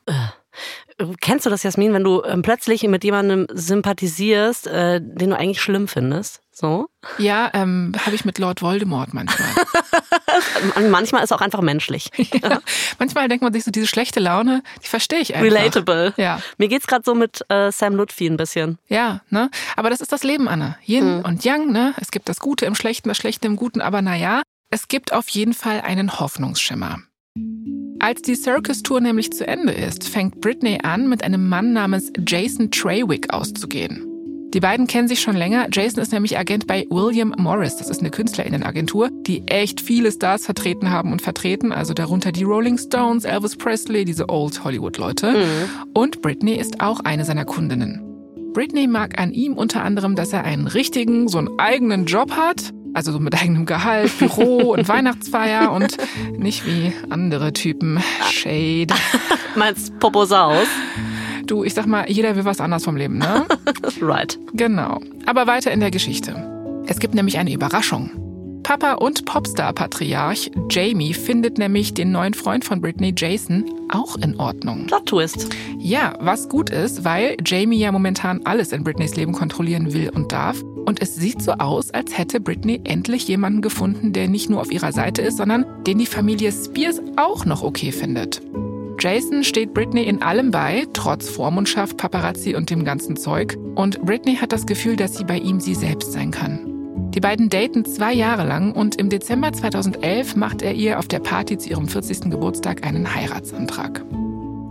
Kennst 1.22 1.46
du 1.46 1.50
das, 1.50 1.63
Jasmin, 1.63 1.94
wenn 1.94 2.04
du 2.04 2.24
ähm, 2.24 2.41
plötzlich 2.41 2.84
mit 2.84 3.06
jemandem 3.06 3.48
sympathisierst, 3.54 4.67
äh, 4.67 5.00
den 5.02 5.30
du 5.30 5.38
eigentlich 5.38 5.62
schlimm 5.62 5.88
findest? 5.88 6.41
So? 6.52 6.88
Ja, 7.17 7.50
ähm, 7.54 7.94
habe 8.06 8.15
ich 8.15 8.26
mit 8.26 8.38
Lord 8.38 8.62
Voldemort 8.62 9.13
manchmal. 9.13 9.48
Manchmal 10.89 11.24
ist 11.24 11.32
auch 11.32 11.41
einfach 11.41 11.62
menschlich. 11.62 12.10
ja, 12.43 12.62
manchmal 13.00 13.28
denkt 13.28 13.43
man 13.43 13.54
sich 13.54 13.63
so, 13.63 13.71
diese 13.71 13.88
schlechte 13.88 14.19
Laune, 14.19 14.63
die 14.84 14.88
verstehe 14.88 15.19
ich 15.19 15.36
einfach. 15.36 15.45
Relatable. 15.45 16.13
Ja. 16.17 16.41
Mir 16.58 16.67
geht's 16.67 16.88
gerade 16.88 17.04
so 17.06 17.15
mit 17.15 17.43
äh, 17.50 17.71
Sam 17.71 17.95
Lutfi 17.95 18.28
ein 18.28 18.38
bisschen. 18.38 18.78
Ja, 18.88 19.21
ne? 19.30 19.50
Aber 19.76 19.89
das 19.89 20.02
ist 20.02 20.12
das 20.12 20.24
Leben, 20.24 20.47
Anna. 20.47 20.78
Yin 20.86 21.21
und 21.21 21.43
Yang, 21.43 21.71
ne? 21.71 21.93
Es 22.00 22.12
gibt 22.12 22.30
das 22.30 22.39
Gute 22.39 22.65
im 22.65 22.76
Schlechten, 22.76 23.10
das 23.10 23.17
Schlechte 23.17 23.47
im 23.47 23.56
Guten, 23.56 23.82
aber 23.82 24.02
naja, 24.02 24.41
es 24.69 24.88
gibt 24.88 25.13
auf 25.13 25.30
jeden 25.30 25.54
Fall 25.54 25.82
einen 25.82 26.19
Hoffnungsschimmer. 26.19 27.00
Als 28.00 28.21
die 28.24 28.36
Circus-Tour 28.36 29.00
nämlich 29.02 29.32
zu 29.32 29.47
Ende 29.47 29.74
ist, 29.74 30.08
fängt 30.08 30.41
Britney 30.41 30.80
an, 30.82 31.08
mit 31.08 31.24
einem 31.24 31.47
Mann 31.47 31.74
namens 31.74 32.12
Jason 32.26 32.71
Traywick 32.71 33.32
auszugehen. 33.32 34.11
Die 34.53 34.59
beiden 34.59 34.85
kennen 34.85 35.07
sich 35.07 35.21
schon 35.21 35.37
länger. 35.37 35.67
Jason 35.71 36.01
ist 36.01 36.11
nämlich 36.11 36.37
Agent 36.37 36.67
bei 36.67 36.85
William 36.89 37.33
Morris. 37.37 37.77
Das 37.77 37.89
ist 37.89 38.01
eine 38.01 38.09
Künstlerinnenagentur, 38.09 39.09
die 39.09 39.47
echt 39.47 39.79
viele 39.79 40.11
Stars 40.11 40.45
vertreten 40.45 40.89
haben 40.89 41.13
und 41.13 41.21
vertreten. 41.21 41.71
Also 41.71 41.93
darunter 41.93 42.33
die 42.33 42.43
Rolling 42.43 42.77
Stones, 42.77 43.23
Elvis 43.23 43.55
Presley, 43.55 44.03
diese 44.03 44.27
Old 44.27 44.61
Hollywood-Leute. 44.61 45.45
Und 45.93 46.21
Britney 46.21 46.55
ist 46.55 46.81
auch 46.81 46.99
eine 46.99 47.23
seiner 47.23 47.45
Kundinnen. 47.45 48.01
Britney 48.53 48.87
mag 48.87 49.17
an 49.17 49.31
ihm 49.31 49.53
unter 49.53 49.83
anderem, 49.83 50.15
dass 50.15 50.33
er 50.33 50.43
einen 50.43 50.67
richtigen, 50.67 51.29
so 51.29 51.37
einen 51.37 51.57
eigenen 51.57 52.05
Job 52.05 52.31
hat. 52.31 52.73
Also 52.93 53.13
so 53.13 53.19
mit 53.19 53.41
eigenem 53.41 53.65
Gehalt, 53.65 54.11
Büro 54.19 54.73
und 54.73 54.89
Weihnachtsfeier 54.89 55.71
und 55.71 55.95
nicht 56.37 56.65
wie 56.65 56.91
andere 57.09 57.53
Typen. 57.53 58.01
Shade. 58.29 58.93
Meinst 59.55 59.97
Poposaus? 59.99 60.67
Du, 61.45 61.63
ich 61.63 61.73
sag 61.73 61.86
mal, 61.86 62.10
jeder 62.10 62.36
will 62.36 62.45
was 62.45 62.62
anderes 62.62 62.84
vom 62.84 62.95
Leben, 62.95 63.17
ne? 63.17 63.45
Right. 64.01 64.38
Genau. 64.54 64.99
Aber 65.25 65.47
weiter 65.47 65.71
in 65.71 65.80
der 65.80 65.91
Geschichte. 65.91 66.36
Es 66.88 66.99
gibt 66.99 67.13
nämlich 67.13 67.38
eine 67.38 67.54
Überraschung. 67.54 68.12
Papa 68.63 68.93
und 68.93 69.25
Popstar-Patriarch 69.25 70.51
Jamie 70.69 71.13
findet 71.13 71.58
nämlich 71.58 71.93
den 71.93 72.12
neuen 72.12 72.34
Freund 72.34 72.63
von 72.63 72.80
Britney, 72.80 73.13
Jason, 73.17 73.65
auch 73.89 74.15
in 74.17 74.39
Ordnung. 74.39 74.86
Plot 74.86 75.08
Twist. 75.08 75.49
Ja, 75.77 76.13
was 76.19 76.47
gut 76.47 76.69
ist, 76.69 77.04
weil 77.04 77.38
Jamie 77.45 77.80
ja 77.80 77.91
momentan 77.91 78.41
alles 78.45 78.71
in 78.71 78.84
Britneys 78.84 79.15
Leben 79.15 79.34
kontrollieren 79.34 79.93
will 79.93 80.10
und 80.10 80.32
darf. 80.32 80.62
Und 80.86 81.01
es 81.01 81.15
sieht 81.15 81.41
so 81.41 81.54
aus, 81.54 81.91
als 81.91 82.17
hätte 82.17 82.39
Britney 82.39 82.82
endlich 82.84 83.27
jemanden 83.27 83.62
gefunden, 83.62 84.13
der 84.13 84.27
nicht 84.27 84.49
nur 84.49 84.62
auf 84.62 84.71
ihrer 84.71 84.91
Seite 84.91 85.21
ist, 85.21 85.38
sondern 85.38 85.65
den 85.86 85.97
die 85.97 86.06
Familie 86.06 86.51
Spears 86.51 87.01
auch 87.17 87.45
noch 87.45 87.63
okay 87.63 87.91
findet. 87.91 88.41
Jason 89.01 89.43
steht 89.43 89.73
Britney 89.73 90.03
in 90.03 90.21
allem 90.21 90.51
bei, 90.51 90.85
trotz 90.93 91.27
Vormundschaft, 91.27 91.97
Paparazzi 91.97 92.53
und 92.53 92.69
dem 92.69 92.85
ganzen 92.85 93.17
Zeug. 93.17 93.57
Und 93.73 93.99
Britney 94.05 94.35
hat 94.35 94.51
das 94.51 94.67
Gefühl, 94.67 94.95
dass 94.95 95.17
sie 95.17 95.23
bei 95.23 95.39
ihm 95.39 95.59
sie 95.59 95.73
selbst 95.73 96.11
sein 96.11 96.29
kann. 96.29 96.59
Die 97.09 97.19
beiden 97.19 97.49
daten 97.49 97.83
zwei 97.83 98.13
Jahre 98.13 98.45
lang 98.45 98.73
und 98.73 98.97
im 98.97 99.09
Dezember 99.09 99.51
2011 99.53 100.35
macht 100.35 100.61
er 100.61 100.73
ihr 100.73 100.99
auf 100.99 101.07
der 101.07 101.19
Party 101.19 101.57
zu 101.57 101.71
ihrem 101.71 101.87
40. 101.87 102.29
Geburtstag 102.29 102.85
einen 102.85 103.15
Heiratsantrag. 103.15 104.05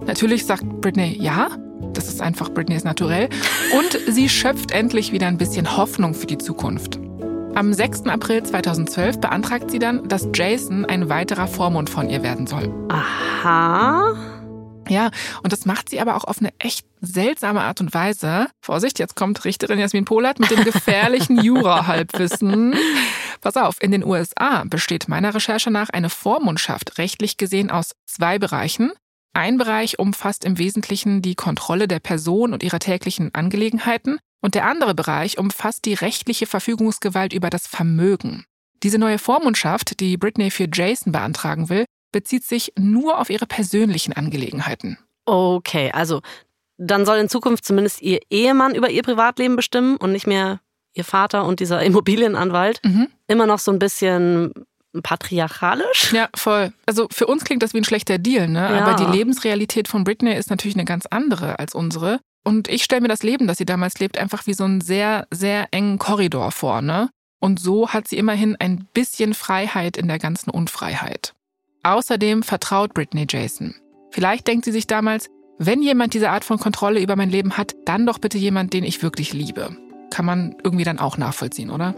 Natürlich 0.07 0.47
sagt 0.47 0.81
Britney 0.81 1.17
ja, 1.21 1.49
das 1.93 2.07
ist 2.07 2.23
einfach 2.23 2.51
Britneys 2.51 2.85
Naturell, 2.85 3.29
und 3.77 3.99
sie 4.15 4.29
schöpft 4.29 4.71
endlich 4.71 5.11
wieder 5.11 5.27
ein 5.27 5.39
bisschen 5.39 5.77
Hoffnung 5.77 6.15
für 6.15 6.27
die 6.27 6.39
Zukunft. 6.39 7.01
Am 7.55 7.73
6. 7.73 8.07
April 8.07 8.43
2012 8.45 9.21
beantragt 9.21 9.71
sie 9.71 9.81
dann, 9.81 10.09
dass 10.09 10.29
Jason 10.33 10.85
ein 10.85 11.09
weiterer 11.09 11.49
Vormund 11.49 11.91
von 11.91 12.09
ihr 12.09 12.23
werden 12.23 12.47
soll. 12.47 12.73
Aha. 12.89 14.15
Ja, 14.89 15.11
und 15.43 15.53
das 15.53 15.67
macht 15.67 15.89
sie 15.89 16.01
aber 16.01 16.17
auch 16.17 16.25
auf 16.25 16.39
eine 16.39 16.51
echt 16.59 16.87
seltsame 17.01 17.61
Art 17.61 17.81
und 17.81 17.93
Weise. 17.93 18.47
Vorsicht, 18.61 18.99
jetzt 18.99 19.17
kommt 19.17 19.45
Richterin 19.45 19.79
Jasmin 19.79 20.05
Polat 20.05 20.39
mit 20.39 20.51
dem 20.51 20.65
gefährlichen 20.65 21.39
Jura-Halbwissen. 21.43 22.75
Pass 23.41 23.57
auf, 23.57 23.83
in 23.83 23.91
den 23.91 24.05
USA 24.05 24.65
besteht 24.65 25.09
meiner 25.09 25.35
Recherche 25.35 25.71
nach 25.71 25.91
eine 25.91 26.11
Vormundschaft 26.11 26.99
rechtlich 26.99 27.37
gesehen 27.37 27.71
aus 27.71 27.93
zwei 28.07 28.39
Bereichen. 28.39 28.93
Ein 29.33 29.59
Bereich 29.59 29.99
umfasst 29.99 30.45
im 30.45 30.59
Wesentlichen 30.59 31.23
die 31.23 31.35
Kontrolle 31.35 31.89
der 31.89 32.01
Person 32.01 32.53
und 32.53 32.63
ihrer 32.63 32.81
täglichen 32.81 33.35
Angelegenheiten 33.35 34.19
und 34.41 34.55
der 34.55 34.67
andere 34.67 34.95
Bereich 34.95 35.39
umfasst 35.39 35.85
die 35.85 35.95
rechtliche 35.95 36.47
Verfügungsgewalt 36.47 37.33
über 37.33 37.51
das 37.51 37.67
Vermögen. 37.67 38.45
Diese 38.83 38.99
neue 38.99 39.19
Vormundschaft, 39.19 40.01
die 40.01 40.17
Britney 40.17 40.51
für 40.51 40.69
Jason 40.73 41.13
beantragen 41.13 41.69
will, 41.69 41.85
bezieht 42.13 42.45
sich 42.45 42.73
nur 42.79 43.19
auf 43.19 43.31
ihre 43.31 43.47
persönlichen 43.47 44.13
Angelegenheiten. 44.13 44.99
Okay, 45.27 45.91
also 45.93 46.23
dann 46.79 47.05
soll 47.05 47.19
in 47.19 47.29
Zukunft 47.29 47.65
zumindest 47.65 48.01
ihr 48.01 48.21
Ehemann 48.31 48.75
über 48.75 48.91
ihr 48.91 49.03
Privatleben 49.03 49.55
bestimmen 49.55 49.97
und 49.97 50.13
nicht 50.13 50.27
mehr 50.27 50.61
ihr 50.95 51.05
Vater 51.05 51.45
und 51.45 51.61
dieser 51.61 51.83
Immobilienanwalt. 51.85 52.81
Mhm. 52.85 53.09
Immer 53.29 53.47
noch 53.47 53.59
so 53.59 53.71
ein 53.71 53.79
bisschen 53.79 54.53
patriarchalisch. 55.03 56.13
Ja, 56.13 56.29
voll. 56.35 56.73
Also 56.87 57.07
für 57.13 57.27
uns 57.27 57.45
klingt 57.45 57.63
das 57.63 57.75
wie 57.75 57.79
ein 57.79 57.85
schlechter 57.85 58.19
Deal, 58.19 58.49
ne? 58.49 58.61
Ja. 58.61 58.87
Aber 58.87 58.95
die 58.95 59.17
Lebensrealität 59.17 59.87
von 59.87 60.03
Britney 60.03 60.35
ist 60.35 60.51
natürlich 60.51 60.75
eine 60.75 60.85
ganz 60.85 61.07
andere 61.07 61.59
als 61.59 61.75
unsere. 61.75 62.19
Und 62.45 62.69
ich 62.69 62.85
stelle 62.85 63.03
mir 63.03 63.09
das 63.09 63.23
Leben, 63.23 63.47
das 63.47 63.59
sie 63.59 63.67
damals 63.67 63.99
lebt, 63.99 64.19
einfach 64.19 64.47
wie 64.47 64.55
so 64.55 64.65
einen 64.65 64.81
sehr, 64.81 65.27
sehr 65.31 65.69
engen 65.73 65.99
Korridor 65.99 66.51
vor, 66.53 66.81
ne? 66.83 67.11
Und 67.39 67.59
so 67.61 67.89
hat 67.91 68.07
sie 68.09 68.19
immerhin 68.19 68.57
ein 68.57 68.87
bisschen 68.93 69.35
Freiheit 69.35 69.97
in 69.97 70.09
der 70.09 70.19
ganzen 70.19 70.51
Unfreiheit. 70.51 71.35
Außerdem 71.83 72.43
vertraut 72.43 72.93
Britney 72.93 73.27
Jason. 73.29 73.75
Vielleicht 74.11 74.47
denkt 74.47 74.65
sie 74.67 74.73
sich 74.73 74.87
damals, 74.87 75.29
wenn 75.59 75.83
jemand 75.83 76.15
diese 76.15 76.31
Art 76.31 76.45
von 76.45 76.59
Kontrolle 76.59 77.01
über 77.01 77.17
mein 77.17 77.31
Leben 77.31 77.57
hat, 77.57 77.75
dann 77.85 78.07
doch 78.07 78.19
bitte 78.19 78.39
jemand, 78.39 78.73
den 78.73 78.85
ich 78.85 79.03
wirklich 79.03 79.33
liebe. 79.33 79.77
Kann 80.11 80.25
man 80.25 80.57
irgendwie 80.65 80.85
dann 80.85 80.99
auch 80.99 81.17
nachvollziehen, 81.17 81.71
oder? 81.71 81.95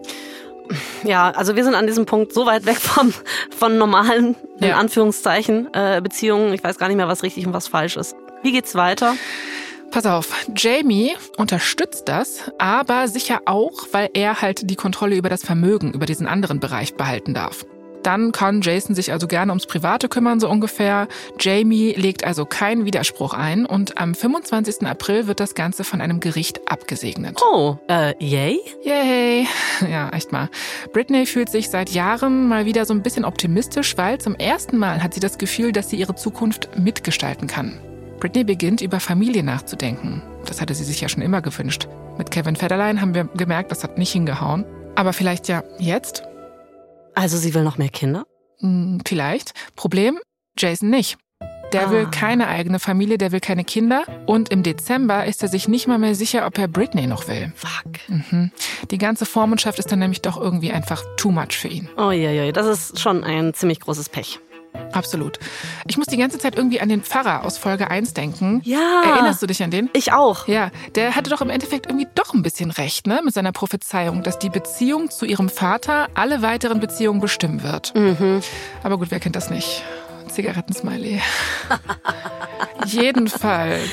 Ja, 1.05 1.31
also 1.31 1.57
wir 1.57 1.65
sind 1.65 1.75
an 1.75 1.87
diesem 1.87 2.07
Punkt 2.07 2.33
so 2.33 2.47
weit 2.47 2.65
weg 2.67 2.77
vom, 2.77 3.13
von 3.57 3.79
normalen, 3.79 4.37
in 4.61 4.69
Ja. 4.69 4.77
Anführungszeichen, 4.79 5.73
äh, 5.75 6.01
Beziehungen. 6.03 6.53
Ich 6.53 6.63
weiß 6.63 6.79
gar 6.79 6.89
nicht 6.89 6.97
mehr, 6.97 7.09
was 7.09 7.23
richtig 7.23 7.47
und 7.47 7.53
was 7.53 7.69
falsch 7.69 7.97
ist. 7.97 8.15
Wie 8.43 8.53
geht's 8.53 8.75
weiter? 8.75 9.15
Pass 9.93 10.07
auf, 10.07 10.47
Jamie 10.57 11.13
unterstützt 11.37 12.09
das, 12.09 12.51
aber 12.57 13.09
sicher 13.09 13.43
auch, 13.45 13.73
weil 13.93 14.09
er 14.15 14.41
halt 14.41 14.71
die 14.71 14.75
Kontrolle 14.75 15.17
über 15.17 15.29
das 15.29 15.45
Vermögen, 15.45 15.93
über 15.93 16.07
diesen 16.07 16.27
anderen 16.27 16.61
Bereich 16.61 16.95
behalten 16.95 17.35
darf. 17.35 17.67
Dann 18.03 18.33
kann 18.33 18.63
Jason 18.63 18.95
sich 18.95 19.13
also 19.13 19.29
gerne 19.29 19.53
ums 19.53 19.67
Private 19.67 20.09
kümmern, 20.09 20.41
so 20.41 20.49
ungefähr. 20.49 21.09
Jamie 21.39 21.93
legt 21.93 22.25
also 22.25 22.47
keinen 22.47 22.87
Widerspruch 22.87 23.35
ein 23.35 23.67
und 23.67 23.99
am 23.99 24.15
25. 24.15 24.87
April 24.87 25.27
wird 25.27 25.41
das 25.41 25.55
Ganze 25.55 25.85
von 25.85 26.01
einem 26.01 26.21
Gericht 26.21 26.61
abgesegnet. 26.71 27.39
Oh, 27.45 27.77
äh, 27.89 28.15
yay? 28.19 28.61
Yay. 28.83 29.47
Ja, 29.91 30.09
echt 30.09 30.33
mal. 30.33 30.49
Britney 30.95 31.27
fühlt 31.27 31.51
sich 31.51 31.69
seit 31.69 31.91
Jahren 31.91 32.49
mal 32.49 32.65
wieder 32.65 32.87
so 32.87 32.95
ein 32.95 33.03
bisschen 33.03 33.27
optimistisch, 33.27 33.97
weil 33.99 34.19
zum 34.19 34.37
ersten 34.37 34.79
Mal 34.79 35.03
hat 35.03 35.13
sie 35.13 35.21
das 35.21 35.37
Gefühl, 35.37 35.71
dass 35.73 35.91
sie 35.91 35.97
ihre 35.97 36.15
Zukunft 36.15 36.71
mitgestalten 36.79 37.47
kann. 37.47 37.79
Britney 38.23 38.45
beginnt 38.45 38.81
über 38.83 39.01
Familie 39.01 39.43
nachzudenken. 39.43 40.23
Das 40.47 40.61
hatte 40.61 40.77
sie 40.77 40.85
sich 40.85 41.01
ja 41.01 41.09
schon 41.09 41.25
immer 41.25 41.43
gewünscht. 41.43 41.89
Mit 42.19 42.31
Kevin 42.31 42.55
Federline 42.55 43.01
haben 43.01 43.17
wir 43.17 43.25
gemerkt, 43.25 43.73
das 43.73 43.83
hat 43.83 43.99
nicht 43.99 44.13
hingehauen. 44.13 44.65
Aber 44.95 45.13
vielleicht 45.13 45.49
ja 45.49 45.65
jetzt? 45.81 46.23
Also 47.17 47.37
sie 47.37 47.53
will 47.53 47.65
noch 47.65 47.79
mehr 47.79 47.89
Kinder? 47.89 48.25
Hm, 48.61 49.01
vielleicht. 49.05 49.55
Problem, 49.75 50.21
Jason 50.57 50.89
nicht. 50.89 51.19
Der 51.73 51.91
will 51.91 52.05
Ah. 52.07 52.11
keine 52.11 52.47
eigene 52.47 52.79
Familie, 52.79 53.19
der 53.19 53.33
will 53.33 53.41
keine 53.41 53.65
Kinder. 53.65 54.05
Und 54.27 54.51
im 54.51 54.63
Dezember 54.63 55.25
ist 55.25 55.43
er 55.43 55.49
sich 55.49 55.67
nicht 55.67 55.89
mal 55.89 55.99
mehr 55.99 56.15
sicher, 56.15 56.47
ob 56.47 56.57
er 56.59 56.69
Britney 56.69 57.09
noch 57.09 57.27
will. 57.27 57.53
Fuck. 57.57 58.09
Mhm. 58.09 58.53
Die 58.93 58.99
ganze 58.99 59.27
Vormundschaft 59.27 59.81
ist 59.81 59.91
dann 59.91 59.99
nämlich 59.99 60.23
doch 60.23 60.37
irgendwie 60.41 60.71
einfach 60.71 61.03
too 61.17 61.33
much 61.33 61.59
für 61.59 61.67
ihn. 61.67 61.89
Oh 61.97 62.13
je, 62.13 62.31
je, 62.31 62.53
das 62.53 62.69
ist 62.69 63.01
schon 63.01 63.25
ein 63.25 63.53
ziemlich 63.53 63.81
großes 63.81 64.11
Pech. 64.11 64.39
Absolut. 64.93 65.39
Ich 65.87 65.97
muss 65.97 66.07
die 66.07 66.17
ganze 66.17 66.39
Zeit 66.39 66.57
irgendwie 66.57 66.81
an 66.81 66.89
den 66.89 67.03
Pfarrer 67.03 67.45
aus 67.45 67.59
Folge 67.59 67.91
1 67.91 68.15
denken. 68.15 68.61
Ja. 68.65 69.03
Erinnerst 69.05 69.43
du 69.43 69.47
dich 69.47 69.63
an 69.63 69.71
den? 69.71 69.91
Ich 69.93 70.13
auch. 70.13 70.49
Ja, 70.49 70.71
der 70.95 71.15
hatte 71.15 71.31
doch 71.31 71.41
im 71.41 71.51
Endeffekt 71.51 71.87
irgendwie 71.87 72.09
doch 72.15 72.35
ein 72.35 72.43
bisschen 72.43 72.71
recht, 72.71 73.07
ne, 73.07 73.21
mit 73.25 73.35
seiner 73.35 73.53
Prophezeiung, 73.53 74.23
dass 74.23 74.39
die 74.39 74.51
Beziehung 74.51 75.11
zu 75.11 75.25
ihrem 75.27 75.49
Vater 75.49 76.09
alle 76.15 76.43
weiteren 76.43 76.81
Beziehungen 76.81 77.21
bestimmen 77.21 77.63
wird. 77.63 77.93
Aber 78.83 78.99
gut, 78.99 79.11
wer 79.11 79.21
kennt 79.21 79.37
das 79.37 79.51
nicht? 79.51 79.83
Zigarettensmiley. 80.29 81.21
Jedenfalls. 82.87 83.91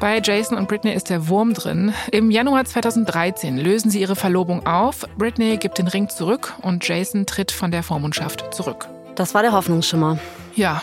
Bei 0.00 0.20
Jason 0.22 0.58
und 0.58 0.68
Britney 0.68 0.92
ist 0.92 1.10
der 1.10 1.28
Wurm 1.28 1.54
drin. 1.54 1.94
Im 2.12 2.30
Januar 2.30 2.64
2013 2.64 3.56
lösen 3.58 3.90
sie 3.90 4.00
ihre 4.00 4.16
Verlobung 4.16 4.66
auf. 4.66 5.06
Britney 5.16 5.56
gibt 5.56 5.78
den 5.78 5.88
Ring 5.88 6.08
zurück 6.08 6.54
und 6.62 6.86
Jason 6.86 7.26
tritt 7.26 7.52
von 7.52 7.70
der 7.70 7.82
Vormundschaft 7.82 8.52
zurück. 8.54 8.88
Das 9.14 9.34
war 9.34 9.42
der 9.42 9.52
Hoffnungsschimmer. 9.52 10.18
Ja, 10.54 10.82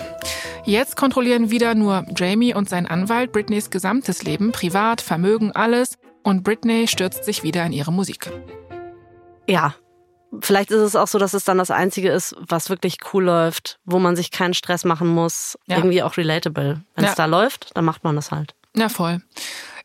jetzt 0.66 0.96
kontrollieren 0.96 1.52
wieder 1.52 1.76
nur 1.76 2.06
Jamie 2.16 2.54
und 2.54 2.70
sein 2.70 2.86
Anwalt 2.88 3.32
Britneys 3.32 3.70
gesamtes 3.70 4.24
Leben, 4.24 4.52
privat, 4.52 5.02
Vermögen, 5.02 5.52
alles. 5.52 5.98
Und 6.24 6.44
Britney 6.44 6.88
stürzt 6.88 7.24
sich 7.26 7.44
wieder 7.44 7.66
in 7.66 7.74
ihre 7.74 7.92
Musik. 7.92 8.32
Ja. 9.48 9.76
Vielleicht 10.40 10.72
ist 10.72 10.80
es 10.80 10.96
auch 10.96 11.08
so, 11.08 11.18
dass 11.20 11.34
es 11.34 11.44
dann 11.44 11.58
das 11.58 11.72
Einzige 11.72 12.10
ist, 12.10 12.36
was 12.40 12.70
wirklich 12.70 12.98
cool 13.14 13.26
läuft, 13.26 13.80
wo 13.84 14.00
man 14.00 14.16
sich 14.16 14.32
keinen 14.32 14.54
Stress 14.54 14.86
machen 14.86 15.08
muss. 15.10 15.58
Ja. 15.66 15.78
Irgendwie 15.78 16.04
auch 16.04 16.16
relatable. 16.16 16.82
Wenn 16.96 17.04
es 17.04 17.12
Ja. 17.12 17.16
da 17.16 17.26
läuft, 17.26 17.76
dann 17.76 17.84
macht 17.84 18.04
man 18.06 18.16
das 18.16 18.32
halt. 18.32 18.54
Na 18.74 18.88
voll. 18.88 19.22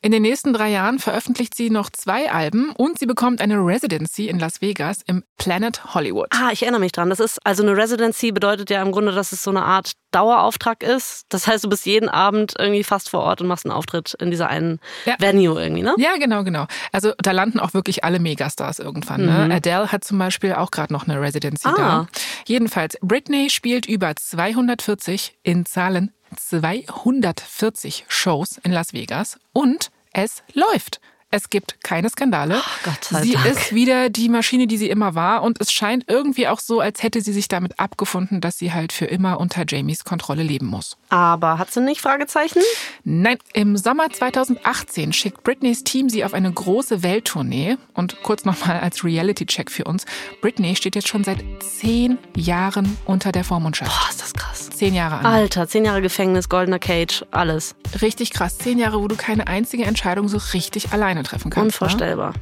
In 0.06 0.12
den 0.12 0.22
nächsten 0.22 0.52
drei 0.52 0.70
Jahren 0.70 1.00
veröffentlicht 1.00 1.56
sie 1.56 1.68
noch 1.68 1.90
zwei 1.90 2.30
Alben 2.30 2.70
und 2.76 2.96
sie 2.96 3.06
bekommt 3.06 3.40
eine 3.40 3.56
Residency 3.56 4.28
in 4.28 4.38
Las 4.38 4.60
Vegas 4.60 5.00
im 5.04 5.24
Planet 5.36 5.94
Hollywood. 5.96 6.28
Ah, 6.30 6.50
ich 6.52 6.62
erinnere 6.62 6.78
mich 6.78 6.92
dran. 6.92 7.10
Das 7.10 7.18
ist 7.18 7.44
also 7.44 7.64
eine 7.64 7.76
Residency 7.76 8.30
bedeutet 8.30 8.70
ja 8.70 8.80
im 8.82 8.92
Grunde, 8.92 9.10
dass 9.10 9.32
es 9.32 9.42
so 9.42 9.50
eine 9.50 9.64
Art 9.64 9.94
Dauerauftrag 10.12 10.84
ist. 10.84 11.24
Das 11.30 11.48
heißt, 11.48 11.64
du 11.64 11.68
bist 11.68 11.86
jeden 11.86 12.08
Abend 12.08 12.54
irgendwie 12.56 12.84
fast 12.84 13.10
vor 13.10 13.18
Ort 13.22 13.40
und 13.40 13.48
machst 13.48 13.66
einen 13.66 13.72
Auftritt 13.72 14.14
in 14.20 14.30
dieser 14.30 14.46
einen 14.46 14.78
Ja. 15.06 15.16
Venue 15.18 15.60
irgendwie, 15.60 15.82
ne? 15.82 15.92
Ja, 15.98 16.16
genau, 16.20 16.44
genau. 16.44 16.66
Also 16.92 17.12
da 17.18 17.32
landen 17.32 17.58
auch 17.58 17.74
wirklich 17.74 18.04
alle 18.04 18.20
Megastars 18.20 18.78
irgendwann. 18.78 19.26
Ne? 19.26 19.52
Adele 19.52 19.90
hat 19.90 20.04
zum 20.04 20.18
Beispiel 20.20 20.52
auch 20.52 20.70
gerade 20.70 20.92
noch 20.92 21.08
eine 21.08 21.20
Residency 21.20 21.66
Ah. 21.66 21.74
da. 21.76 22.06
Jedenfalls, 22.46 22.96
Britney 23.02 23.50
spielt 23.50 23.86
über 23.86 24.14
240 24.14 25.36
in 25.42 25.66
Zahlen 25.66 26.12
240 26.36 28.04
Shows 28.06 28.60
in 28.62 28.70
Las 28.70 28.92
Vegas 28.92 29.38
und 29.52 29.90
es 30.16 30.42
läuft. 30.54 31.00
Es 31.36 31.50
gibt 31.50 31.82
keine 31.84 32.08
Skandale. 32.08 32.62
Gott 32.82 33.04
sei 33.04 33.22
sie 33.22 33.32
Dank. 33.32 33.44
ist 33.44 33.74
wieder 33.74 34.08
die 34.08 34.30
Maschine, 34.30 34.66
die 34.66 34.78
sie 34.78 34.88
immer 34.88 35.14
war. 35.14 35.42
Und 35.42 35.60
es 35.60 35.70
scheint 35.70 36.04
irgendwie 36.08 36.48
auch 36.48 36.60
so, 36.60 36.80
als 36.80 37.02
hätte 37.02 37.20
sie 37.20 37.34
sich 37.34 37.46
damit 37.46 37.78
abgefunden, 37.78 38.40
dass 38.40 38.56
sie 38.56 38.72
halt 38.72 38.90
für 38.90 39.04
immer 39.04 39.38
unter 39.38 39.64
Jamies 39.68 40.04
Kontrolle 40.04 40.42
leben 40.42 40.64
muss. 40.64 40.96
Aber 41.10 41.58
hat 41.58 41.70
sie 41.70 41.82
nicht? 41.82 42.00
Fragezeichen? 42.00 42.62
Nein, 43.04 43.36
im 43.52 43.76
Sommer 43.76 44.10
2018 44.10 45.12
schickt 45.12 45.42
Britneys 45.42 45.84
Team 45.84 46.08
sie 46.08 46.24
auf 46.24 46.32
eine 46.32 46.50
große 46.50 47.02
Welttournee. 47.02 47.76
Und 47.92 48.22
kurz 48.22 48.46
nochmal 48.46 48.80
als 48.80 49.04
Reality-Check 49.04 49.70
für 49.70 49.84
uns. 49.84 50.06
Britney 50.40 50.74
steht 50.74 50.94
jetzt 50.94 51.08
schon 51.08 51.22
seit 51.22 51.44
zehn 51.60 52.16
Jahren 52.34 52.96
unter 53.04 53.30
der 53.30 53.44
Vormundschaft. 53.44 53.90
Boah, 53.90 54.08
ist 54.08 54.22
das 54.22 54.32
krass. 54.32 54.70
Zehn 54.70 54.94
Jahre 54.94 55.18
an. 55.18 55.26
Alter, 55.26 55.68
zehn 55.68 55.84
Jahre 55.84 56.00
Gefängnis, 56.00 56.48
goldener 56.48 56.78
Cage, 56.78 57.26
alles. 57.30 57.74
Richtig 58.00 58.30
krass. 58.30 58.56
Zehn 58.56 58.78
Jahre, 58.78 59.00
wo 59.02 59.08
du 59.08 59.16
keine 59.16 59.46
einzige 59.46 59.84
Entscheidung 59.84 60.28
so 60.28 60.38
richtig 60.54 60.92
alleine 60.92 61.22
treffen 61.26 61.50
kannst. 61.50 61.80
Ne? 61.80 61.86
Unvorstellbar. 61.86 62.32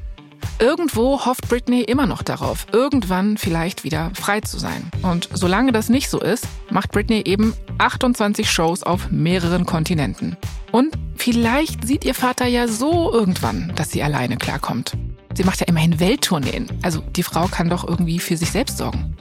Irgendwo 0.58 1.24
hofft 1.24 1.48
Britney 1.48 1.82
immer 1.82 2.06
noch 2.06 2.22
darauf, 2.22 2.66
irgendwann 2.72 3.36
vielleicht 3.38 3.82
wieder 3.82 4.10
frei 4.14 4.40
zu 4.40 4.58
sein. 4.58 4.90
Und 5.02 5.28
solange 5.32 5.72
das 5.72 5.88
nicht 5.88 6.08
so 6.08 6.20
ist, 6.20 6.46
macht 6.70 6.92
Britney 6.92 7.22
eben 7.24 7.54
28 7.78 8.50
Shows 8.50 8.82
auf 8.82 9.10
mehreren 9.10 9.66
Kontinenten. 9.66 10.36
Und 10.70 10.96
vielleicht 11.16 11.86
sieht 11.86 12.04
ihr 12.04 12.14
Vater 12.14 12.46
ja 12.46 12.68
so 12.68 13.12
irgendwann, 13.12 13.72
dass 13.74 13.90
sie 13.90 14.02
alleine 14.02 14.36
klarkommt. 14.36 14.92
Sie 15.34 15.44
macht 15.44 15.60
ja 15.60 15.66
immerhin 15.66 15.98
Welttourneen. 15.98 16.68
Also 16.82 17.00
die 17.00 17.24
Frau 17.24 17.46
kann 17.48 17.68
doch 17.68 17.86
irgendwie 17.86 18.20
für 18.20 18.36
sich 18.36 18.52
selbst 18.52 18.78
sorgen. 18.78 19.16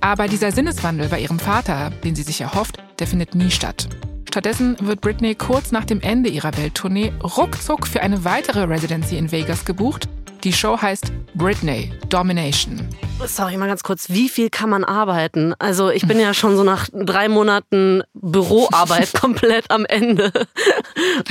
Aber 0.00 0.26
dieser 0.26 0.52
Sinneswandel 0.52 1.08
bei 1.08 1.20
ihrem 1.20 1.38
Vater, 1.38 1.90
den 2.02 2.14
sie 2.14 2.22
sich 2.22 2.40
erhofft, 2.40 2.78
der 2.98 3.06
findet 3.06 3.34
nie 3.34 3.50
statt. 3.50 3.88
Stattdessen 4.34 4.76
wird 4.80 5.00
Britney 5.00 5.36
kurz 5.36 5.70
nach 5.70 5.84
dem 5.84 6.00
Ende 6.00 6.28
ihrer 6.28 6.56
Welttournee 6.56 7.12
ruckzuck 7.22 7.86
für 7.86 8.00
eine 8.00 8.24
weitere 8.24 8.64
Residency 8.64 9.16
in 9.16 9.30
Vegas 9.30 9.64
gebucht. 9.64 10.08
Die 10.42 10.52
Show 10.52 10.76
heißt 10.76 11.12
Britney 11.36 11.92
Domination. 12.08 12.88
Sorry, 13.24 13.56
mal 13.56 13.68
ganz 13.68 13.84
kurz. 13.84 14.10
Wie 14.10 14.28
viel 14.28 14.50
kann 14.50 14.68
man 14.70 14.82
arbeiten? 14.82 15.54
Also 15.60 15.88
ich 15.88 16.06
bin 16.08 16.18
ja 16.18 16.34
schon 16.34 16.56
so 16.56 16.64
nach 16.64 16.88
drei 16.92 17.28
Monaten 17.28 18.02
Büroarbeit 18.12 19.12
komplett 19.20 19.70
am 19.70 19.86
Ende. 19.86 20.32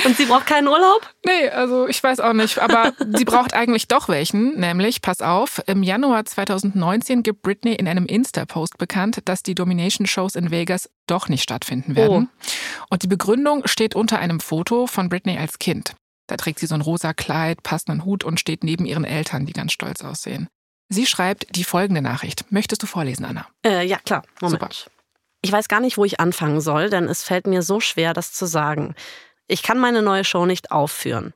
Und 0.06 0.16
sie 0.16 0.26
braucht 0.26 0.46
keinen 0.46 0.70
Urlaub? 0.70 1.02
Nee, 1.26 1.50
also 1.50 1.88
ich 1.90 2.02
weiß 2.02 2.22
auch 2.22 2.34
nicht, 2.34 2.60
aber 2.60 2.94
sie 3.16 3.26
braucht 3.26 3.54
eigentlich 3.54 3.90
doch 3.90 4.08
welchen, 4.08 4.58
nämlich, 4.58 5.02
pass 5.02 5.22
auf, 5.22 5.62
im 5.68 5.84
Januar 5.84 6.24
2019 6.24 7.22
gibt 7.22 7.42
Britney 7.42 7.74
in 7.74 7.90
einem 7.90 8.06
Insta-Post 8.06 8.78
bekannt, 8.78 9.20
dass 9.26 9.44
die 9.44 9.56
Domination-Shows 9.56 10.36
in 10.36 10.52
Vegas 10.52 10.90
doch 11.06 11.28
nicht 11.28 11.44
stattfinden 11.44 11.96
werden. 11.96 12.30
Und 12.94 13.02
die 13.02 13.08
Begründung 13.08 13.66
steht 13.66 13.96
unter 13.96 14.20
einem 14.20 14.40
Foto 14.40 14.86
von 14.86 15.10
Britney 15.10 15.36
als 15.40 15.58
Kind. 15.58 15.96
Da 16.28 16.38
trägt 16.38 16.60
sie 16.60 16.68
so 16.68 16.76
ein 16.76 16.82
rosa 16.82 17.14
Kleid, 17.14 17.64
passenden 17.64 18.06
Hut 18.06 18.24
und 18.24 18.40
steht 18.40 18.64
neben 18.64 18.86
ihren 18.86 19.04
Eltern, 19.04 19.48
die 19.48 19.54
ganz 19.54 19.72
stolz 19.72 20.04
aussehen. 20.04 20.48
Sie 20.90 21.08
schreibt 21.08 21.56
die 21.56 21.64
folgende 21.64 22.04
Nachricht. 22.04 22.46
Möchtest 22.52 22.84
du 22.84 22.86
vorlesen, 22.86 23.26
Anna? 23.26 23.48
Äh, 23.66 23.84
ja, 23.88 23.98
klar. 23.98 24.22
Moment. 24.42 24.62
Super. 24.62 24.92
Ich 25.42 25.52
weiß 25.52 25.70
gar 25.70 25.80
nicht, 25.80 25.98
wo 25.98 26.06
ich 26.06 26.20
anfangen 26.20 26.62
soll, 26.62 26.92
denn 26.92 27.06
es 27.06 27.24
fällt 27.24 27.48
mir 27.48 27.64
so 27.64 27.80
schwer, 27.80 28.14
das 28.14 28.32
zu 28.32 28.46
sagen. 28.46 28.94
Ich 29.48 29.64
kann 29.64 29.80
meine 29.80 30.04
neue 30.04 30.24
Show 30.24 30.46
nicht 30.46 30.70
aufführen. 30.70 31.34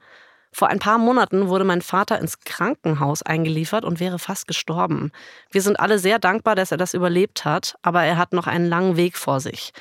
Vor 0.51 0.67
ein 0.67 0.77
paar 0.77 0.99
Monaten 0.99 1.47
wurde 1.47 1.65
mein 1.65 1.81
Vater 1.81 2.19
ins 2.19 2.39
Krankenhaus 2.41 3.23
eingeliefert 3.23 3.83
und 3.83 3.99
wäre 3.99 4.19
fast 4.19 4.45
gestorben. 4.47 5.11
Wir 5.49 5.63
sind 5.63 5.79
alle 5.79 5.97
sehr 5.97 6.19
dankbar, 6.19 6.53
dass 6.53 6.71
er 6.71 6.77
das 6.77 6.93
überlebt 6.93 7.45
hat, 7.45 7.77
aber 7.81 8.03
er 8.03 8.19
hat 8.19 8.31
noch 8.31 8.45
einen 8.45 8.69
langen 8.69 8.95
Weg 8.95 9.17
vor 9.17 9.39
sich. 9.39 9.73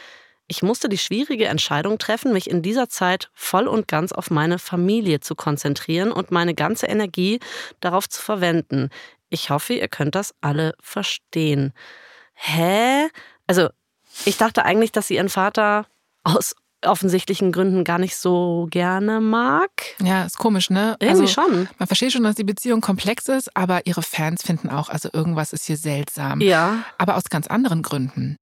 Ich 0.49 0.63
musste 0.63 0.89
die 0.89 0.99
schwierige 0.99 1.47
Entscheidung 1.47 1.99
treffen, 1.99 2.33
mich 2.33 2.49
in 2.49 2.63
dieser 2.63 2.89
Zeit 2.89 3.31
voll 3.35 3.67
und 3.67 3.89
ganz 3.89 4.13
auf 4.13 4.31
meine 4.31 4.59
Familie 4.59 5.21
zu 5.21 5.35
konzentrieren 5.35 6.13
und 6.13 6.31
meine 6.31 6.55
ganze 6.55 6.87
Energie 6.87 7.41
darauf 7.81 8.09
zu 8.09 8.23
verwenden. 8.23 8.91
Ich 9.29 9.51
hoffe, 9.51 9.75
ihr 9.75 9.89
könnt 9.89 10.15
das 10.15 10.35
alle 10.41 10.75
verstehen. 10.81 11.73
Hä? 12.35 13.09
Also, 13.49 13.69
ich 14.25 14.37
dachte 14.37 14.65
eigentlich, 14.65 14.93
dass 14.93 15.09
sie 15.09 15.17
ihren 15.17 15.29
Vater 15.29 15.87
aus 16.23 16.55
offensichtlichen 16.83 17.51
Gründen 17.51 17.83
gar 17.83 17.99
nicht 17.99 18.17
so 18.17 18.69
gerne 18.71 19.21
mag. 19.21 19.71
Ja, 20.01 20.25
ist 20.25 20.39
komisch, 20.39 20.71
ne? 20.71 20.97
Irgendwie 21.01 21.27
schon. 21.27 21.69
Man 21.79 21.87
versteht 21.89 22.13
schon, 22.13 22.23
dass 22.23 22.37
die 22.37 22.45
Beziehung 22.45 22.81
komplex 22.81 23.29
ist, 23.29 23.57
aber 23.57 23.87
ihre 23.87 24.03
Fans 24.03 24.43
finden 24.43 24.69
auch, 24.69 24.89
also 24.89 25.09
irgendwas 25.13 25.53
ist 25.53 25.65
hier 25.65 25.77
seltsam. 25.77 26.41
Ja. 26.41 26.85
aber 26.99 27.17
aus 27.17 27.25
ganz 27.25 27.49
anderen 27.49 27.83
Gründen. 27.83 28.37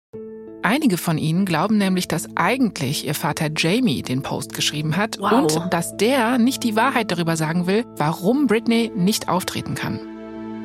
Einige 0.65 0.97
von 0.97 1.19
ihnen 1.19 1.45
glauben 1.45 1.77
nämlich, 1.77 2.09
dass 2.09 2.27
eigentlich 2.37 3.07
ihr 3.07 3.15
Vater 3.15 3.51
Jamie 3.55 4.01
den 4.01 4.23
Post 4.23 4.55
geschrieben 4.55 4.97
hat 4.97 5.19
Wow. 5.21 5.33
und 5.55 5.73
dass 5.75 5.95
der 5.99 6.39
nicht 6.39 6.63
die 6.65 6.75
Wahrheit 6.75 7.11
darüber 7.11 7.37
sagen 7.37 7.67
will, 7.67 7.85
warum 7.99 8.47
Britney 8.47 8.91
nicht 8.97 9.29
auftreten 9.29 9.75
kann. 9.75 10.01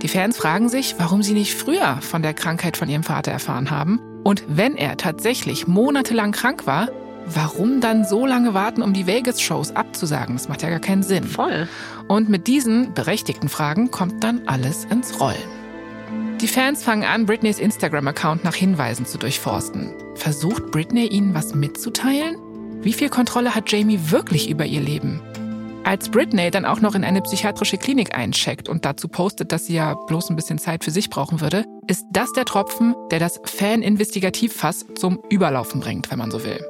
Die 0.01 0.07
Fans 0.07 0.37
fragen 0.37 0.69
sich, 0.69 0.95
warum 0.99 1.21
sie 1.21 1.33
nicht 1.33 1.53
früher 1.53 1.97
von 1.99 2.21
der 2.21 2.33
Krankheit 2.33 2.77
von 2.77 2.87
ihrem 2.87 3.03
Vater 3.03 3.33
erfahren 3.33 3.71
haben 3.71 3.99
und 4.23 4.41
wenn 4.47 4.77
er 4.77 4.95
tatsächlich 4.95 5.67
monatelang 5.67 6.31
krank 6.31 6.65
war, 6.65 6.87
warum 7.25 7.81
dann 7.81 8.05
so 8.05 8.25
lange 8.25 8.53
warten, 8.53 8.81
um 8.81 8.93
die 8.93 9.05
Vegas-Shows 9.05 9.75
abzusagen? 9.75 10.35
Das 10.37 10.47
macht 10.47 10.61
ja 10.63 10.69
gar 10.69 10.79
keinen 10.79 11.03
Sinn. 11.03 11.25
Voll. 11.25 11.67
Und 12.07 12.29
mit 12.29 12.47
diesen 12.47 12.93
berechtigten 12.93 13.49
Fragen 13.49 13.91
kommt 13.91 14.23
dann 14.23 14.43
alles 14.45 14.85
ins 14.85 15.19
Rollen. 15.19 15.58
Die 16.41 16.47
Fans 16.47 16.85
fangen 16.85 17.03
an, 17.03 17.25
Britneys 17.25 17.59
Instagram-Account 17.59 18.45
nach 18.45 18.55
Hinweisen 18.55 19.05
zu 19.05 19.17
durchforsten. 19.17 19.93
Versucht 20.15 20.71
Britney 20.71 21.07
ihnen 21.07 21.33
was 21.33 21.53
mitzuteilen? 21.53 22.37
Wie 22.81 22.93
viel 22.93 23.09
Kontrolle 23.09 23.55
hat 23.55 23.69
Jamie 23.69 23.99
wirklich 24.05 24.49
über 24.49 24.65
ihr 24.65 24.79
Leben? 24.79 25.21
Als 25.83 26.07
Britney 26.07 26.49
dann 26.49 26.63
auch 26.63 26.79
noch 26.79 26.95
in 26.95 27.03
eine 27.03 27.21
psychiatrische 27.21 27.77
Klinik 27.77 28.17
eincheckt 28.17 28.69
und 28.69 28.85
dazu 28.85 29.09
postet, 29.09 29.51
dass 29.51 29.65
sie 29.65 29.73
ja 29.73 29.95
bloß 29.95 30.29
ein 30.29 30.37
bisschen 30.37 30.59
Zeit 30.59 30.85
für 30.85 30.91
sich 30.91 31.09
brauchen 31.09 31.41
würde, 31.41 31.65
ist 31.87 32.05
das 32.11 32.31
der 32.31 32.45
Tropfen, 32.45 32.95
der 33.11 33.19
das 33.19 33.41
Fan-Investigativfass 33.43 34.85
zum 34.95 35.19
Überlaufen 35.29 35.81
bringt, 35.81 36.09
wenn 36.09 36.19
man 36.19 36.31
so 36.31 36.45
will. 36.45 36.63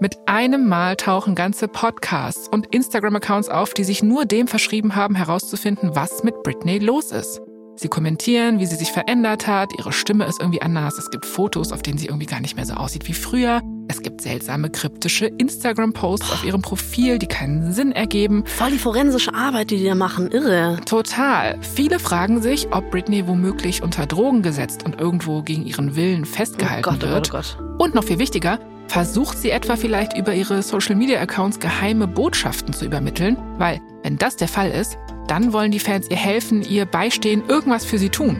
Mit 0.00 0.18
einem 0.26 0.68
Mal 0.68 0.96
tauchen 0.96 1.34
ganze 1.34 1.66
Podcasts 1.66 2.46
und 2.48 2.74
Instagram-Accounts 2.74 3.48
auf, 3.48 3.72
die 3.72 3.84
sich 3.84 4.02
nur 4.02 4.26
dem 4.26 4.48
verschrieben 4.48 4.96
haben, 4.96 5.14
herauszufinden, 5.14 5.96
was 5.96 6.22
mit 6.24 6.42
Britney 6.42 6.78
los 6.78 7.10
ist. 7.10 7.40
Sie 7.80 7.86
kommentieren, 7.86 8.58
wie 8.58 8.66
sie 8.66 8.74
sich 8.74 8.90
verändert 8.90 9.46
hat, 9.46 9.70
ihre 9.78 9.92
Stimme 9.92 10.24
ist 10.24 10.40
irgendwie 10.40 10.60
anders, 10.62 10.98
es 10.98 11.10
gibt 11.10 11.24
Fotos, 11.24 11.70
auf 11.70 11.80
denen 11.80 11.96
sie 11.96 12.06
irgendwie 12.06 12.26
gar 12.26 12.40
nicht 12.40 12.56
mehr 12.56 12.66
so 12.66 12.74
aussieht 12.74 13.06
wie 13.06 13.14
früher. 13.14 13.62
Es 13.86 14.02
gibt 14.02 14.20
seltsame 14.20 14.68
kryptische 14.68 15.26
Instagram-Posts 15.26 16.32
auf 16.32 16.44
ihrem 16.44 16.60
Profil, 16.60 17.20
die 17.20 17.28
keinen 17.28 17.72
Sinn 17.72 17.92
ergeben. 17.92 18.42
Voll 18.46 18.72
die 18.72 18.78
forensische 18.78 19.32
Arbeit, 19.32 19.70
die 19.70 19.76
die 19.76 19.84
da 19.84 19.94
machen, 19.94 20.32
irre. 20.32 20.80
Total. 20.86 21.56
Viele 21.60 22.00
fragen 22.00 22.42
sich, 22.42 22.66
ob 22.72 22.90
Britney 22.90 23.28
womöglich 23.28 23.80
unter 23.80 24.06
Drogen 24.06 24.42
gesetzt 24.42 24.84
und 24.84 25.00
irgendwo 25.00 25.42
gegen 25.42 25.64
ihren 25.64 25.94
Willen 25.94 26.24
festgehalten 26.24 26.84
oh 26.84 26.92
Gott, 26.94 27.02
wird. 27.02 27.28
Oh 27.28 27.32
Gott, 27.36 27.56
oh 27.60 27.62
Gott. 27.62 27.80
Und 27.80 27.94
noch 27.94 28.02
viel 28.02 28.18
wichtiger, 28.18 28.58
versucht 28.88 29.38
sie 29.38 29.50
etwa 29.50 29.76
vielleicht 29.76 30.18
über 30.18 30.34
ihre 30.34 30.62
Social-Media-Accounts 30.64 31.60
geheime 31.60 32.08
Botschaften 32.08 32.74
zu 32.74 32.86
übermitteln? 32.86 33.36
Weil, 33.56 33.80
wenn 34.02 34.18
das 34.18 34.34
der 34.34 34.48
Fall 34.48 34.72
ist, 34.72 34.98
dann 35.30 35.52
wollen 35.52 35.70
die 35.70 35.78
Fans 35.78 36.10
ihr 36.10 36.16
helfen, 36.16 36.62
ihr 36.62 36.86
beistehen, 36.86 37.42
irgendwas 37.48 37.84
für 37.84 37.98
sie 37.98 38.08
tun. 38.08 38.36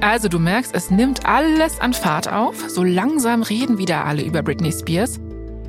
Also 0.00 0.28
du 0.28 0.38
merkst, 0.38 0.74
es 0.74 0.90
nimmt 0.90 1.26
alles 1.26 1.80
an 1.80 1.92
Fahrt 1.92 2.32
auf. 2.32 2.68
So 2.70 2.82
langsam 2.82 3.42
reden 3.42 3.78
wieder 3.78 4.04
alle 4.04 4.22
über 4.22 4.42
Britney 4.42 4.72
Spears. 4.72 5.20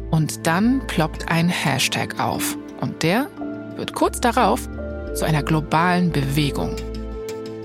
Und 0.09 0.47
dann 0.47 0.82
ploppt 0.88 1.30
ein 1.30 1.49
Hashtag 1.49 2.20
auf. 2.20 2.57
Und 2.80 3.03
der 3.03 3.28
wird 3.76 3.93
kurz 3.93 4.22
darauf 4.22 4.70
zu 5.16 5.26
einer 5.26 5.43
globalen 5.43 6.12
Bewegung. 6.12 6.76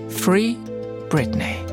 Free 0.09 0.55
Britney. 1.09 1.66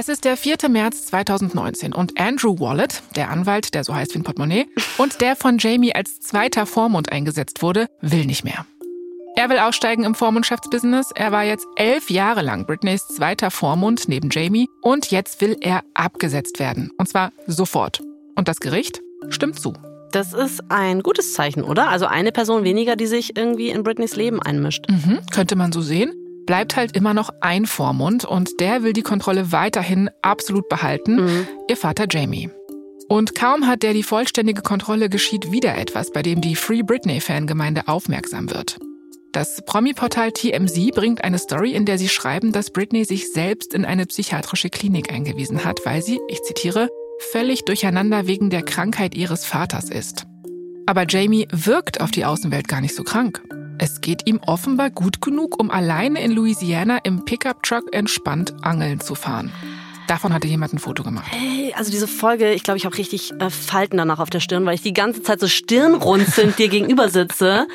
Es 0.00 0.08
ist 0.08 0.24
der 0.24 0.38
4. 0.38 0.56
März 0.70 1.08
2019 1.08 1.92
und 1.92 2.18
Andrew 2.18 2.58
Wallet, 2.58 3.02
der 3.16 3.28
Anwalt, 3.28 3.74
der 3.74 3.84
so 3.84 3.94
heißt 3.94 4.14
wie 4.14 4.20
ein 4.20 4.22
Portemonnaie, 4.22 4.66
und 4.96 5.20
der 5.20 5.36
von 5.36 5.58
Jamie 5.58 5.94
als 5.94 6.20
zweiter 6.20 6.64
Vormund 6.64 7.12
eingesetzt 7.12 7.60
wurde, 7.60 7.86
will 8.00 8.24
nicht 8.24 8.42
mehr. 8.42 8.64
Er 9.36 9.50
will 9.50 9.58
aussteigen 9.58 10.04
im 10.04 10.14
Vormundschaftsbusiness. 10.14 11.10
Er 11.14 11.32
war 11.32 11.44
jetzt 11.44 11.66
elf 11.76 12.08
Jahre 12.08 12.40
lang 12.40 12.64
Britneys 12.64 13.08
zweiter 13.08 13.50
Vormund 13.50 14.08
neben 14.08 14.30
Jamie 14.30 14.68
und 14.80 15.10
jetzt 15.10 15.42
will 15.42 15.58
er 15.60 15.82
abgesetzt 15.92 16.60
werden. 16.60 16.90
Und 16.96 17.10
zwar 17.10 17.30
sofort. 17.46 18.00
Und 18.36 18.48
das 18.48 18.60
Gericht 18.60 19.02
stimmt 19.28 19.60
zu. 19.60 19.74
Das 20.12 20.32
ist 20.32 20.62
ein 20.70 21.02
gutes 21.02 21.34
Zeichen, 21.34 21.62
oder? 21.62 21.90
Also 21.90 22.06
eine 22.06 22.32
Person 22.32 22.64
weniger, 22.64 22.96
die 22.96 23.06
sich 23.06 23.36
irgendwie 23.36 23.68
in 23.68 23.82
Britneys 23.82 24.16
Leben 24.16 24.40
einmischt. 24.40 24.86
Mhm, 24.88 25.20
könnte 25.30 25.56
man 25.56 25.72
so 25.72 25.82
sehen 25.82 26.14
bleibt 26.50 26.74
halt 26.74 26.96
immer 26.96 27.14
noch 27.14 27.30
ein 27.40 27.64
Vormund 27.64 28.24
und 28.24 28.58
der 28.58 28.82
will 28.82 28.92
die 28.92 29.02
Kontrolle 29.02 29.52
weiterhin 29.52 30.10
absolut 30.20 30.68
behalten, 30.68 31.14
mhm. 31.14 31.48
ihr 31.68 31.76
Vater 31.76 32.06
Jamie. 32.10 32.50
Und 33.08 33.36
kaum 33.36 33.68
hat 33.68 33.84
der 33.84 33.92
die 33.92 34.02
vollständige 34.02 34.60
Kontrolle, 34.60 35.08
geschieht 35.08 35.52
wieder 35.52 35.78
etwas, 35.78 36.10
bei 36.10 36.22
dem 36.22 36.40
die 36.40 36.56
Free 36.56 36.82
Britney-Fangemeinde 36.82 37.86
aufmerksam 37.86 38.50
wird. 38.50 38.80
Das 39.30 39.62
Promi-Portal 39.64 40.32
TMZ 40.32 40.90
bringt 40.92 41.22
eine 41.22 41.38
Story, 41.38 41.70
in 41.70 41.84
der 41.84 41.98
sie 41.98 42.08
schreiben, 42.08 42.50
dass 42.50 42.72
Britney 42.72 43.04
sich 43.04 43.30
selbst 43.30 43.72
in 43.72 43.84
eine 43.84 44.06
psychiatrische 44.06 44.70
Klinik 44.70 45.12
eingewiesen 45.12 45.64
hat, 45.64 45.78
weil 45.84 46.02
sie, 46.02 46.18
ich 46.26 46.42
zitiere, 46.42 46.88
völlig 47.30 47.64
durcheinander 47.64 48.26
wegen 48.26 48.50
der 48.50 48.62
Krankheit 48.62 49.14
ihres 49.14 49.44
Vaters 49.44 49.88
ist. 49.88 50.26
Aber 50.86 51.04
Jamie 51.08 51.46
wirkt 51.52 52.00
auf 52.00 52.10
die 52.10 52.24
Außenwelt 52.24 52.66
gar 52.66 52.80
nicht 52.80 52.96
so 52.96 53.04
krank. 53.04 53.40
Es 53.82 54.02
geht 54.02 54.28
ihm 54.28 54.40
offenbar 54.44 54.90
gut 54.90 55.22
genug, 55.22 55.58
um 55.58 55.70
alleine 55.70 56.22
in 56.22 56.32
Louisiana 56.32 56.98
im 57.02 57.24
Pickup-Truck 57.24 57.94
entspannt 57.94 58.52
angeln 58.60 59.00
zu 59.00 59.14
fahren. 59.14 59.50
Davon 60.06 60.34
hatte 60.34 60.48
jemand 60.48 60.74
ein 60.74 60.78
Foto 60.78 61.02
gemacht. 61.02 61.24
Hey, 61.30 61.72
also 61.74 61.90
diese 61.90 62.06
Folge, 62.06 62.52
ich 62.52 62.62
glaube, 62.62 62.76
ich 62.76 62.84
habe 62.84 62.98
richtig 62.98 63.32
äh, 63.40 63.48
Falten 63.48 63.96
danach 63.96 64.18
auf 64.18 64.28
der 64.28 64.40
Stirn, 64.40 64.66
weil 64.66 64.74
ich 64.74 64.82
die 64.82 64.92
ganze 64.92 65.22
Zeit 65.22 65.40
so 65.40 65.48
stirnrunzelnd 65.48 66.58
dir 66.58 66.68
gegenüber 66.68 67.08
sitze. 67.08 67.66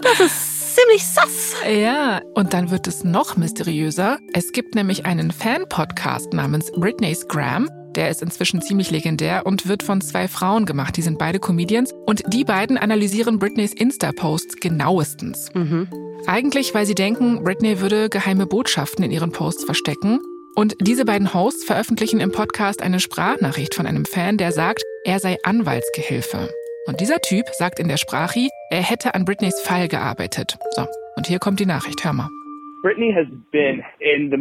Das 0.00 0.18
ist 0.18 0.76
ziemlich 0.76 1.04
sass. 1.04 1.56
Ja, 1.70 2.22
und 2.34 2.54
dann 2.54 2.70
wird 2.70 2.86
es 2.86 3.04
noch 3.04 3.36
mysteriöser. 3.36 4.18
Es 4.32 4.52
gibt 4.52 4.74
nämlich 4.74 5.04
einen 5.04 5.30
Fan-Podcast 5.30 6.32
namens 6.32 6.72
Britney's 6.72 7.28
Gram. 7.28 7.68
Der 7.96 8.10
ist 8.10 8.22
inzwischen 8.22 8.62
ziemlich 8.62 8.90
legendär 8.90 9.46
und 9.46 9.66
wird 9.66 9.82
von 9.82 10.00
zwei 10.00 10.28
Frauen 10.28 10.64
gemacht. 10.64 10.96
Die 10.96 11.02
sind 11.02 11.18
beide 11.18 11.38
Comedians. 11.38 11.92
Und 12.06 12.22
die 12.32 12.44
beiden 12.44 12.78
analysieren 12.78 13.38
Britneys 13.38 13.72
Insta-Posts 13.72 14.56
genauestens. 14.60 15.48
Mhm. 15.54 15.88
Eigentlich, 16.26 16.74
weil 16.74 16.86
sie 16.86 16.94
denken, 16.94 17.42
Britney 17.42 17.80
würde 17.80 18.08
geheime 18.08 18.46
Botschaften 18.46 19.04
in 19.04 19.10
ihren 19.10 19.32
Posts 19.32 19.64
verstecken. 19.64 20.20
Und 20.54 20.76
diese 20.80 21.04
beiden 21.04 21.32
Hosts 21.32 21.64
veröffentlichen 21.64 22.20
im 22.20 22.32
Podcast 22.32 22.82
eine 22.82 23.00
Sprachnachricht 23.00 23.74
von 23.74 23.86
einem 23.86 24.04
Fan, 24.04 24.36
der 24.36 24.52
sagt, 24.52 24.82
er 25.04 25.18
sei 25.20 25.38
Anwaltsgehilfe. 25.44 26.50
Und 26.86 27.00
dieser 27.00 27.20
Typ 27.20 27.46
sagt 27.56 27.78
in 27.78 27.88
der 27.88 27.96
Sprache, 27.96 28.48
er 28.70 28.82
hätte 28.82 29.14
an 29.14 29.24
Britneys 29.24 29.60
Fall 29.60 29.88
gearbeitet. 29.88 30.58
So, 30.74 30.86
und 31.16 31.26
hier 31.26 31.38
kommt 31.38 31.60
die 31.60 31.66
Nachricht, 31.66 32.04
hör 32.04 32.12
mal. 32.12 32.28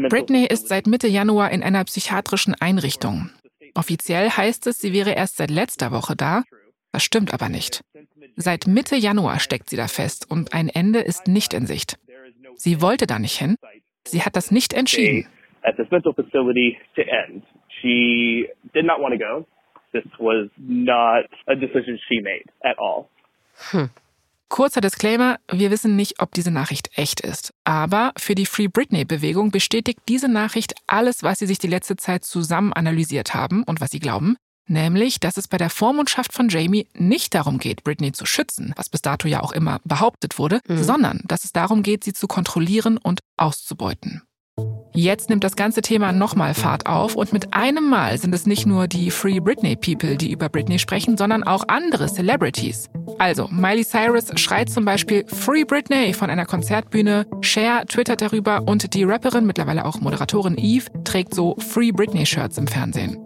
Britney 0.10 0.46
ist 0.46 0.68
seit 0.68 0.88
Mitte 0.88 1.08
Januar 1.08 1.52
in 1.52 1.64
einer 1.64 1.84
psychiatrischen 1.84 2.56
Einrichtung. 2.60 3.30
Offiziell 3.76 4.30
heißt 4.30 4.68
es, 4.68 4.80
sie 4.80 4.94
wäre 4.94 5.12
erst 5.14 5.38
seit 5.38 5.52
letzter 5.52 5.92
Woche 5.92 6.16
da. 6.16 6.44
Das 6.92 7.04
stimmt 7.04 7.34
aber 7.34 7.50
nicht. 7.50 7.82
Seit 8.36 8.68
Mitte 8.68 8.96
Januar 8.96 9.40
steckt 9.40 9.70
sie 9.70 9.76
da 9.78 9.88
fest 9.88 10.30
und 10.30 10.54
ein 10.54 10.70
Ende 10.70 11.00
ist 11.00 11.28
nicht 11.28 11.54
in 11.54 11.68
Sicht. 11.68 11.98
Sie 12.56 12.82
wollte 12.82 13.06
da 13.08 13.20
nicht 13.20 13.38
hin. 13.38 13.56
Sie 14.06 14.24
hat 14.24 14.36
das 14.36 14.52
nicht 14.52 14.74
entschieden. 14.74 15.28
This 19.92 20.06
was 20.20 20.50
not 20.58 21.26
a 21.48 21.56
decision 21.56 21.98
she 22.08 22.22
made 22.22 22.46
at 22.62 22.78
all. 22.78 23.10
Hm. 23.72 23.90
Kurzer 24.50 24.82
Disclaimer, 24.82 25.38
wir 25.52 25.70
wissen 25.70 25.96
nicht, 25.96 26.20
ob 26.20 26.34
diese 26.34 26.52
Nachricht 26.52 26.90
echt 26.98 27.22
ist. 27.22 27.54
Aber 27.64 28.14
für 28.18 28.36
die 28.36 28.48
Free 28.48 28.68
Britney-Bewegung 28.68 29.52
bestätigt 29.52 30.00
diese 30.08 30.28
Nachricht 30.28 30.74
alles, 30.88 31.22
was 31.24 31.40
sie 31.40 31.46
sich 31.46 31.60
die 31.60 31.68
letzte 31.68 31.96
Zeit 31.96 32.26
zusammen 32.26 32.74
analysiert 32.74 33.36
haben 33.36 33.64
und 33.64 33.80
was 33.80 33.92
sie 33.92 34.00
glauben. 34.00 34.38
Nämlich, 34.68 35.20
dass 35.20 35.38
es 35.38 35.48
bei 35.48 35.58
der 35.58 35.70
Vormundschaft 35.70 36.34
von 36.34 36.50
Jamie 36.50 36.88
nicht 36.94 37.34
darum 37.34 37.58
geht, 37.58 37.84
Britney 37.84 38.12
zu 38.12 38.26
schützen, 38.26 38.74
was 38.76 38.90
bis 38.90 39.02
dato 39.02 39.28
ja 39.28 39.42
auch 39.42 39.52
immer 39.52 39.80
behauptet 39.84 40.38
wurde, 40.38 40.60
mhm. 40.68 40.84
sondern 40.84 41.22
dass 41.26 41.44
es 41.44 41.52
darum 41.52 41.82
geht, 41.82 42.04
sie 42.04 42.14
zu 42.14 42.28
kontrollieren 42.28 42.98
und 42.98 43.22
auszubeuten. 43.38 44.22
Jetzt 44.94 45.30
nimmt 45.30 45.44
das 45.44 45.56
ganze 45.56 45.82
Thema 45.82 46.12
nochmal 46.12 46.54
Fahrt 46.54 46.86
auf 46.88 47.16
und 47.16 47.32
mit 47.32 47.54
einem 47.54 47.90
Mal 47.90 48.18
sind 48.18 48.34
es 48.36 48.46
nicht 48.46 48.66
nur 48.66 48.88
die 48.88 49.12
Free 49.12 49.40
Britney 49.40 49.76
People, 49.76 50.18
die 50.18 50.32
über 50.32 50.50
Britney 50.50 50.80
sprechen, 50.80 51.16
sondern 51.16 51.44
auch 51.44 51.64
andere 51.68 52.08
Celebrities. 52.08 52.90
Also, 53.18 53.48
Miley 53.50 53.86
Cyrus 53.86 54.26
schreit 54.36 54.70
zum 54.70 54.86
Beispiel 54.86 55.26
Free 55.28 55.64
Britney 55.64 56.14
von 56.14 56.30
einer 56.30 56.46
Konzertbühne, 56.46 57.26
Cher 57.42 57.86
twittert 57.88 58.22
darüber 58.22 58.64
und 58.68 58.94
die 58.94 59.04
Rapperin, 59.04 59.46
mittlerweile 59.46 59.86
auch 59.86 60.02
Moderatorin 60.02 60.58
Eve, 60.58 60.90
trägt 61.04 61.34
so 61.34 61.56
Free 61.60 61.92
Britney 61.92 62.26
Shirts 62.26 62.58
im 62.58 62.68
Fernsehen. 62.68 63.18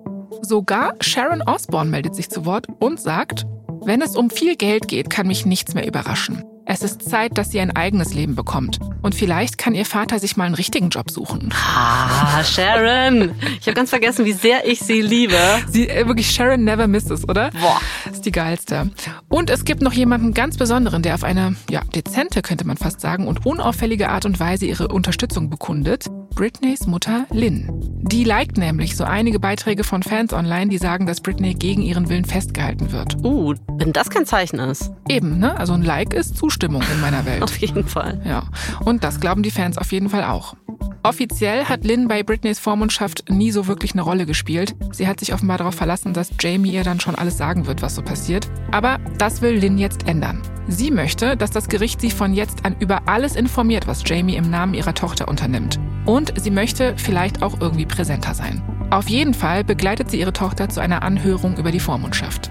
Sogar 0.41 0.93
Sharon 1.01 1.41
Osbourne 1.41 1.89
meldet 1.89 2.15
sich 2.15 2.29
zu 2.29 2.45
Wort 2.45 2.67
und 2.79 2.99
sagt, 2.99 3.45
wenn 3.85 4.01
es 4.01 4.15
um 4.15 4.29
viel 4.29 4.55
Geld 4.55 4.87
geht, 4.87 5.09
kann 5.09 5.27
mich 5.27 5.45
nichts 5.45 5.73
mehr 5.73 5.87
überraschen. 5.87 6.43
Es 6.65 6.81
ist 6.81 7.09
Zeit, 7.09 7.37
dass 7.37 7.51
sie 7.51 7.59
ein 7.59 7.75
eigenes 7.75 8.13
Leben 8.13 8.35
bekommt. 8.35 8.79
Und 9.01 9.15
vielleicht 9.15 9.57
kann 9.57 9.75
ihr 9.75 9.85
Vater 9.85 10.19
sich 10.19 10.37
mal 10.37 10.45
einen 10.45 10.55
richtigen 10.55 10.89
Job 10.89 11.11
suchen. 11.11 11.53
Ah, 11.53 12.41
Sharon. 12.43 13.31
Ich 13.59 13.67
habe 13.67 13.73
ganz 13.73 13.89
vergessen, 13.89 14.23
wie 14.25 14.31
sehr 14.31 14.65
ich 14.65 14.79
sie 14.79 15.01
liebe. 15.01 15.37
Sie, 15.67 15.89
äh, 15.89 16.07
wirklich, 16.07 16.31
Sharon 16.31 16.63
never 16.63 16.87
misses, 16.87 17.27
oder? 17.27 17.51
Boah. 17.51 17.81
Ist 18.09 18.25
die 18.25 18.31
geilste. 18.31 18.89
Und 19.27 19.49
es 19.49 19.65
gibt 19.65 19.81
noch 19.81 19.93
jemanden 19.93 20.33
ganz 20.33 20.57
Besonderen, 20.57 21.01
der 21.01 21.15
auf 21.15 21.23
eine, 21.23 21.55
ja, 21.69 21.81
dezente, 21.93 22.41
könnte 22.41 22.65
man 22.65 22.77
fast 22.77 23.01
sagen, 23.01 23.27
und 23.27 23.45
unauffällige 23.45 24.09
Art 24.09 24.25
und 24.25 24.39
Weise 24.39 24.65
ihre 24.65 24.87
Unterstützung 24.87 25.49
bekundet. 25.49 26.05
Britneys 26.33 26.87
Mutter 26.87 27.25
Lynn. 27.29 27.69
Die 28.01 28.23
liked 28.23 28.57
nämlich 28.57 28.95
so 28.95 29.03
einige 29.03 29.39
Beiträge 29.39 29.83
von 29.83 30.01
Fans 30.01 30.33
online, 30.33 30.69
die 30.69 30.79
sagen, 30.79 31.05
dass 31.05 31.21
Britney 31.21 31.53
gegen 31.53 31.83
ihren 31.83 32.09
Willen 32.09 32.25
festgehalten 32.25 32.91
wird. 32.91 33.17
Uh, 33.23 33.53
wenn 33.77 33.93
das 33.93 34.09
kein 34.09 34.25
Zeichen 34.25 34.57
ist. 34.59 34.91
Eben, 35.07 35.37
ne? 35.37 35.55
Also 35.57 35.73
ein 35.73 35.83
Like 35.83 36.13
ist 36.13 36.35
Zustimmung 36.53 36.83
in 36.93 37.01
meiner 37.01 37.25
Welt. 37.25 37.41
auf 37.43 37.57
jeden 37.57 37.87
Fall. 37.87 38.21
Ja. 38.23 38.43
Und 38.85 39.03
das 39.03 39.19
glauben 39.19 39.41
die 39.41 39.51
Fans 39.51 39.77
auf 39.77 39.91
jeden 39.91 40.09
Fall 40.09 40.23
auch. 40.23 40.55
Offiziell 41.01 41.65
hat 41.65 41.83
Lynn 41.83 42.07
bei 42.07 42.23
Britneys 42.23 42.59
Vormundschaft 42.59 43.29
nie 43.29 43.51
so 43.51 43.67
wirklich 43.67 43.93
eine 43.93 44.03
Rolle 44.03 44.25
gespielt. 44.25 44.75
Sie 44.91 45.07
hat 45.07 45.19
sich 45.19 45.33
offenbar 45.33 45.57
darauf 45.57 45.75
verlassen, 45.75 46.13
dass 46.13 46.31
Jamie 46.39 46.71
ihr 46.71 46.83
dann 46.83 46.99
schon 46.99 47.15
alles 47.15 47.37
sagen 47.37 47.65
wird, 47.65 47.81
was 47.81 47.95
so 47.95 48.01
passiert. 48.01 48.47
Aber 48.71 48.99
das 49.17 49.41
will 49.41 49.55
Lynn 49.55 49.77
jetzt 49.77 50.07
ändern. 50.07 50.41
Sie 50.67 50.91
möchte, 50.91 51.35
dass 51.35 51.51
das 51.51 51.67
Gericht 51.67 51.99
sie 51.99 52.11
von 52.11 52.33
jetzt 52.33 52.63
an 52.65 52.77
über 52.79 53.01
alles 53.07 53.35
informiert, 53.35 53.87
was 53.87 54.03
Jamie 54.05 54.37
im 54.37 54.49
Namen 54.49 54.75
ihrer 54.75 54.93
Tochter 54.93 55.27
unternimmt. 55.27 55.77
Und 56.05 56.39
sie 56.39 56.51
möchte 56.51 56.93
vielleicht 56.97 57.41
auch 57.41 57.59
irgendwie 57.59 57.85
präsenter 57.85 58.33
sein. 58.33 58.61
Auf 58.91 59.09
jeden 59.09 59.33
Fall 59.33 59.65
begleitet 59.65 60.09
sie 60.11 60.19
ihre 60.19 60.33
Tochter 60.33 60.69
zu 60.69 60.79
einer 60.79 61.01
Anhörung 61.01 61.57
über 61.57 61.71
die 61.71 61.81
Vormundschaft. 61.81 62.49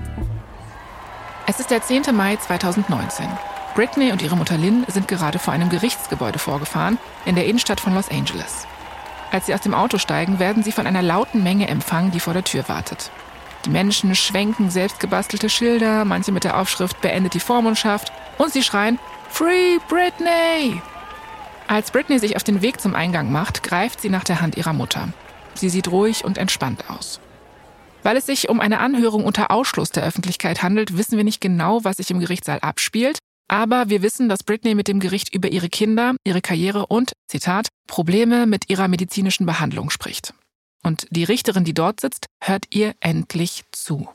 Es 1.46 1.58
ist 1.58 1.70
der 1.70 1.82
10. 1.82 2.14
Mai 2.14 2.36
2019. 2.36 3.26
Britney 3.74 4.12
und 4.12 4.20
ihre 4.20 4.36
Mutter 4.36 4.58
Lynn 4.58 4.84
sind 4.88 5.08
gerade 5.08 5.38
vor 5.38 5.54
einem 5.54 5.70
Gerichtsgebäude 5.70 6.38
vorgefahren 6.38 6.98
in 7.24 7.34
der 7.34 7.46
Innenstadt 7.46 7.80
von 7.80 7.94
Los 7.94 8.10
Angeles. 8.10 8.66
Als 9.30 9.46
sie 9.46 9.54
aus 9.54 9.62
dem 9.62 9.74
Auto 9.74 9.96
steigen, 9.96 10.38
werden 10.38 10.62
sie 10.62 10.72
von 10.72 10.86
einer 10.86 11.00
lauten 11.00 11.42
Menge 11.42 11.68
empfangen, 11.68 12.10
die 12.10 12.20
vor 12.20 12.34
der 12.34 12.44
Tür 12.44 12.68
wartet. 12.68 13.10
Die 13.64 13.70
Menschen 13.70 14.14
schwenken 14.14 14.70
selbstgebastelte 14.70 15.48
Schilder, 15.48 16.04
manche 16.04 16.32
mit 16.32 16.44
der 16.44 16.58
Aufschrift 16.58 17.00
Beendet 17.00 17.32
die 17.34 17.40
Vormundschaft 17.40 18.12
und 18.36 18.52
sie 18.52 18.62
schreien 18.62 18.98
Free 19.30 19.78
Britney! 19.88 20.82
Als 21.66 21.90
Britney 21.90 22.18
sich 22.18 22.36
auf 22.36 22.44
den 22.44 22.60
Weg 22.60 22.80
zum 22.80 22.94
Eingang 22.94 23.32
macht, 23.32 23.62
greift 23.62 24.02
sie 24.02 24.10
nach 24.10 24.24
der 24.24 24.42
Hand 24.42 24.56
ihrer 24.58 24.74
Mutter. 24.74 25.08
Sie 25.54 25.70
sieht 25.70 25.88
ruhig 25.88 26.24
und 26.24 26.36
entspannt 26.36 26.84
aus. 26.90 27.20
Weil 28.02 28.16
es 28.16 28.26
sich 28.26 28.48
um 28.48 28.60
eine 28.60 28.80
Anhörung 28.80 29.24
unter 29.24 29.50
Ausschluss 29.50 29.90
der 29.90 30.02
Öffentlichkeit 30.02 30.62
handelt, 30.62 30.98
wissen 30.98 31.16
wir 31.16 31.24
nicht 31.24 31.40
genau, 31.40 31.84
was 31.84 31.96
sich 31.96 32.10
im 32.10 32.18
Gerichtssaal 32.18 32.58
abspielt, 32.60 33.18
aber 33.52 33.90
wir 33.90 34.00
wissen, 34.00 34.30
dass 34.30 34.44
Britney 34.44 34.74
mit 34.74 34.88
dem 34.88 34.98
Gericht 34.98 35.34
über 35.34 35.52
ihre 35.52 35.68
Kinder, 35.68 36.16
ihre 36.24 36.40
Karriere 36.40 36.86
und, 36.86 37.12
Zitat, 37.28 37.68
Probleme 37.86 38.46
mit 38.46 38.70
ihrer 38.70 38.88
medizinischen 38.88 39.44
Behandlung 39.44 39.90
spricht. 39.90 40.32
Und 40.82 41.06
die 41.10 41.24
Richterin, 41.24 41.62
die 41.62 41.74
dort 41.74 42.00
sitzt, 42.00 42.24
hört 42.42 42.64
ihr 42.70 42.94
endlich 43.00 43.62
zu. 43.70 44.08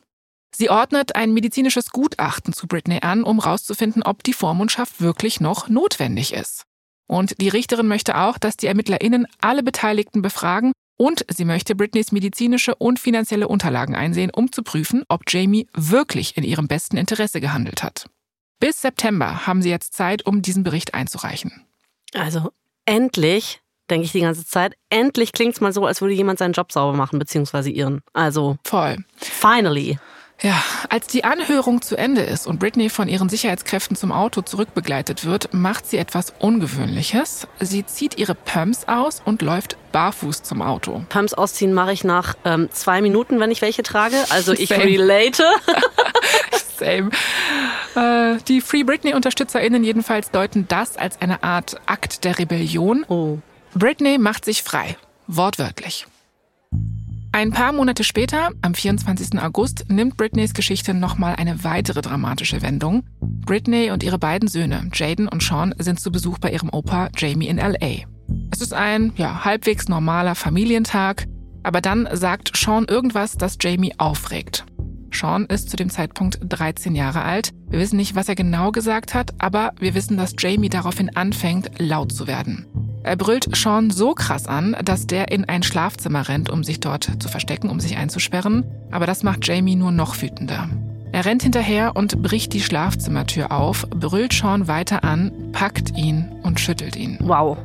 Sie 0.55 0.71
ordnet 0.71 1.15
ein 1.15 1.35
medizinisches 1.35 1.91
Gutachten 1.91 2.51
zu 2.51 2.65
Britney 2.65 3.01
an, 3.01 3.21
um 3.21 3.43
herauszufinden, 3.43 4.01
ob 4.01 4.23
die 4.23 4.33
Vormundschaft 4.33 5.01
wirklich 5.01 5.39
noch 5.39 5.69
notwendig 5.69 6.33
ist. 6.33 6.63
Und 7.07 7.39
die 7.39 7.49
Richterin 7.49 7.87
möchte 7.87 8.17
auch, 8.17 8.39
dass 8.39 8.57
die 8.57 8.65
ErmittlerInnen 8.65 9.27
alle 9.39 9.61
Beteiligten 9.61 10.23
befragen 10.23 10.71
und 10.97 11.23
sie 11.29 11.45
möchte 11.45 11.75
Britneys 11.75 12.11
medizinische 12.11 12.73
und 12.73 12.99
finanzielle 12.99 13.47
Unterlagen 13.47 13.93
einsehen, 13.93 14.31
um 14.35 14.51
zu 14.51 14.63
prüfen, 14.63 15.03
ob 15.09 15.21
Jamie 15.27 15.67
wirklich 15.75 16.37
in 16.37 16.43
ihrem 16.43 16.67
besten 16.67 16.97
Interesse 16.97 17.39
gehandelt 17.39 17.83
hat. 17.83 18.07
Bis 18.59 18.81
September 18.81 19.45
haben 19.45 19.61
Sie 19.61 19.69
jetzt 19.69 19.93
Zeit, 19.93 20.25
um 20.25 20.41
diesen 20.41 20.63
Bericht 20.63 20.93
einzureichen. 20.93 21.65
Also 22.13 22.51
endlich, 22.85 23.61
denke 23.89 24.05
ich 24.05 24.11
die 24.11 24.21
ganze 24.21 24.45
Zeit, 24.45 24.73
endlich 24.89 25.31
klingt 25.31 25.53
es 25.53 25.61
mal 25.61 25.73
so, 25.73 25.85
als 25.85 26.01
würde 26.01 26.13
jemand 26.13 26.39
seinen 26.39 26.53
Job 26.53 26.71
sauber 26.71 26.97
machen, 26.97 27.19
beziehungsweise 27.19 27.69
ihren. 27.69 28.01
Also. 28.13 28.57
Voll. 28.63 28.97
Finally. 29.17 29.99
Ja, 30.41 30.61
als 30.89 31.07
die 31.07 31.23
Anhörung 31.23 31.81
zu 31.81 31.95
Ende 31.95 32.21
ist 32.21 32.45
und 32.45 32.59
Britney 32.59 32.89
von 32.89 33.07
ihren 33.07 33.27
Sicherheitskräften 33.27 33.95
zum 33.95 34.11
Auto 34.11 34.41
zurückbegleitet 34.41 35.25
wird, 35.25 35.51
macht 35.51 35.87
sie 35.87 35.97
etwas 35.97 36.31
Ungewöhnliches. 36.37 37.47
Sie 37.59 37.83
zieht 37.87 38.19
ihre 38.19 38.35
Pumps 38.35 38.83
aus 38.87 39.23
und 39.25 39.41
läuft 39.41 39.77
barfuß 39.93 40.43
zum 40.43 40.61
Auto. 40.61 41.03
Pumps 41.09 41.33
ausziehen 41.33 41.73
mache 41.73 41.91
ich 41.91 42.03
nach 42.03 42.35
ähm, 42.45 42.69
zwei 42.71 43.01
Minuten, 43.01 43.39
wenn 43.39 43.49
ich 43.49 43.63
welche 43.63 43.81
trage. 43.81 44.15
Also 44.29 44.53
ich 44.53 44.71
relate. 44.77 45.43
Same. 46.77 47.11
Äh, 47.95 48.37
die 48.47 48.61
Free 48.61 48.83
Britney-UnterstützerInnen 48.83 49.83
jedenfalls 49.83 50.31
deuten 50.31 50.67
das 50.67 50.97
als 50.97 51.21
eine 51.21 51.43
Art 51.43 51.79
Akt 51.85 52.23
der 52.23 52.37
Rebellion. 52.39 53.05
Oh. 53.07 53.39
Britney 53.73 54.17
macht 54.17 54.45
sich 54.45 54.63
frei. 54.63 54.97
Wortwörtlich. 55.27 56.07
Ein 57.31 57.51
paar 57.51 57.71
Monate 57.71 58.03
später, 58.03 58.49
am 58.61 58.73
24. 58.73 59.39
August, 59.39 59.85
nimmt 59.89 60.17
Britneys 60.17 60.53
Geschichte 60.53 60.93
nochmal 60.93 61.35
eine 61.35 61.63
weitere 61.63 62.01
dramatische 62.01 62.61
Wendung. 62.61 63.03
Britney 63.19 63.91
und 63.91 64.01
ihre 64.01 64.17
beiden 64.17 64.47
Söhne, 64.47 64.89
Jaden 64.93 65.27
und 65.27 65.43
Sean, 65.43 65.75
sind 65.77 65.99
zu 65.99 66.11
Besuch 66.11 66.39
bei 66.39 66.51
ihrem 66.51 66.69
Opa 66.69 67.09
Jamie 67.15 67.47
in 67.47 67.57
LA. 67.57 68.05
Es 68.51 68.61
ist 68.61 68.73
ein, 68.73 69.13
ja, 69.17 69.45
halbwegs 69.45 69.87
normaler 69.87 70.35
Familientag, 70.35 71.27
aber 71.63 71.81
dann 71.81 72.07
sagt 72.11 72.55
Sean 72.55 72.85
irgendwas, 72.85 73.37
das 73.37 73.57
Jamie 73.61 73.93
aufregt. 73.97 74.65
Sean 75.11 75.45
ist 75.45 75.69
zu 75.69 75.77
dem 75.77 75.89
Zeitpunkt 75.89 76.39
13 76.41 76.95
Jahre 76.95 77.23
alt. 77.23 77.51
Wir 77.69 77.79
wissen 77.79 77.97
nicht, 77.97 78.15
was 78.15 78.29
er 78.29 78.35
genau 78.35 78.71
gesagt 78.71 79.13
hat, 79.13 79.33
aber 79.37 79.73
wir 79.79 79.93
wissen, 79.95 80.17
dass 80.17 80.35
Jamie 80.37 80.69
daraufhin 80.69 81.15
anfängt, 81.15 81.71
laut 81.79 82.11
zu 82.11 82.27
werden. 82.27 82.65
Er 83.03 83.15
brüllt 83.15 83.55
Sean 83.55 83.89
so 83.89 84.13
krass 84.13 84.47
an, 84.47 84.75
dass 84.83 85.07
der 85.07 85.31
in 85.31 85.45
ein 85.45 85.63
Schlafzimmer 85.63 86.27
rennt, 86.27 86.49
um 86.49 86.63
sich 86.63 86.79
dort 86.79 87.09
zu 87.19 87.29
verstecken, 87.29 87.69
um 87.69 87.79
sich 87.79 87.97
einzusperren. 87.97 88.65
Aber 88.91 89.05
das 89.05 89.23
macht 89.23 89.47
Jamie 89.47 89.75
nur 89.75 89.91
noch 89.91 90.21
wütender. 90.21 90.69
Er 91.13 91.25
rennt 91.25 91.43
hinterher 91.43 91.95
und 91.95 92.21
bricht 92.21 92.53
die 92.53 92.61
Schlafzimmertür 92.61 93.51
auf, 93.51 93.87
brüllt 93.89 94.33
Sean 94.33 94.67
weiter 94.67 95.03
an, 95.03 95.31
packt 95.53 95.97
ihn 95.97 96.29
und 96.43 96.59
schüttelt 96.59 96.95
ihn. 96.95 97.17
Wow. 97.21 97.57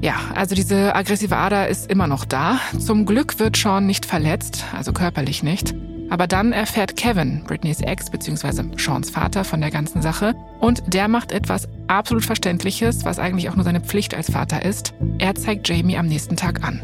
Ja, 0.00 0.16
also 0.34 0.54
diese 0.54 0.94
aggressive 0.94 1.36
Ader 1.36 1.68
ist 1.68 1.90
immer 1.90 2.06
noch 2.06 2.24
da. 2.24 2.58
Zum 2.78 3.06
Glück 3.06 3.38
wird 3.38 3.56
Sean 3.56 3.86
nicht 3.86 4.04
verletzt, 4.04 4.64
also 4.76 4.92
körperlich 4.92 5.42
nicht. 5.42 5.74
Aber 6.10 6.26
dann 6.26 6.52
erfährt 6.52 6.96
Kevin, 6.96 7.44
Britneys 7.44 7.80
Ex 7.80 8.10
bzw. 8.10 8.76
Seans 8.76 9.10
Vater, 9.10 9.44
von 9.44 9.60
der 9.60 9.70
ganzen 9.70 10.00
Sache 10.02 10.34
und 10.60 10.82
der 10.86 11.08
macht 11.08 11.32
etwas 11.32 11.68
absolut 11.86 12.24
Verständliches, 12.24 13.04
was 13.04 13.18
eigentlich 13.18 13.50
auch 13.50 13.56
nur 13.56 13.64
seine 13.64 13.80
Pflicht 13.80 14.14
als 14.14 14.30
Vater 14.30 14.64
ist. 14.64 14.94
Er 15.18 15.34
zeigt 15.34 15.68
Jamie 15.68 15.98
am 15.98 16.06
nächsten 16.06 16.36
Tag 16.36 16.64
an. 16.64 16.82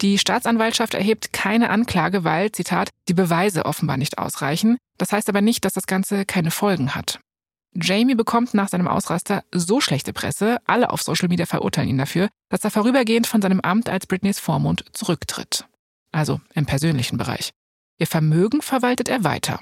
Die 0.00 0.18
Staatsanwaltschaft 0.18 0.94
erhebt 0.94 1.32
keine 1.32 1.70
Anklage, 1.70 2.24
weil, 2.24 2.50
Zitat, 2.50 2.90
die 3.08 3.14
Beweise 3.14 3.66
offenbar 3.66 3.96
nicht 3.96 4.18
ausreichen. 4.18 4.78
Das 4.98 5.12
heißt 5.12 5.28
aber 5.28 5.40
nicht, 5.40 5.64
dass 5.64 5.74
das 5.74 5.86
Ganze 5.86 6.24
keine 6.24 6.50
Folgen 6.50 6.94
hat. 6.94 7.20
Jamie 7.74 8.14
bekommt 8.14 8.52
nach 8.52 8.68
seinem 8.68 8.88
Ausraster 8.88 9.44
so 9.52 9.80
schlechte 9.80 10.12
Presse, 10.12 10.58
alle 10.66 10.90
auf 10.90 11.02
Social 11.02 11.28
Media 11.28 11.46
verurteilen 11.46 11.88
ihn 11.88 11.98
dafür, 11.98 12.28
dass 12.50 12.64
er 12.64 12.70
vorübergehend 12.70 13.26
von 13.26 13.40
seinem 13.40 13.60
Amt 13.60 13.88
als 13.88 14.06
Britneys 14.06 14.38
Vormund 14.38 14.84
zurücktritt. 14.92 15.66
Also 16.10 16.40
im 16.52 16.66
persönlichen 16.66 17.16
Bereich. 17.16 17.52
Ihr 17.98 18.06
Vermögen 18.06 18.62
verwaltet 18.62 19.08
er 19.08 19.24
weiter. 19.24 19.60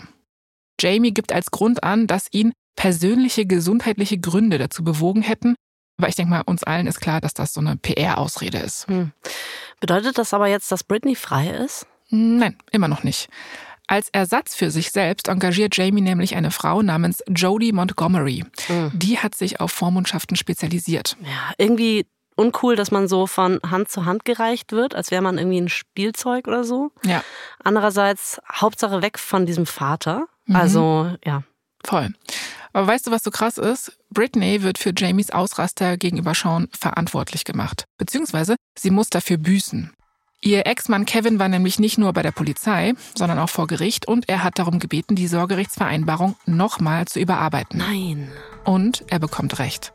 Jamie 0.80 1.12
gibt 1.12 1.32
als 1.32 1.50
Grund 1.50 1.82
an, 1.84 2.06
dass 2.06 2.26
ihn 2.30 2.52
persönliche 2.76 3.44
gesundheitliche 3.44 4.18
Gründe 4.18 4.58
dazu 4.58 4.82
bewogen 4.82 5.22
hätten. 5.22 5.54
Aber 5.98 6.08
ich 6.08 6.14
denke 6.14 6.30
mal, 6.30 6.42
uns 6.42 6.64
allen 6.64 6.86
ist 6.86 7.00
klar, 7.00 7.20
dass 7.20 7.34
das 7.34 7.52
so 7.52 7.60
eine 7.60 7.76
PR-Ausrede 7.76 8.58
ist. 8.58 8.86
Hm. 8.88 9.12
Bedeutet 9.80 10.16
das 10.16 10.32
aber 10.32 10.46
jetzt, 10.46 10.72
dass 10.72 10.84
Britney 10.84 11.14
frei 11.14 11.50
ist? 11.50 11.86
Nein, 12.08 12.56
immer 12.72 12.88
noch 12.88 13.02
nicht. 13.02 13.28
Als 13.86 14.08
Ersatz 14.10 14.54
für 14.54 14.70
sich 14.70 14.92
selbst 14.92 15.28
engagiert 15.28 15.76
Jamie 15.76 16.00
nämlich 16.00 16.36
eine 16.36 16.52
Frau 16.52 16.80
namens 16.80 17.22
Jodie 17.28 17.72
Montgomery. 17.72 18.44
Mhm. 18.68 18.92
Die 18.94 19.18
hat 19.18 19.34
sich 19.34 19.58
auf 19.58 19.72
Vormundschaften 19.72 20.36
spezialisiert. 20.36 21.16
Ja, 21.22 21.52
irgendwie 21.58 22.06
uncool, 22.40 22.74
dass 22.74 22.90
man 22.90 23.06
so 23.06 23.26
von 23.26 23.60
Hand 23.68 23.90
zu 23.90 24.04
Hand 24.04 24.24
gereicht 24.24 24.72
wird, 24.72 24.94
als 24.94 25.10
wäre 25.10 25.22
man 25.22 25.38
irgendwie 25.38 25.60
ein 25.60 25.68
Spielzeug 25.68 26.48
oder 26.48 26.64
so. 26.64 26.90
Ja. 27.04 27.22
Andererseits 27.62 28.40
Hauptsache 28.50 29.02
weg 29.02 29.18
von 29.18 29.46
diesem 29.46 29.66
Vater. 29.66 30.26
Mhm. 30.46 30.56
Also, 30.56 31.14
ja. 31.24 31.42
Voll. 31.84 32.12
Aber 32.72 32.86
weißt 32.86 33.06
du, 33.06 33.10
was 33.10 33.22
so 33.22 33.30
krass 33.30 33.58
ist? 33.58 33.98
Britney 34.10 34.62
wird 34.62 34.78
für 34.78 34.92
Jamies 34.96 35.30
Ausraster 35.30 35.96
gegenüber 35.96 36.34
Sean 36.34 36.68
verantwortlich 36.78 37.44
gemacht. 37.44 37.84
Beziehungsweise 37.98 38.56
sie 38.78 38.90
muss 38.90 39.08
dafür 39.10 39.38
büßen. 39.38 39.92
Ihr 40.42 40.66
Ex-Mann 40.66 41.04
Kevin 41.04 41.38
war 41.38 41.48
nämlich 41.48 41.78
nicht 41.78 41.98
nur 41.98 42.14
bei 42.14 42.22
der 42.22 42.32
Polizei, 42.32 42.94
sondern 43.14 43.38
auch 43.38 43.50
vor 43.50 43.66
Gericht 43.66 44.08
und 44.08 44.26
er 44.28 44.42
hat 44.42 44.58
darum 44.58 44.78
gebeten, 44.78 45.14
die 45.14 45.26
Sorgerechtsvereinbarung 45.26 46.36
nochmal 46.46 47.06
zu 47.06 47.20
überarbeiten. 47.20 47.78
Nein. 47.78 48.32
Und 48.64 49.04
er 49.08 49.18
bekommt 49.18 49.58
recht. 49.58 49.92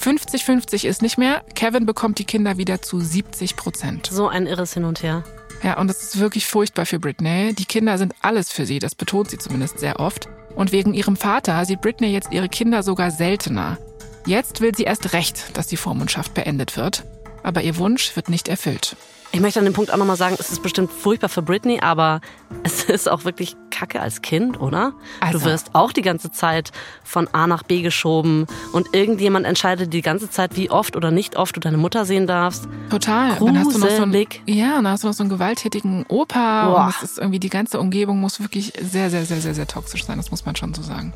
50-50 0.00 0.86
ist 0.86 1.02
nicht 1.02 1.18
mehr. 1.18 1.42
Kevin 1.54 1.86
bekommt 1.86 2.18
die 2.18 2.24
Kinder 2.24 2.56
wieder 2.56 2.80
zu 2.82 3.00
70 3.00 3.56
Prozent. 3.56 4.08
So 4.10 4.28
ein 4.28 4.46
irres 4.46 4.74
Hin 4.74 4.84
und 4.84 5.02
Her. 5.02 5.24
Ja, 5.62 5.78
und 5.78 5.90
es 5.90 6.02
ist 6.02 6.18
wirklich 6.18 6.46
furchtbar 6.46 6.86
für 6.86 7.00
Britney. 7.00 7.52
Die 7.54 7.64
Kinder 7.64 7.98
sind 7.98 8.14
alles 8.22 8.50
für 8.52 8.64
sie, 8.64 8.78
das 8.78 8.94
betont 8.94 9.30
sie 9.30 9.38
zumindest 9.38 9.80
sehr 9.80 9.98
oft. 9.98 10.28
Und 10.54 10.72
wegen 10.72 10.94
ihrem 10.94 11.16
Vater 11.16 11.64
sieht 11.64 11.80
Britney 11.80 12.08
jetzt 12.08 12.32
ihre 12.32 12.48
Kinder 12.48 12.82
sogar 12.82 13.10
seltener. 13.10 13.78
Jetzt 14.24 14.60
will 14.60 14.74
sie 14.74 14.84
erst 14.84 15.12
recht, 15.12 15.56
dass 15.56 15.66
die 15.66 15.76
Vormundschaft 15.76 16.34
beendet 16.34 16.76
wird. 16.76 17.04
Aber 17.42 17.62
ihr 17.62 17.76
Wunsch 17.76 18.14
wird 18.14 18.28
nicht 18.28 18.48
erfüllt. 18.48 18.96
Ich 19.30 19.40
möchte 19.40 19.58
an 19.58 19.66
dem 19.66 19.74
Punkt 19.74 19.92
auch 19.92 19.96
nochmal 19.96 20.16
sagen, 20.16 20.36
es 20.38 20.50
ist 20.50 20.62
bestimmt 20.62 20.90
furchtbar 20.90 21.28
für 21.28 21.42
Britney, 21.42 21.80
aber 21.80 22.20
es 22.62 22.84
ist 22.88 23.08
auch 23.08 23.24
wirklich 23.24 23.56
Kacke 23.70 24.00
als 24.00 24.22
Kind, 24.22 24.60
oder? 24.60 24.94
Also. 25.20 25.38
Du 25.38 25.44
wirst 25.44 25.74
auch 25.74 25.92
die 25.92 26.02
ganze 26.02 26.32
Zeit 26.32 26.72
von 27.04 27.28
A 27.32 27.46
nach 27.46 27.62
B 27.62 27.82
geschoben 27.82 28.46
und 28.72 28.94
irgendjemand 28.94 29.46
entscheidet 29.46 29.92
die 29.92 30.02
ganze 30.02 30.30
Zeit, 30.30 30.56
wie 30.56 30.70
oft 30.70 30.96
oder 30.96 31.10
nicht 31.10 31.36
oft 31.36 31.54
du 31.54 31.60
deine 31.60 31.76
Mutter 31.76 32.04
sehen 32.04 32.26
darfst. 32.26 32.68
Total. 32.90 33.36
Gruselig. 33.36 33.54
Dann 33.54 33.64
hast 33.64 33.74
du 33.74 33.78
noch 33.78 33.90
so 33.90 34.02
einen, 34.02 34.26
ja, 34.46 34.74
dann 34.76 34.88
hast 34.88 35.04
du 35.04 35.08
noch 35.08 35.14
so 35.14 35.22
einen 35.22 35.30
gewalttätigen 35.30 36.06
Opa 36.08 36.68
Boah. 36.68 36.84
und 36.84 36.94
es 36.96 37.02
ist 37.02 37.18
irgendwie 37.18 37.38
die 37.38 37.50
ganze 37.50 37.78
Umgebung 37.78 38.20
muss 38.20 38.40
wirklich 38.40 38.72
sehr, 38.80 39.10
sehr, 39.10 39.24
sehr, 39.24 39.40
sehr, 39.40 39.54
sehr 39.54 39.66
toxisch 39.66 40.04
sein. 40.04 40.16
Das 40.16 40.30
muss 40.30 40.46
man 40.46 40.56
schon 40.56 40.74
so 40.74 40.82
sagen. 40.82 41.12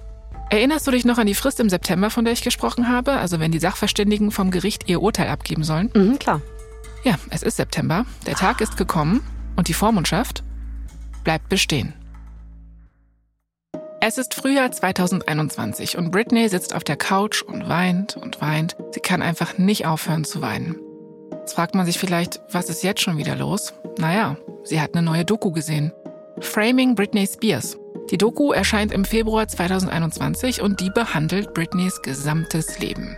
Erinnerst 0.53 0.87
du 0.87 0.91
dich 0.91 1.07
noch 1.07 1.17
an 1.17 1.27
die 1.27 1.35
Frist 1.35 1.61
im 1.61 1.71
September, 1.71 2.11
von 2.11 2.27
der 2.27 2.35
ich 2.35 2.43
gesprochen 2.43 2.87
habe? 2.87 3.13
Also 3.13 3.41
wenn 3.41 3.53
die 3.53 3.59
Sachverständigen 3.59 4.31
vom 4.31 4.51
Gericht 4.51 4.87
ihr 4.87 5.01
Urteil 5.01 5.29
abgeben 5.29 5.65
sollen? 5.65 5.91
Mhm, 5.95 6.19
klar. 6.19 6.43
Ja, 7.05 7.17
es 7.31 7.43
ist 7.43 7.57
September, 7.57 8.07
der 8.27 8.35
Tag 8.35 8.61
ist 8.61 8.77
gekommen 8.77 9.23
und 9.57 9.67
die 9.67 9.75
Vormundschaft 9.75 10.45
bleibt 11.25 11.49
bestehen. 11.49 11.95
Es 14.01 14.19
ist 14.19 14.35
Frühjahr 14.35 14.71
2021 14.71 15.97
und 15.99 16.11
Britney 16.11 16.49
sitzt 16.49 16.75
auf 16.75 16.85
der 16.85 16.97
Couch 16.97 17.43
und 17.43 17.69
weint 17.69 18.17
und 18.17 18.41
weint. 18.41 18.77
Sie 18.93 19.01
kann 19.01 19.23
einfach 19.23 19.59
nicht 19.59 19.87
aufhören 19.87 20.25
zu 20.25 20.43
weinen. 20.43 20.77
Jetzt 21.33 21.55
fragt 21.55 21.75
man 21.75 21.87
sich 21.87 21.99
vielleicht, 21.99 22.41
was 22.51 22.69
ist 22.69 22.85
jetzt 22.85 23.01
schon 23.01 23.17
wieder 23.17 23.35
los? 23.35 23.75
Naja, 23.99 24.37
sie 24.63 24.81
hat 24.81 24.95
eine 24.95 25.03
neue 25.03 25.25
Doku 25.25 25.51
gesehen. 25.51 25.93
Framing 26.41 26.95
Britney 26.95 27.27
Spears. 27.27 27.77
Die 28.11 28.19
Doku 28.19 28.53
erscheint 28.53 28.93
im 28.93 29.05
Februar 29.05 29.49
2021 29.49 30.63
und 30.63 30.81
die 30.81 30.91
behandelt 30.91 31.53
Britneys 31.55 32.01
gesamtes 32.03 32.79
Leben. 32.79 33.17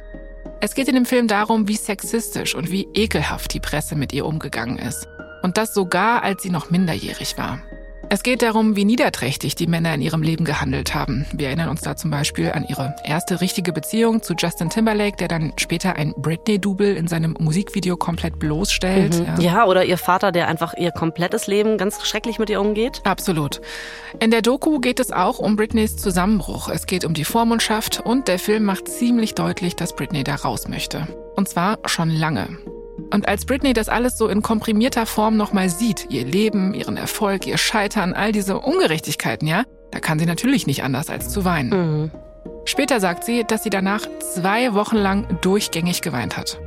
Es 0.65 0.75
geht 0.75 0.89
in 0.89 0.95
dem 0.95 1.05
Film 1.05 1.29
darum, 1.29 1.69
wie 1.69 1.77
sexistisch 1.77 2.55
und 2.55 2.71
wie 2.71 2.89
ekelhaft 2.95 3.53
die 3.53 3.61
Presse 3.61 3.97
mit 3.97 4.15
ihr 4.15 4.25
umgegangen 4.25 4.79
ist. 4.79 5.07
Und 5.43 5.59
das 5.59 5.75
sogar, 5.75 6.23
als 6.23 6.43
sie 6.43 6.49
noch 6.49 6.71
minderjährig 6.71 7.37
war. 7.37 7.61
Es 8.09 8.23
geht 8.23 8.43
darum, 8.43 8.77
wie 8.77 8.85
niederträchtig 8.85 9.55
die 9.55 9.67
Männer 9.67 9.95
in 9.95 10.01
ihrem 10.01 10.23
Leben 10.23 10.45
gehandelt 10.45 10.95
haben. 10.95 11.27
Wir 11.33 11.49
erinnern 11.49 11.69
uns 11.69 11.81
da 11.81 11.97
zum 11.97 12.11
Beispiel 12.11 12.53
an 12.53 12.65
ihre 12.69 12.95
erste 13.05 13.41
richtige 13.41 13.73
Beziehung 13.73 14.23
zu 14.23 14.35
Justin 14.35 14.71
Timberlake, 14.71 15.17
der 15.17 15.29
dann 15.29 15.53
später 15.57 15.97
ein 15.97 16.15
Britney-Double 16.17 16.97
in 16.97 17.09
seinem 17.09 17.37
Musikvideo 17.39 17.97
komplett 17.97 18.39
bloßstellt. 18.39 19.19
Mhm. 19.19 19.27
Ja. 19.27 19.41
ja, 19.41 19.67
oder 19.67 19.85
ihr 19.85 19.99
Vater, 19.99 20.33
der 20.33 20.49
einfach 20.49 20.75
ihr 20.75 20.91
komplettes 20.91 21.47
Leben 21.47 21.79
ganz 21.79 22.05
schrecklich 22.07 22.39
mit 22.39 22.51
ihr 22.51 22.61
umgeht. 22.61 23.01
Absolut. 23.05 23.61
In 24.21 24.31
der 24.31 24.43
Doku 24.43 24.79
geht 24.79 25.01
es 25.01 25.11
auch 25.11 25.39
um 25.39 25.57
Britneys 25.57 25.97
Zusammenbruch. 25.97 26.69
Es 26.69 26.87
geht 26.87 27.05
um 27.05 27.15
die 27.15 27.25
Vormundschaft 27.25 28.01
und 28.01 28.29
der 28.29 28.39
Film 28.39 28.65
macht 28.65 28.89
ziemlich 28.89 29.35
deutlich, 29.35 29.77
dass 29.77 29.97
Britney 29.97 30.25
da 30.25 30.37
raus 30.37 30.69
möchte. 30.69 31.09
Und 31.37 31.49
zwar 31.49 31.79
schon 31.87 32.11
lange. 32.11 32.59
Und 33.15 33.29
als 33.29 33.47
Britney 33.47 33.75
das 33.75 33.89
alles 33.89 34.19
so 34.19 34.27
in 34.27 34.43
komprimierter 34.43 35.07
Form 35.07 35.37
nochmal 35.37 35.69
sieht, 35.69 36.09
ihr 36.11 36.25
Leben, 36.25 36.75
ihren 36.75 36.97
Erfolg, 36.97 37.47
ihr 37.47 37.59
Scheitern, 37.59 38.13
all 38.13 38.33
diese 38.33 38.59
Ungerechtigkeiten, 38.59 39.47
ja, 39.47 39.63
da 39.93 40.01
kann 40.01 40.19
sie 40.19 40.27
natürlich 40.27 40.67
nicht 40.67 40.83
anders 40.83 41.11
als 41.11 41.29
zu 41.29 41.45
weinen. 41.45 41.71
Mhm. 41.71 42.11
Später 42.65 42.99
sagt 42.99 43.23
sie, 43.23 43.45
dass 43.45 43.63
sie 43.63 43.71
danach 43.71 44.01
zwei 44.19 44.75
Wochen 44.75 44.97
lang 44.97 45.39
durchgängig 45.43 46.03
geweint 46.03 46.37
hat. 46.37 46.59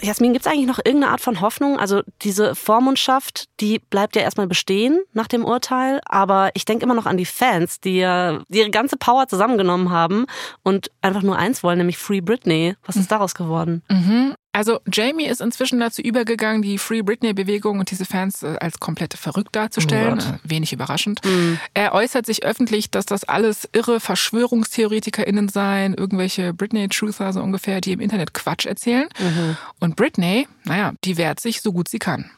Jasmin, 0.00 0.32
gibt 0.32 0.46
es 0.46 0.52
eigentlich 0.52 0.66
noch 0.66 0.80
irgendeine 0.84 1.12
Art 1.12 1.20
von 1.20 1.40
Hoffnung? 1.40 1.78
Also 1.78 2.02
diese 2.22 2.56
Vormundschaft, 2.56 3.44
die 3.60 3.78
bleibt 3.78 4.16
ja 4.16 4.22
erstmal 4.22 4.48
bestehen 4.48 4.98
nach 5.12 5.28
dem 5.28 5.44
Urteil, 5.44 6.00
aber 6.06 6.50
ich 6.54 6.64
denke 6.64 6.84
immer 6.84 6.94
noch 6.94 7.06
an 7.06 7.18
die 7.18 7.24
Fans, 7.24 7.78
die 7.78 7.98
ja 7.98 8.40
ihre 8.48 8.70
ganze 8.70 8.96
Power 8.96 9.28
zusammengenommen 9.28 9.90
haben 9.90 10.26
und 10.64 10.90
einfach 11.02 11.22
nur 11.22 11.38
eins 11.38 11.62
wollen, 11.62 11.78
nämlich 11.78 11.98
Free 11.98 12.20
Britney. 12.20 12.74
Was 12.84 12.96
ist 12.96 13.12
daraus 13.12 13.36
geworden? 13.36 13.84
Mhm. 13.88 14.34
Also 14.54 14.78
Jamie 14.90 15.26
ist 15.26 15.40
inzwischen 15.40 15.80
dazu 15.80 16.00
übergegangen, 16.00 16.62
die 16.62 16.78
Free 16.78 17.02
Britney-Bewegung 17.02 17.80
und 17.80 17.90
diese 17.90 18.04
Fans 18.04 18.44
äh, 18.44 18.56
als 18.60 18.78
komplett 18.78 19.14
verrückt 19.14 19.56
darzustellen. 19.56 20.20
Oh 20.20 20.38
Wenig 20.44 20.72
überraschend. 20.72 21.20
Mhm. 21.24 21.58
Er 21.74 21.92
äußert 21.92 22.24
sich 22.24 22.44
öffentlich, 22.44 22.88
dass 22.88 23.04
das 23.04 23.24
alles 23.24 23.68
irre 23.72 23.98
VerschwörungstheoretikerInnen 23.98 25.48
seien, 25.48 25.94
irgendwelche 25.94 26.54
Britney-Truther 26.54 27.32
so 27.32 27.40
ungefähr, 27.40 27.80
die 27.80 27.90
im 27.90 28.00
Internet 28.00 28.32
Quatsch 28.32 28.64
erzählen. 28.64 29.08
Mhm. 29.18 29.56
Und 29.80 29.96
Britney, 29.96 30.46
naja, 30.62 30.92
die 31.02 31.18
wehrt 31.18 31.40
sich 31.40 31.60
so 31.60 31.72
gut 31.72 31.88
sie 31.88 31.98
kann. 31.98 32.30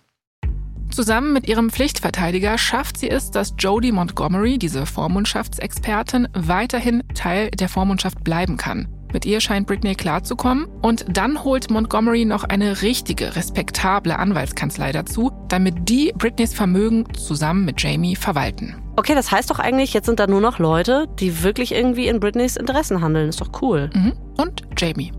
Zusammen 0.91 1.35
mit 1.35 1.47
ihrem 1.47 1.69
Pflichtverteidiger 1.69 2.57
schafft 2.57 2.97
sie 2.97 3.11
es, 3.11 3.31
dass 3.31 3.53
Jodie 3.59 3.93
Montgomery, 3.93 4.57
diese 4.57 4.87
Vormundschaftsexpertin, 4.87 6.29
weiterhin 6.33 7.03
Teil 7.15 7.51
der 7.51 7.69
Vormundschaft 7.69 8.25
bleiben 8.25 8.57
kann. 8.57 8.89
Mit 9.13 9.25
ihr 9.25 9.41
scheint 9.41 9.67
Britney 9.67 9.95
klarzukommen 9.95 10.67
und 10.83 11.05
dann 11.09 11.45
holt 11.45 11.71
Montgomery 11.71 12.25
noch 12.25 12.45
eine 12.45 12.83
richtige, 12.83 13.37
respektable 13.37 14.19
Anwaltskanzlei 14.19 14.93
dazu, 14.93 15.31
damit 15.49 15.89
die 15.89 16.13
Britneys 16.17 16.55
Vermögen 16.55 17.05
zusammen 17.15 17.65
mit 17.65 17.81
Jamie 17.83 18.17
verwalten. 18.17 18.77
Okay, 18.99 19.15
das 19.15 19.31
heißt 19.31 19.51
doch 19.51 19.59
eigentlich, 19.59 19.93
jetzt 19.93 20.07
sind 20.07 20.19
da 20.19 20.27
nur 20.27 20.41
noch 20.41 20.59
Leute, 20.59 21.07
die 21.19 21.43
wirklich 21.43 21.73
irgendwie 21.73 22.09
in 22.09 22.19
Britneys 22.19 22.57
Interessen 22.57 23.03
handeln. 23.03 23.29
Ist 23.29 23.43
doch 23.43 23.51
cool. 23.61 23.91
Mhm. 23.93 24.15
Und 24.39 24.63
Jamie. 24.77 25.13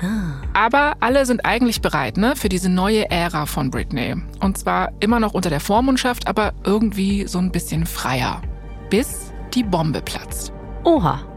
Ah. 0.00 0.42
Aber 0.52 0.94
alle 1.00 1.26
sind 1.26 1.44
eigentlich 1.44 1.80
bereit, 1.80 2.16
ne, 2.16 2.36
für 2.36 2.48
diese 2.48 2.68
neue 2.68 3.10
Ära 3.10 3.46
von 3.46 3.70
Britney. 3.70 4.14
Und 4.40 4.56
zwar 4.56 4.92
immer 5.00 5.18
noch 5.18 5.34
unter 5.34 5.50
der 5.50 5.60
Vormundschaft, 5.60 6.28
aber 6.28 6.52
irgendwie 6.64 7.26
so 7.26 7.38
ein 7.38 7.50
bisschen 7.50 7.86
freier. 7.86 8.40
Bis 8.88 9.32
die 9.52 9.64
Bombe 9.64 10.00
platzt. 10.00 10.52
Oha. 10.84 11.33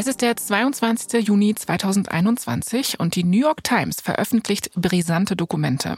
Es 0.00 0.06
ist 0.06 0.22
der 0.22 0.36
22. 0.36 1.26
Juni 1.26 1.56
2021 1.56 3.00
und 3.00 3.16
die 3.16 3.24
New 3.24 3.40
York 3.40 3.64
Times 3.64 4.00
veröffentlicht 4.00 4.70
brisante 4.76 5.34
Dokumente. 5.34 5.96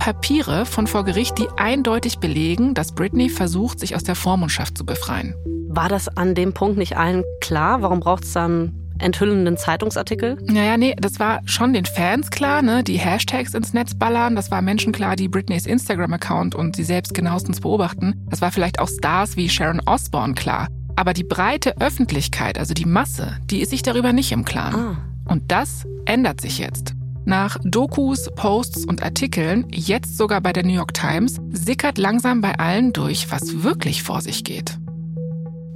Papiere 0.00 0.66
von 0.66 0.88
vor 0.88 1.04
Gericht, 1.04 1.38
die 1.38 1.46
eindeutig 1.56 2.18
belegen, 2.18 2.74
dass 2.74 2.92
Britney 2.92 3.28
versucht, 3.28 3.78
sich 3.78 3.94
aus 3.94 4.02
der 4.02 4.16
Vormundschaft 4.16 4.76
zu 4.76 4.84
befreien. 4.84 5.36
War 5.68 5.88
das 5.88 6.08
an 6.08 6.34
dem 6.34 6.54
Punkt 6.54 6.76
nicht 6.76 6.96
allen 6.96 7.22
klar? 7.40 7.82
Warum 7.82 8.00
braucht 8.00 8.24
es 8.24 8.32
dann 8.32 8.74
enthüllenden 8.98 9.56
Zeitungsartikel? 9.56 10.38
Naja, 10.42 10.76
nee, 10.76 10.96
das 10.98 11.20
war 11.20 11.40
schon 11.44 11.72
den 11.72 11.84
Fans 11.84 12.30
klar, 12.30 12.62
ne? 12.62 12.82
Die 12.82 12.98
Hashtags 12.98 13.54
ins 13.54 13.72
Netz 13.72 13.94
ballern. 13.94 14.34
Das 14.34 14.50
war 14.50 14.60
Menschen 14.60 14.92
klar, 14.92 15.14
die 15.14 15.28
Britneys 15.28 15.66
Instagram-Account 15.66 16.56
und 16.56 16.74
sie 16.74 16.82
selbst 16.82 17.14
genauestens 17.14 17.60
beobachten. 17.60 18.26
Das 18.28 18.40
war 18.40 18.50
vielleicht 18.50 18.80
auch 18.80 18.88
Stars 18.88 19.36
wie 19.36 19.48
Sharon 19.48 19.82
Osbourne 19.86 20.34
klar. 20.34 20.66
Aber 20.96 21.12
die 21.12 21.24
breite 21.24 21.78
Öffentlichkeit, 21.78 22.58
also 22.58 22.72
die 22.72 22.86
Masse, 22.86 23.36
die 23.50 23.60
ist 23.60 23.70
sich 23.70 23.82
darüber 23.82 24.14
nicht 24.14 24.32
im 24.32 24.44
Klaren. 24.44 24.74
Ah. 24.74 24.96
Und 25.30 25.52
das 25.52 25.86
ändert 26.06 26.40
sich 26.40 26.58
jetzt. 26.58 26.94
Nach 27.26 27.58
Dokus, 27.64 28.30
Posts 28.34 28.86
und 28.86 29.02
Artikeln, 29.02 29.66
jetzt 29.72 30.16
sogar 30.16 30.40
bei 30.40 30.52
der 30.52 30.64
New 30.64 30.72
York 30.72 30.94
Times, 30.94 31.40
sickert 31.50 31.98
langsam 31.98 32.40
bei 32.40 32.58
allen 32.58 32.92
durch, 32.92 33.30
was 33.30 33.62
wirklich 33.62 34.02
vor 34.02 34.22
sich 34.22 34.42
geht. 34.42 34.78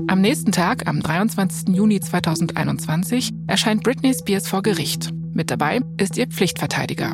Am 0.07 0.21
nächsten 0.21 0.53
Tag, 0.53 0.89
am 0.89 1.01
23. 1.01 1.75
Juni 1.75 2.01
2021, 2.01 3.33
erscheint 3.47 3.83
Britney 3.83 4.15
Spears 4.15 4.49
vor 4.49 4.63
Gericht. 4.63 5.11
Mit 5.35 5.51
dabei 5.51 5.81
ist 5.99 6.17
ihr 6.17 6.29
Pflichtverteidiger. 6.29 7.13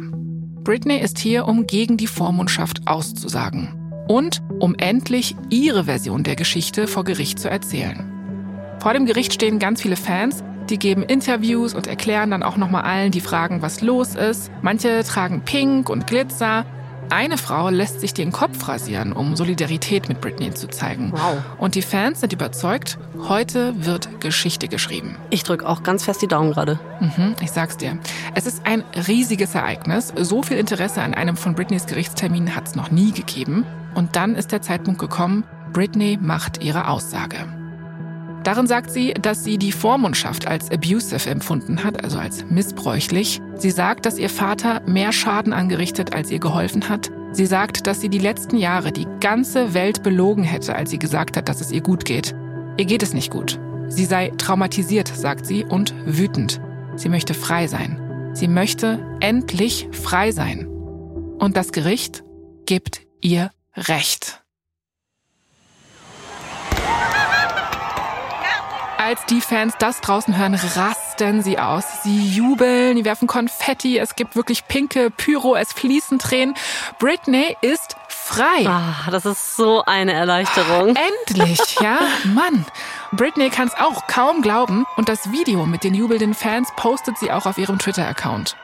Britney 0.63 0.99
ist 0.99 1.19
hier, 1.19 1.49
um 1.49 1.67
gegen 1.67 1.97
die 1.97 2.07
Vormundschaft 2.07 2.87
auszusagen 2.87 3.86
und 4.07 4.43
um 4.59 4.75
endlich 4.79 5.37
ihre 5.51 5.85
Version 5.85 6.23
der 6.23 6.37
Geschichte 6.37 6.87
vor 6.87 7.05
Gericht 7.05 7.39
zu 7.39 7.49
erzählen. 7.51 8.13
Vor 8.81 8.93
dem 8.93 9.07
Gericht 9.07 9.33
stehen 9.33 9.59
ganz 9.59 9.83
viele 9.83 9.97
Fans, 9.97 10.45
die 10.71 10.79
geben 10.79 11.03
Interviews 11.03 11.75
und 11.75 11.87
erklären 11.87 12.31
dann 12.31 12.43
auch 12.43 12.57
nochmal 12.57 12.83
allen, 12.83 13.13
die 13.13 13.21
fragen, 13.21 13.63
was 13.63 13.81
los 13.81 14.15
ist. 14.15 14.51
Manche 14.63 15.03
tragen 15.05 15.43
Pink 15.43 15.89
und 15.89 16.07
Glitzer. 16.07 16.65
Eine 17.09 17.39
Frau 17.39 17.69
lässt 17.69 18.01
sich 18.01 18.15
den 18.15 18.33
Kopf 18.33 18.67
rasieren, 18.67 19.13
um 19.13 19.37
Solidarität 19.37 20.09
mit 20.09 20.21
Britney 20.21 20.53
zu 20.53 20.67
zeigen. 20.67 21.13
Wow. 21.13 21.37
Und 21.59 21.77
die 21.77 21.83
Fans 21.83 22.21
sind 22.21 22.33
überzeugt, 22.33 22.99
heute 23.29 23.75
wird 23.85 24.21
Geschichte 24.21 24.67
geschrieben. 24.67 25.17
Ich 25.31 25.45
drücke 25.45 25.69
auch 25.69 25.85
ganz 25.85 26.05
fest 26.05 26.23
die 26.23 26.27
Daumen 26.27 26.51
gerade. 26.51 26.81
Mhm, 27.01 27.37
ich 27.41 27.53
sag's 27.53 27.77
dir. 27.77 27.99
Es 28.35 28.47
ist 28.47 28.67
ein 28.67 28.83
riesiges 29.07 29.55
Ereignis. 29.55 30.13
So 30.17 30.43
viel 30.43 30.57
Interesse 30.57 31.01
an 31.01 31.15
einem 31.15 31.37
von 31.37 31.55
Britneys 31.55 31.87
Gerichtstermin 31.87 32.57
hat 32.57 32.67
es 32.67 32.75
noch 32.75 32.91
nie 32.91 33.13
gegeben. 33.13 33.65
Und 33.97 34.15
dann 34.15 34.35
ist 34.35 34.53
der 34.53 34.61
Zeitpunkt 34.61 35.01
gekommen, 35.01 35.45
Britney 35.73 36.19
macht 36.21 36.63
ihre 36.63 36.89
Aussage. 36.89 37.37
Darin 38.45 38.67
sagt 38.67 38.91
sie, 38.91 39.15
dass 39.15 39.43
sie 39.43 39.57
die 39.57 39.73
Vormundschaft 39.73 40.47
als 40.47 40.71
abusive 40.71 41.31
empfunden 41.31 41.83
hat, 41.83 42.05
also 42.05 42.19
als 42.19 42.45
missbräuchlich. 42.45 43.41
Sie 43.57 43.71
sagt, 43.71 44.05
dass 44.05 44.19
ihr 44.19 44.29
Vater 44.29 44.83
mehr 44.87 45.13
Schaden 45.13 45.55
angerichtet, 45.55 46.15
als 46.15 46.31
ihr 46.31 46.39
geholfen 46.39 46.91
hat. 46.91 47.11
Sie 47.33 47.47
sagt, 47.47 47.87
dass 47.87 48.03
sie 48.03 48.11
die 48.11 48.19
letzten 48.19 48.59
Jahre 48.59 48.93
die 48.93 49.09
ganze 49.21 49.73
Welt 49.73 50.03
belogen 50.03 50.45
hätte, 50.45 50.77
als 50.77 50.91
sie 50.91 50.99
gesagt 50.99 51.39
hat, 51.39 51.49
dass 51.49 51.63
es 51.63 51.73
ihr 51.73 51.81
gut 51.81 52.05
geht. 52.05 52.37
Ihr 52.77 52.85
geht 52.85 53.03
es 53.03 53.15
nicht 53.15 53.33
gut. 53.33 53.59
Sie 53.89 54.05
sei 54.05 54.31
traumatisiert, 54.37 55.09
sagt 55.09 55.47
sie, 55.47 55.65
und 55.65 55.95
wütend. 56.05 56.61
Sie 56.97 57.09
möchte 57.09 57.33
frei 57.33 57.67
sein. 57.67 58.31
Sie 58.35 58.47
möchte 58.47 59.01
endlich 59.21 59.89
frei 59.91 60.33
sein. 60.33 60.67
Und 61.39 61.57
das 61.57 61.73
Gericht 61.73 62.23
gibt 62.67 63.01
ihr 63.23 63.51
Recht. 63.77 64.43
Als 68.99 69.25
die 69.27 69.41
Fans 69.41 69.75
das 69.79 70.01
draußen 70.01 70.37
hören, 70.37 70.55
rasten 70.55 71.43
sie 71.43 71.59
aus. 71.59 72.03
Sie 72.03 72.29
jubeln, 72.29 72.97
die 72.97 73.05
werfen 73.05 73.29
Konfetti, 73.29 73.99
es 73.99 74.17
gibt 74.17 74.35
wirklich 74.35 74.67
pinke 74.67 75.11
Pyro, 75.11 75.55
es 75.55 75.73
fließen 75.75 76.19
Tränen. 76.19 76.55
Britney 76.99 77.57
ist 77.61 77.97
frei. 78.09 78.67
Ah, 78.67 79.09
das 79.11 79.27
ist 79.27 79.57
so 79.57 79.85
eine 79.85 80.13
Erleichterung. 80.13 80.97
Endlich, 81.29 81.61
ja, 81.81 81.99
Mann. 82.25 82.65
Britney 83.13 83.51
kann 83.51 83.69
es 83.69 83.75
auch 83.75 84.07
kaum 84.09 84.43
glauben 84.43 84.87
und 84.97 85.09
das 85.09 85.31
Video 85.31 85.67
mit 85.67 85.85
den 85.85 85.95
jubelnden 85.95 86.35
Fans 86.35 86.71
postet 86.77 87.19
sie 87.19 87.31
auch 87.31 87.47
auf 87.47 87.59
ihrem 87.59 87.79
Twitter-Account. 87.79 88.57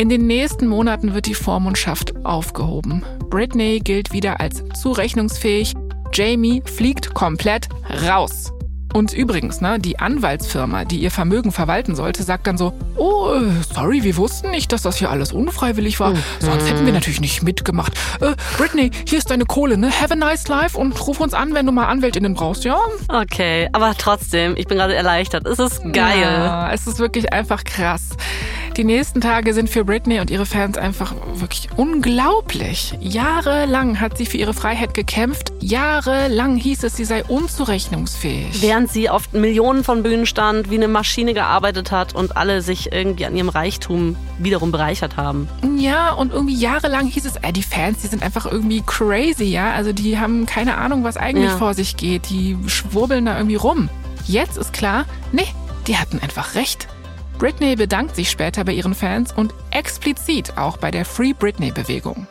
In 0.00 0.08
den 0.08 0.26
nächsten 0.26 0.66
Monaten 0.66 1.12
wird 1.12 1.26
die 1.26 1.34
Vormundschaft 1.34 2.24
aufgehoben. 2.24 3.04
Britney 3.28 3.80
gilt 3.80 4.14
wieder 4.14 4.40
als 4.40 4.64
zurechnungsfähig. 4.80 5.74
Jamie 6.14 6.62
fliegt 6.64 7.12
komplett 7.12 7.68
raus. 8.08 8.50
Und 8.92 9.12
übrigens, 9.12 9.60
ne, 9.60 9.78
die 9.78 9.98
Anwaltsfirma, 9.98 10.84
die 10.84 10.98
ihr 10.98 11.10
Vermögen 11.10 11.52
verwalten 11.52 11.94
sollte, 11.94 12.22
sagt 12.22 12.46
dann 12.46 12.58
so, 12.58 12.72
oh, 12.96 13.32
äh, 13.34 13.50
sorry, 13.72 14.02
wir 14.02 14.16
wussten 14.16 14.50
nicht, 14.50 14.72
dass 14.72 14.82
das 14.82 14.96
hier 14.96 15.10
alles 15.10 15.32
unfreiwillig 15.32 16.00
war. 16.00 16.10
Mhm. 16.10 16.22
Sonst 16.40 16.68
hätten 16.68 16.86
wir 16.86 16.92
natürlich 16.92 17.20
nicht 17.20 17.42
mitgemacht. 17.42 17.92
Äh, 18.20 18.34
Britney, 18.56 18.90
hier 19.06 19.18
ist 19.18 19.30
deine 19.30 19.44
Kohle, 19.44 19.76
ne? 19.76 19.90
Have 20.00 20.12
a 20.12 20.16
nice 20.16 20.48
life 20.48 20.76
und 20.76 21.06
ruf 21.06 21.20
uns 21.20 21.34
an, 21.34 21.54
wenn 21.54 21.66
du 21.66 21.72
mal 21.72 21.86
Anwältinnen 21.86 22.34
brauchst, 22.34 22.64
ja? 22.64 22.78
Okay, 23.08 23.68
aber 23.72 23.94
trotzdem, 23.96 24.54
ich 24.56 24.66
bin 24.66 24.78
gerade 24.78 24.94
erleichtert. 24.94 25.46
Es 25.46 25.58
ist 25.58 25.82
geil. 25.92 26.20
Ja, 26.20 26.72
es 26.72 26.86
ist 26.86 26.98
wirklich 26.98 27.32
einfach 27.32 27.64
krass. 27.64 28.02
Die 28.76 28.84
nächsten 28.84 29.20
Tage 29.20 29.52
sind 29.52 29.68
für 29.68 29.84
Britney 29.84 30.20
und 30.20 30.30
ihre 30.30 30.46
Fans 30.46 30.78
einfach 30.78 31.12
wirklich 31.34 31.68
unglaublich. 31.76 32.94
Jahrelang 33.00 34.00
hat 34.00 34.16
sie 34.16 34.26
für 34.26 34.36
ihre 34.36 34.54
Freiheit 34.54 34.94
gekämpft. 34.94 35.52
Jahrelang 35.60 36.56
hieß 36.56 36.84
es, 36.84 36.96
sie 36.96 37.04
sei 37.04 37.24
unzurechnungsfähig. 37.24 38.62
Während 38.80 38.92
sie 38.94 39.10
auf 39.10 39.34
Millionen 39.34 39.84
von 39.84 40.02
Bühnen 40.02 40.24
stand, 40.24 40.70
wie 40.70 40.76
eine 40.76 40.88
Maschine 40.88 41.34
gearbeitet 41.34 41.92
hat 41.92 42.14
und 42.14 42.38
alle 42.38 42.62
sich 42.62 42.90
irgendwie 42.92 43.26
an 43.26 43.36
ihrem 43.36 43.50
Reichtum 43.50 44.16
wiederum 44.38 44.72
bereichert 44.72 45.18
haben. 45.18 45.50
Ja, 45.76 46.12
und 46.12 46.32
irgendwie 46.32 46.54
jahrelang 46.54 47.06
hieß 47.06 47.26
es, 47.26 47.36
äh, 47.36 47.52
die 47.52 47.62
Fans, 47.62 47.98
die 47.98 48.06
sind 48.06 48.22
einfach 48.22 48.46
irgendwie 48.46 48.80
crazy, 48.80 49.44
ja. 49.44 49.72
Also 49.72 49.92
die 49.92 50.18
haben 50.18 50.46
keine 50.46 50.78
Ahnung, 50.78 51.04
was 51.04 51.18
eigentlich 51.18 51.50
ja. 51.50 51.58
vor 51.58 51.74
sich 51.74 51.98
geht. 51.98 52.30
Die 52.30 52.56
schwurbeln 52.68 53.26
da 53.26 53.36
irgendwie 53.36 53.56
rum. 53.56 53.90
Jetzt 54.24 54.56
ist 54.56 54.72
klar, 54.72 55.04
nee, 55.30 55.48
die 55.86 55.98
hatten 55.98 56.18
einfach 56.18 56.54
recht. 56.54 56.88
Britney 57.38 57.76
bedankt 57.76 58.16
sich 58.16 58.30
später 58.30 58.64
bei 58.64 58.72
ihren 58.72 58.94
Fans 58.94 59.30
und 59.30 59.52
explizit 59.72 60.56
auch 60.56 60.78
bei 60.78 60.90
der 60.90 61.04
Free 61.04 61.34
Britney-Bewegung. 61.34 62.26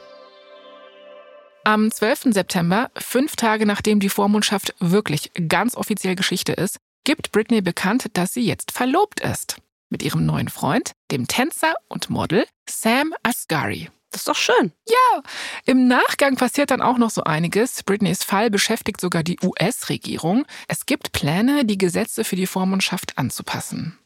Am 1.71 1.91
12. 1.91 2.33
September, 2.33 2.89
fünf 2.97 3.35
Tage 3.35 3.67
nachdem 3.67 3.99
die 3.99 4.09
Vormundschaft 4.09 4.73
wirklich 4.79 5.29
ganz 5.47 5.77
offiziell 5.77 6.15
Geschichte 6.15 6.53
ist, 6.53 6.79
gibt 7.03 7.31
Britney 7.31 7.61
bekannt, 7.61 8.07
dass 8.13 8.33
sie 8.33 8.41
jetzt 8.41 8.71
verlobt 8.71 9.19
ist. 9.19 9.57
Mit 9.91 10.01
ihrem 10.01 10.25
neuen 10.25 10.49
Freund, 10.49 10.93
dem 11.11 11.27
Tänzer 11.27 11.75
und 11.87 12.09
Model 12.09 12.47
Sam 12.67 13.13
Asghari. 13.21 13.91
Das 14.09 14.21
ist 14.21 14.27
doch 14.27 14.35
schön. 14.35 14.71
Ja, 14.87 15.21
im 15.67 15.87
Nachgang 15.87 16.37
passiert 16.37 16.71
dann 16.71 16.81
auch 16.81 16.97
noch 16.97 17.11
so 17.11 17.23
einiges. 17.23 17.83
Britneys 17.83 18.23
Fall 18.23 18.49
beschäftigt 18.49 18.99
sogar 18.99 19.21
die 19.21 19.37
US-Regierung. 19.43 20.47
Es 20.67 20.87
gibt 20.87 21.11
Pläne, 21.11 21.65
die 21.65 21.77
Gesetze 21.77 22.23
für 22.23 22.35
die 22.35 22.47
Vormundschaft 22.47 23.15
anzupassen. 23.19 23.99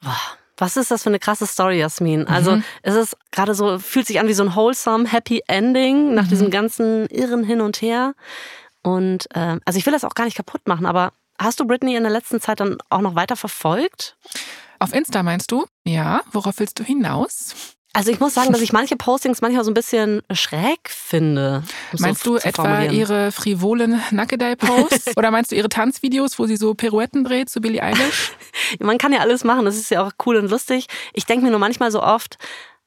Wow. 0.00 0.38
Was 0.62 0.76
ist 0.76 0.92
das 0.92 1.02
für 1.02 1.08
eine 1.08 1.18
krasse 1.18 1.44
Story, 1.44 1.80
Jasmin? 1.80 2.28
Also 2.28 2.54
mhm. 2.54 2.64
es 2.82 2.94
ist 2.94 3.16
gerade 3.32 3.52
so, 3.52 3.80
fühlt 3.80 4.06
sich 4.06 4.20
an 4.20 4.28
wie 4.28 4.32
so 4.32 4.44
ein 4.44 4.54
wholesome, 4.54 5.10
happy 5.10 5.42
Ending 5.48 6.14
nach 6.14 6.26
mhm. 6.26 6.28
diesem 6.28 6.50
ganzen 6.52 7.06
irren 7.06 7.42
Hin 7.42 7.60
und 7.60 7.82
Her. 7.82 8.14
Und 8.80 9.26
äh, 9.34 9.58
also 9.64 9.76
ich 9.76 9.86
will 9.86 9.92
das 9.92 10.04
auch 10.04 10.14
gar 10.14 10.24
nicht 10.24 10.36
kaputt 10.36 10.68
machen, 10.68 10.86
aber 10.86 11.12
hast 11.36 11.58
du 11.58 11.66
Britney 11.66 11.96
in 11.96 12.04
der 12.04 12.12
letzten 12.12 12.40
Zeit 12.40 12.60
dann 12.60 12.78
auch 12.90 13.00
noch 13.00 13.16
weiter 13.16 13.34
verfolgt? 13.34 14.16
Auf 14.78 14.94
Insta 14.94 15.24
meinst 15.24 15.50
du? 15.50 15.66
Ja. 15.82 16.20
Worauf 16.30 16.60
willst 16.60 16.78
du 16.78 16.84
hinaus? 16.84 17.74
Also 17.94 18.10
ich 18.10 18.20
muss 18.20 18.32
sagen, 18.32 18.52
dass 18.52 18.62
ich 18.62 18.72
manche 18.72 18.96
Postings 18.96 19.42
manchmal 19.42 19.64
so 19.64 19.70
ein 19.70 19.74
bisschen 19.74 20.22
schräg 20.32 20.88
finde. 20.88 21.62
Um 21.92 22.00
meinst 22.00 22.24
so 22.24 22.38
du 22.38 22.38
etwa 22.38 22.84
ihre 22.84 23.32
frivolen 23.32 24.00
Nackedei-Posts? 24.10 25.12
Oder 25.16 25.30
meinst 25.30 25.52
du 25.52 25.56
ihre 25.56 25.68
Tanzvideos, 25.68 26.38
wo 26.38 26.46
sie 26.46 26.56
so 26.56 26.74
Pirouetten 26.74 27.24
dreht 27.24 27.50
zu 27.50 27.60
Billie 27.60 27.82
Eilish? 27.82 28.32
man 28.80 28.96
kann 28.96 29.12
ja 29.12 29.20
alles 29.20 29.44
machen, 29.44 29.66
das 29.66 29.76
ist 29.76 29.90
ja 29.90 30.06
auch 30.06 30.12
cool 30.24 30.36
und 30.36 30.50
lustig. 30.50 30.86
Ich 31.12 31.26
denke 31.26 31.44
mir 31.44 31.50
nur 31.50 31.60
manchmal 31.60 31.90
so 31.90 32.02
oft, 32.02 32.38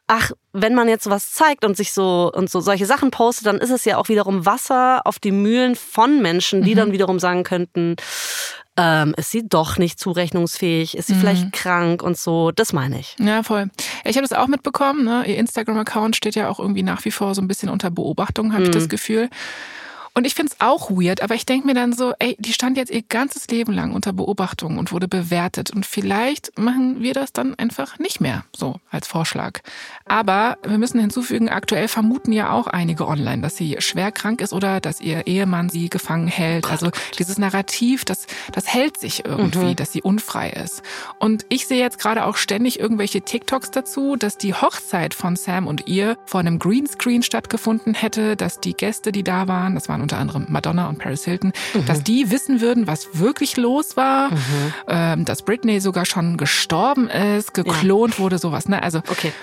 ach, 0.08 0.32
wenn 0.53 0.74
man 0.74 0.89
jetzt 0.89 1.03
sowas 1.03 1.32
zeigt 1.32 1.66
und 1.66 1.78
sich 1.78 1.91
so 1.93 2.32
und 2.34 2.49
so 2.49 2.60
solche 2.60 2.88
Sachen 2.88 3.12
postet, 3.12 3.45
dann 3.45 3.58
ist 3.60 3.72
es 3.72 3.86
ja 3.86 3.97
auch 3.97 4.10
wiederum 4.10 4.45
Wasser 4.45 5.01
auf 5.06 5.20
die 5.20 5.32
Mühlen 5.32 5.76
von 5.76 6.22
Menschen, 6.22 6.64
die 6.64 6.72
mhm. 6.72 6.78
dann 6.78 6.91
wiederum 6.91 7.20
sagen 7.20 7.43
könnten, 7.43 7.95
ähm, 8.78 9.13
ist 9.17 9.32
sie 9.32 9.47
doch 9.47 9.78
nicht 9.78 9.99
zurechnungsfähig, 9.99 10.97
ist 10.97 11.07
sie 11.07 11.15
mhm. 11.15 11.19
vielleicht 11.19 11.51
krank 11.53 12.03
und 12.03 12.17
so. 12.17 12.51
Das 12.51 12.73
meine 12.73 12.99
ich. 12.99 13.15
Ja, 13.19 13.43
voll. 13.43 13.69
Ich 14.03 14.17
habe 14.17 14.28
das 14.28 14.38
auch 14.38 14.47
mitbekommen. 14.47 15.05
Ne? 15.05 15.23
Ihr 15.28 15.38
Instagram-Account 15.38 16.15
steht 16.15 16.36
ja 16.36 16.49
auch 16.49 16.59
irgendwie 16.59 16.84
nach 16.84 17.05
wie 17.05 17.11
vor 17.11 17.36
so 17.36 17.41
ein 17.41 17.47
bisschen 17.47 17.69
unter 17.69 17.89
Beobachtung, 17.89 18.53
habe 18.53 18.63
mhm. 18.63 18.69
ich 18.69 18.76
das 18.76 18.89
Gefühl. 18.89 19.30
Und 20.17 20.26
ich 20.26 20.34
finde 20.34 20.53
es 20.53 20.65
auch 20.65 20.89
weird, 20.91 21.21
aber 21.21 21.36
ich 21.36 21.45
denke 21.45 21.67
mir 21.67 21.73
dann 21.73 21.91
so, 21.91 22.13
ey, 22.19 22.38
die 22.39 22.53
stand 22.53 22.78
jetzt 22.78 22.89
ihr 22.89 23.01
ganzes 23.01 23.47
Leben 23.49 23.73
lang 23.73 23.91
unter 23.91 24.13
Beobachtung 24.13 24.78
und 24.78 24.93
wurde 24.93 25.09
bewertet. 25.09 25.71
Und 25.71 25.86
vielleicht 25.86 26.57
machen 26.57 27.01
wir 27.01 27.13
das 27.13 27.34
dann 27.34 27.53
einfach 27.55 27.99
nicht 27.99 28.21
mehr, 28.21 28.45
so 28.55 28.80
als 28.89 29.07
Vorschlag. 29.07 29.59
Aber 30.08 30.60
wir 30.62 30.78
müssen 30.78 30.99
hinzufügen, 30.99 31.49
aktuell 31.49 31.88
vermuten 31.88 32.32
ja 32.32 32.51
auch 32.51 32.68
einige 32.68 33.08
online, 33.08 33.41
dass 33.41 33.58
sie 33.58 33.78
schwer 33.80 34.12
krank 34.12 34.39
ist 34.39 34.53
oder 34.53 34.80
dass 34.80 35.01
ihr 35.01 35.26
Ehemann 35.26 35.70
sie 35.70 35.89
gefangen 35.89 36.28
hält. 36.28 36.70
Also 36.70 36.91
dieses 37.18 37.39
Narrativ, 37.39 38.06
das, 38.06 38.28
das 38.51 38.68
hält 38.68 38.99
sich 38.99 39.26
irgendwie, 39.26 39.72
mhm. 39.72 39.76
dass 39.76 39.91
sie 39.91 40.03
unfrei 40.03 40.51
ist. 40.51 40.84
Und 41.18 41.47
ich 41.49 41.66
sehe 41.66 41.80
jetzt 41.80 41.97
gerade 41.97 42.26
auch 42.26 42.38
ständig 42.38 42.80
irgendwelche 42.80 43.22
TikToks 43.22 43.72
dazu, 43.72 44.16
dass 44.16 44.38
die 44.38 44.53
Hochzeit 44.53 45.16
von 45.16 45.36
Sam 45.36 45.66
und 45.66 45.88
ihr 45.88 46.18
vor 46.26 46.39
einem 46.39 46.60
Greenscreen 46.60 47.24
stattgefunden 47.24 47.95
hätte, 47.95 48.36
dass 48.36 48.60
die 48.60 48.76
Gäste, 48.76 49.12
die 49.12 49.24
da 49.24 49.47
waren, 49.47 49.74
das 49.74 49.89
waren 49.89 50.01
unter 50.01 50.20
anderem 50.20 50.45
Madonna 50.49 50.88
und 50.88 50.99
Paris 50.99 51.26
Hilton, 51.26 51.51
mhm. 51.74 51.86
dass 51.88 52.03
die 52.03 52.30
wissen 52.30 52.62
würden, 52.62 52.86
was 52.86 53.18
wirklich 53.18 53.58
los 53.58 53.97
war, 53.97 54.30
mhm. 54.30 54.74
ähm, 54.88 55.26
dass 55.26 55.41
Britney 55.41 55.80
sogar 55.80 56.06
schon 56.06 56.38
gestorben 56.38 57.10
ist, 57.10 57.56
geklont 57.56 58.14
ja. 58.14 58.20
wurde, 58.20 58.38
sowas. 58.38 58.70
Ne? 58.70 58.84
Also 58.84 58.99
okay. 59.10 59.34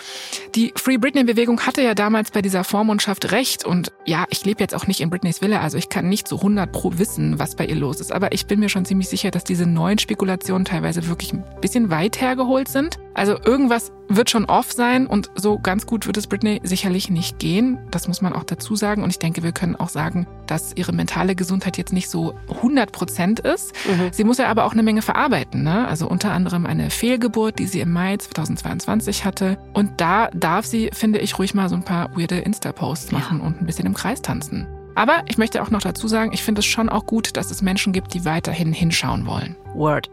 Die 0.55 0.72
Free 0.76 0.98
Britney-Bewegung 0.98 1.61
hatte 1.61 1.82
ja 1.82 1.94
damals 1.94 2.30
bei 2.30 2.42
dieser 2.42 2.64
Vormundschaft 2.64 3.32
recht 3.32 3.64
und 3.64 3.92
ja, 4.05 4.26
ich 4.30 4.44
lebe 4.44 4.61
jetzt 4.61 4.74
auch 4.74 4.86
nicht 4.86 5.00
in 5.00 5.11
Britneys 5.11 5.40
Villa, 5.40 5.61
also 5.61 5.78
ich 5.78 5.88
kann 5.88 6.09
nicht 6.09 6.28
zu 6.28 6.36
100 6.36 6.70
pro 6.70 6.98
wissen, 6.98 7.38
was 7.38 7.57
bei 7.57 7.66
ihr 7.66 7.76
los 7.76 8.00
ist, 8.00 8.12
aber 8.12 8.32
ich 8.32 8.46
bin 8.46 8.61
mir 8.61 8.68
schon 8.68 8.84
ziemlich 8.84 9.09
sicher, 9.09 9.30
dass 9.30 9.44
diese 9.44 9.66
neuen 9.66 9.98
Spekulationen 9.98 10.64
teilweise 10.64 11.09
wirklich 11.09 11.32
ein 11.32 11.44
bisschen 11.61 11.90
weit 11.90 12.20
hergeholt 12.20 12.68
sind. 12.68 12.98
Also 13.14 13.36
irgendwas 13.44 13.92
wird 14.09 14.30
schon 14.30 14.44
off 14.46 14.72
sein 14.72 15.07
und 15.07 15.30
so 15.34 15.59
ganz 15.59 15.86
gut 15.86 16.07
wird 16.07 16.16
es 16.16 16.26
Britney 16.26 16.61
sicherlich 16.62 17.11
nicht 17.11 17.38
gehen. 17.38 17.78
Das 17.90 18.09
muss 18.09 18.20
man 18.20 18.32
auch 18.32 18.44
dazu 18.44 18.76
sagen. 18.76 19.03
Und 19.03 19.11
ich 19.11 19.18
denke, 19.18 19.42
wir 19.42 19.53
können 19.53 19.76
auch 19.76 19.88
sagen, 19.88 20.26
dass 20.46 20.72
ihre 20.76 20.92
mentale 20.92 21.34
Gesundheit 21.34 21.78
jetzt 21.78 21.92
nicht 21.92 22.11
so 22.11 22.34
100 22.48 22.92
Prozent 22.92 23.40
ist. 23.40 23.72
Mhm. 23.86 24.09
Sie 24.12 24.24
muss 24.24 24.38
ja 24.38 24.48
aber 24.48 24.64
auch 24.64 24.72
eine 24.72 24.82
Menge 24.82 25.03
verarbeiten. 25.03 25.62
Ne? 25.62 25.86
Also 25.88 26.09
unter 26.09 26.32
anderem 26.32 26.66
eine 26.66 26.90
Fehlgeburt, 26.90 27.59
die 27.59 27.66
sie 27.66 27.80
im 27.80 27.92
Mai 27.92 28.16
2022 28.16 29.24
hatte. 29.24 29.59
Und 29.72 30.00
da 30.00 30.28
darf 30.43 30.66
sie, 30.66 30.90
finde 30.93 31.20
ich, 31.20 31.38
ruhig 31.38 31.55
mal 31.55 31.68
so 31.68 31.76
ein 31.76 31.84
paar 31.84 32.16
weirde 32.16 32.38
Insta-Posts 32.38 33.12
machen 33.12 33.38
ja. 33.38 33.47
und 33.47 33.61
ein 33.61 33.66
bisschen 33.66 33.86
im 33.86 33.95
Kreis 33.95 34.22
tanzen. 34.22 34.66
Aber 34.95 35.22
ich 35.26 35.38
möchte 35.38 35.62
auch 35.62 35.70
noch 35.70 35.80
dazu 35.80 36.09
sagen, 36.09 36.32
ich 36.32 36.43
finde 36.43 36.61
es 36.61 36.66
schon 36.66 36.88
auch 36.88 37.07
gut, 37.07 37.36
dass 37.36 37.51
es 37.51 37.62
Menschen 37.62 37.93
gibt, 37.93 38.12
die 38.14 38.24
weiterhin 38.24 38.72
hinschauen 38.72 39.26
wollen. 39.26 39.57
Word. 39.74 40.11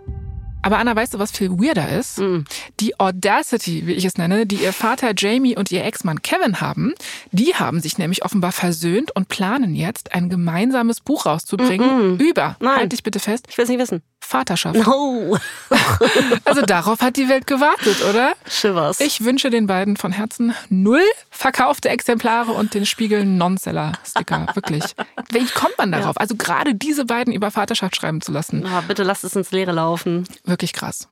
Aber 0.61 0.77
Anna, 0.77 0.95
weißt 0.95 1.13
du, 1.13 1.19
was 1.19 1.31
viel 1.31 1.51
weirder 1.51 1.89
ist? 1.89 2.19
Mm. 2.19 2.39
Die 2.81 2.99
Audacity, 2.99 3.87
wie 3.87 3.93
ich 3.93 4.03
es 4.03 4.17
nenne, 4.17 4.45
die 4.45 4.57
ihr 4.57 4.73
Vater 4.73 5.13
Jamie 5.15 5.55
und 5.55 5.71
ihr 5.71 5.85
Ex-Mann 5.85 6.21
Kevin 6.21 6.59
haben, 6.59 6.93
die 7.31 7.55
haben 7.55 7.79
sich 7.79 7.97
nämlich 7.97 8.25
offenbar 8.25 8.51
versöhnt 8.51 9.15
und 9.15 9.29
planen 9.29 9.73
jetzt, 9.73 10.13
ein 10.13 10.29
gemeinsames 10.29 10.99
Buch 10.99 11.25
rauszubringen 11.25 11.87
mm 11.87 12.15
-mm. 12.15 12.19
über, 12.19 12.57
Nein. 12.59 12.77
halt 12.77 12.91
dich 12.91 13.03
bitte 13.03 13.19
fest. 13.19 13.47
Ich 13.49 13.57
will 13.57 13.63
es 13.63 13.69
nicht 13.69 13.79
wissen. 13.79 14.01
Vaterschaft. 14.29 14.75
No. 14.75 15.37
also 16.45 16.61
darauf 16.61 17.01
hat 17.01 17.17
die 17.17 17.27
Welt 17.29 17.47
gewartet, 17.47 18.03
oder? 18.07 18.33
Shivers. 18.47 18.99
Ich 18.99 19.23
wünsche 19.23 19.49
den 19.49 19.65
beiden 19.65 19.97
von 19.97 20.11
Herzen 20.11 20.53
null 20.69 21.01
verkaufte 21.31 21.89
Exemplare 21.89 22.51
und 22.51 22.75
den 22.75 22.85
Spiegel 22.85 23.25
Non-Seller-Sticker. 23.25 24.47
Wirklich. 24.53 24.83
Wie 25.31 25.45
kommt 25.47 25.79
man 25.79 25.91
darauf? 25.91 26.15
Ja. 26.15 26.21
Also 26.21 26.35
gerade 26.35 26.75
diese 26.75 27.05
beiden 27.05 27.33
über 27.33 27.49
Vaterschaft 27.49 27.95
schreiben 27.95 28.21
zu 28.21 28.31
lassen. 28.31 28.65
Oh, 28.65 28.81
bitte 28.87 29.01
lasst 29.01 29.23
es 29.23 29.35
ins 29.35 29.49
Leere 29.49 29.71
laufen. 29.71 30.27
Wirklich 30.45 30.73
krass. 30.73 31.09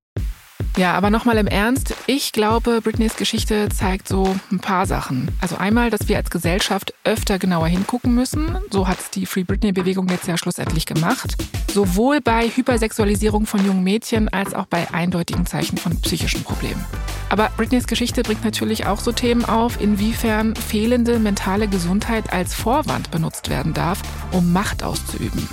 Ja, 0.78 0.94
aber 0.94 1.10
nochmal 1.10 1.38
im 1.38 1.48
Ernst. 1.48 1.96
Ich 2.06 2.32
glaube, 2.32 2.82
Britneys 2.82 3.16
Geschichte 3.16 3.68
zeigt 3.70 4.08
so 4.08 4.36
ein 4.52 4.60
paar 4.60 4.86
Sachen. 4.86 5.32
Also 5.42 5.58
einmal, 5.58 5.90
dass 5.90 6.08
wir 6.08 6.18
als 6.18 6.30
Gesellschaft 6.30 6.94
öfter 7.04 7.40
genauer 7.40 7.68
hingucken 7.68 8.14
müssen. 8.14 8.58
So 8.70 8.88
hat 8.88 9.00
es 9.00 9.10
die 9.10 9.26
Free 9.26 9.44
Britney-Bewegung 9.44 10.08
jetzt 10.10 10.28
ja 10.28 10.38
schlussendlich 10.38 10.86
gemacht. 10.86 11.36
Sowohl 11.74 12.22
bei 12.22 12.50
Hypersexualisierung 12.50 13.46
von 13.46 13.66
jungen 13.66 13.84
Mädchen 13.84 14.30
als 14.30 14.54
auch 14.54 14.68
bei 14.68 14.92
eindeutigen 14.94 15.46
Zeichen 15.46 15.78
von 15.78 16.00
psychischen 16.02 16.44
Problemen. 16.44 16.86
Aber 17.30 17.50
Britneys 17.58 17.88
Geschichte 17.88 18.24
bringt 18.24 18.46
natürlich 18.46 18.86
auch 18.86 19.00
so 19.00 19.12
Themen 19.12 19.46
auf, 19.46 19.82
inwiefern 19.82 20.56
fehlende 20.56 21.20
mentale 21.20 21.68
Gesundheit 21.68 22.32
als 22.32 22.54
Vorwand 22.54 23.12
benutzt 23.12 23.50
werden 23.50 23.74
darf, 23.74 24.02
um 24.32 24.54
Macht 24.54 24.84
auszuüben. 24.84 25.48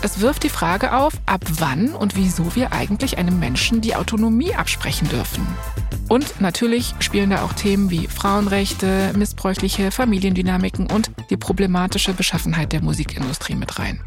Es 0.00 0.20
wirft 0.20 0.44
die 0.44 0.48
Frage 0.48 0.94
auf, 0.94 1.14
ab 1.26 1.44
wann 1.58 1.90
und 1.90 2.16
wieso 2.16 2.54
wir 2.54 2.72
eigentlich 2.72 3.18
einem 3.18 3.38
Menschen 3.38 3.80
die 3.80 3.94
Autonomie 3.96 4.47
absprechen 4.54 5.08
dürfen. 5.08 5.46
Und 6.08 6.40
natürlich 6.40 6.94
spielen 7.00 7.30
da 7.30 7.42
auch 7.42 7.52
Themen 7.52 7.90
wie 7.90 8.06
Frauenrechte, 8.06 9.12
missbräuchliche 9.16 9.90
Familiendynamiken 9.90 10.90
und 10.90 11.10
die 11.30 11.36
problematische 11.36 12.14
Beschaffenheit 12.14 12.72
der 12.72 12.82
Musikindustrie 12.82 13.54
mit 13.54 13.78
rein. 13.78 14.00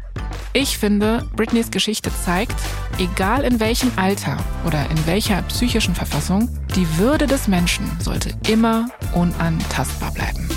Ich 0.52 0.76
finde, 0.76 1.26
Britneys 1.36 1.70
Geschichte 1.70 2.10
zeigt, 2.24 2.56
egal 2.98 3.44
in 3.44 3.60
welchem 3.60 3.92
Alter 3.96 4.36
oder 4.66 4.90
in 4.90 5.06
welcher 5.06 5.42
psychischen 5.42 5.94
Verfassung, 5.94 6.48
die 6.74 6.98
Würde 6.98 7.26
des 7.26 7.48
Menschen 7.48 7.90
sollte 8.00 8.34
immer 8.48 8.88
unantastbar 9.14 10.12
bleiben. 10.12 10.48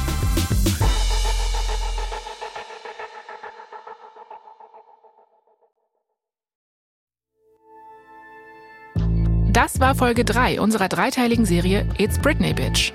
Das 9.56 9.80
war 9.80 9.96
Folge 9.96 10.26
3 10.26 10.60
unserer 10.60 10.90
dreiteiligen 10.90 11.46
Serie 11.46 11.88
It's 11.98 12.20
Britney 12.20 12.52
Bitch. 12.52 12.92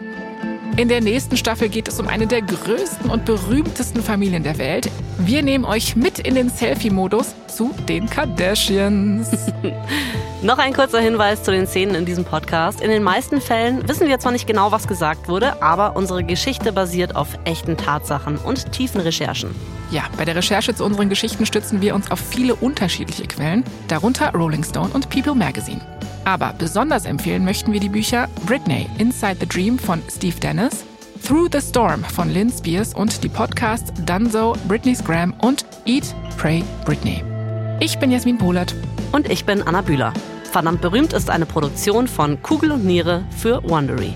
In 0.76 0.88
der 0.88 1.00
nächsten 1.00 1.38
Staffel 1.38 1.70
geht 1.70 1.88
es 1.88 1.98
um 1.98 2.06
eine 2.06 2.26
der 2.26 2.42
größten 2.42 3.08
und 3.10 3.24
berühmtesten 3.24 4.02
Familien 4.02 4.42
der 4.42 4.58
Welt. 4.58 4.90
Wir 5.16 5.42
nehmen 5.42 5.64
euch 5.64 5.96
mit 5.96 6.18
in 6.18 6.34
den 6.34 6.50
Selfie-Modus 6.50 7.34
zu 7.46 7.74
den 7.88 8.10
Kardashians. 8.10 9.30
Noch 10.42 10.58
ein 10.58 10.74
kurzer 10.74 11.00
Hinweis 11.00 11.42
zu 11.42 11.50
den 11.50 11.66
Szenen 11.66 11.94
in 11.94 12.04
diesem 12.04 12.26
Podcast. 12.26 12.82
In 12.82 12.90
den 12.90 13.02
meisten 13.02 13.40
Fällen 13.40 13.88
wissen 13.88 14.06
wir 14.06 14.18
zwar 14.18 14.32
nicht 14.32 14.46
genau, 14.46 14.70
was 14.70 14.86
gesagt 14.86 15.28
wurde, 15.28 15.62
aber 15.62 15.96
unsere 15.96 16.24
Geschichte 16.24 16.74
basiert 16.74 17.16
auf 17.16 17.38
echten 17.46 17.78
Tatsachen 17.78 18.36
und 18.36 18.70
tiefen 18.70 19.00
Recherchen. 19.00 19.54
Ja, 19.90 20.02
bei 20.18 20.26
der 20.26 20.36
Recherche 20.36 20.74
zu 20.74 20.84
unseren 20.84 21.08
Geschichten 21.08 21.46
stützen 21.46 21.80
wir 21.80 21.94
uns 21.94 22.10
auf 22.10 22.20
viele 22.20 22.54
unterschiedliche 22.54 23.26
Quellen, 23.26 23.64
darunter 23.88 24.30
Rolling 24.34 24.62
Stone 24.62 24.90
und 24.92 25.08
People 25.08 25.34
Magazine. 25.34 25.80
Aber 26.24 26.54
besonders 26.58 27.04
empfehlen 27.06 27.44
möchten 27.44 27.72
wir 27.72 27.80
die 27.80 27.88
Bücher 27.88 28.28
Britney, 28.46 28.88
Inside 28.98 29.36
the 29.40 29.46
Dream 29.46 29.78
von 29.78 30.02
Steve 30.10 30.38
Dennis, 30.38 30.84
Through 31.26 31.48
the 31.52 31.60
Storm 31.60 32.02
von 32.04 32.32
Lynn 32.32 32.50
Spears 32.50 32.94
und 32.94 33.22
die 33.22 33.28
Podcasts 33.28 33.92
Dunzo, 34.04 34.56
Britney's 34.68 35.04
Gram 35.04 35.34
und 35.42 35.64
Eat, 35.86 36.14
Pray, 36.36 36.64
Britney. 36.84 37.22
Ich 37.80 37.98
bin 37.98 38.10
Jasmin 38.10 38.38
Polat. 38.38 38.74
Und 39.12 39.28
ich 39.28 39.44
bin 39.44 39.62
Anna 39.62 39.80
Bühler. 39.80 40.12
Verdammt 40.52 40.80
berühmt 40.80 41.12
ist 41.12 41.30
eine 41.30 41.46
Produktion 41.46 42.08
von 42.08 42.40
Kugel 42.42 42.72
und 42.72 42.84
Niere 42.84 43.24
für 43.36 43.62
Wondery. 43.68 44.14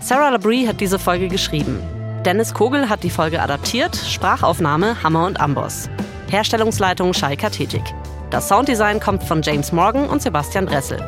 Sarah 0.00 0.30
Labrie 0.30 0.66
hat 0.66 0.80
diese 0.80 0.98
Folge 0.98 1.28
geschrieben. 1.28 1.80
Dennis 2.24 2.52
Kogel 2.52 2.88
hat 2.88 3.02
die 3.02 3.10
Folge 3.10 3.40
adaptiert, 3.40 3.94
Sprachaufnahme 3.96 5.02
Hammer 5.02 5.26
und 5.26 5.40
Amboss. 5.40 5.88
Herstellungsleitung 6.28 7.14
Shai 7.14 7.36
Kathetik. 7.36 7.82
Das 8.30 8.48
Sounddesign 8.48 9.00
kommt 9.00 9.22
von 9.22 9.42
James 9.42 9.72
Morgan 9.72 10.08
und 10.08 10.20
Sebastian 10.20 10.66
Dressel. 10.66 10.98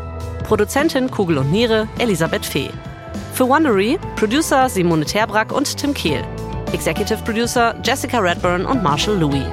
Produzentin 0.49 1.11
Kugel 1.11 1.37
und 1.37 1.53
Niere 1.53 1.87
Elisabeth 1.99 2.47
Fee. 2.47 2.71
Für 3.35 3.47
Wondery 3.47 3.99
Producer 4.17 4.67
Simone 4.71 5.05
Terbrack 5.05 5.53
und 5.53 5.77
Tim 5.77 5.93
Kehl. 5.93 6.25
Executive 6.73 7.23
Producer 7.23 7.75
Jessica 7.85 8.19
Redburn 8.19 8.65
und 8.65 8.83
Marshall 8.83 9.19
Louis. 9.19 9.45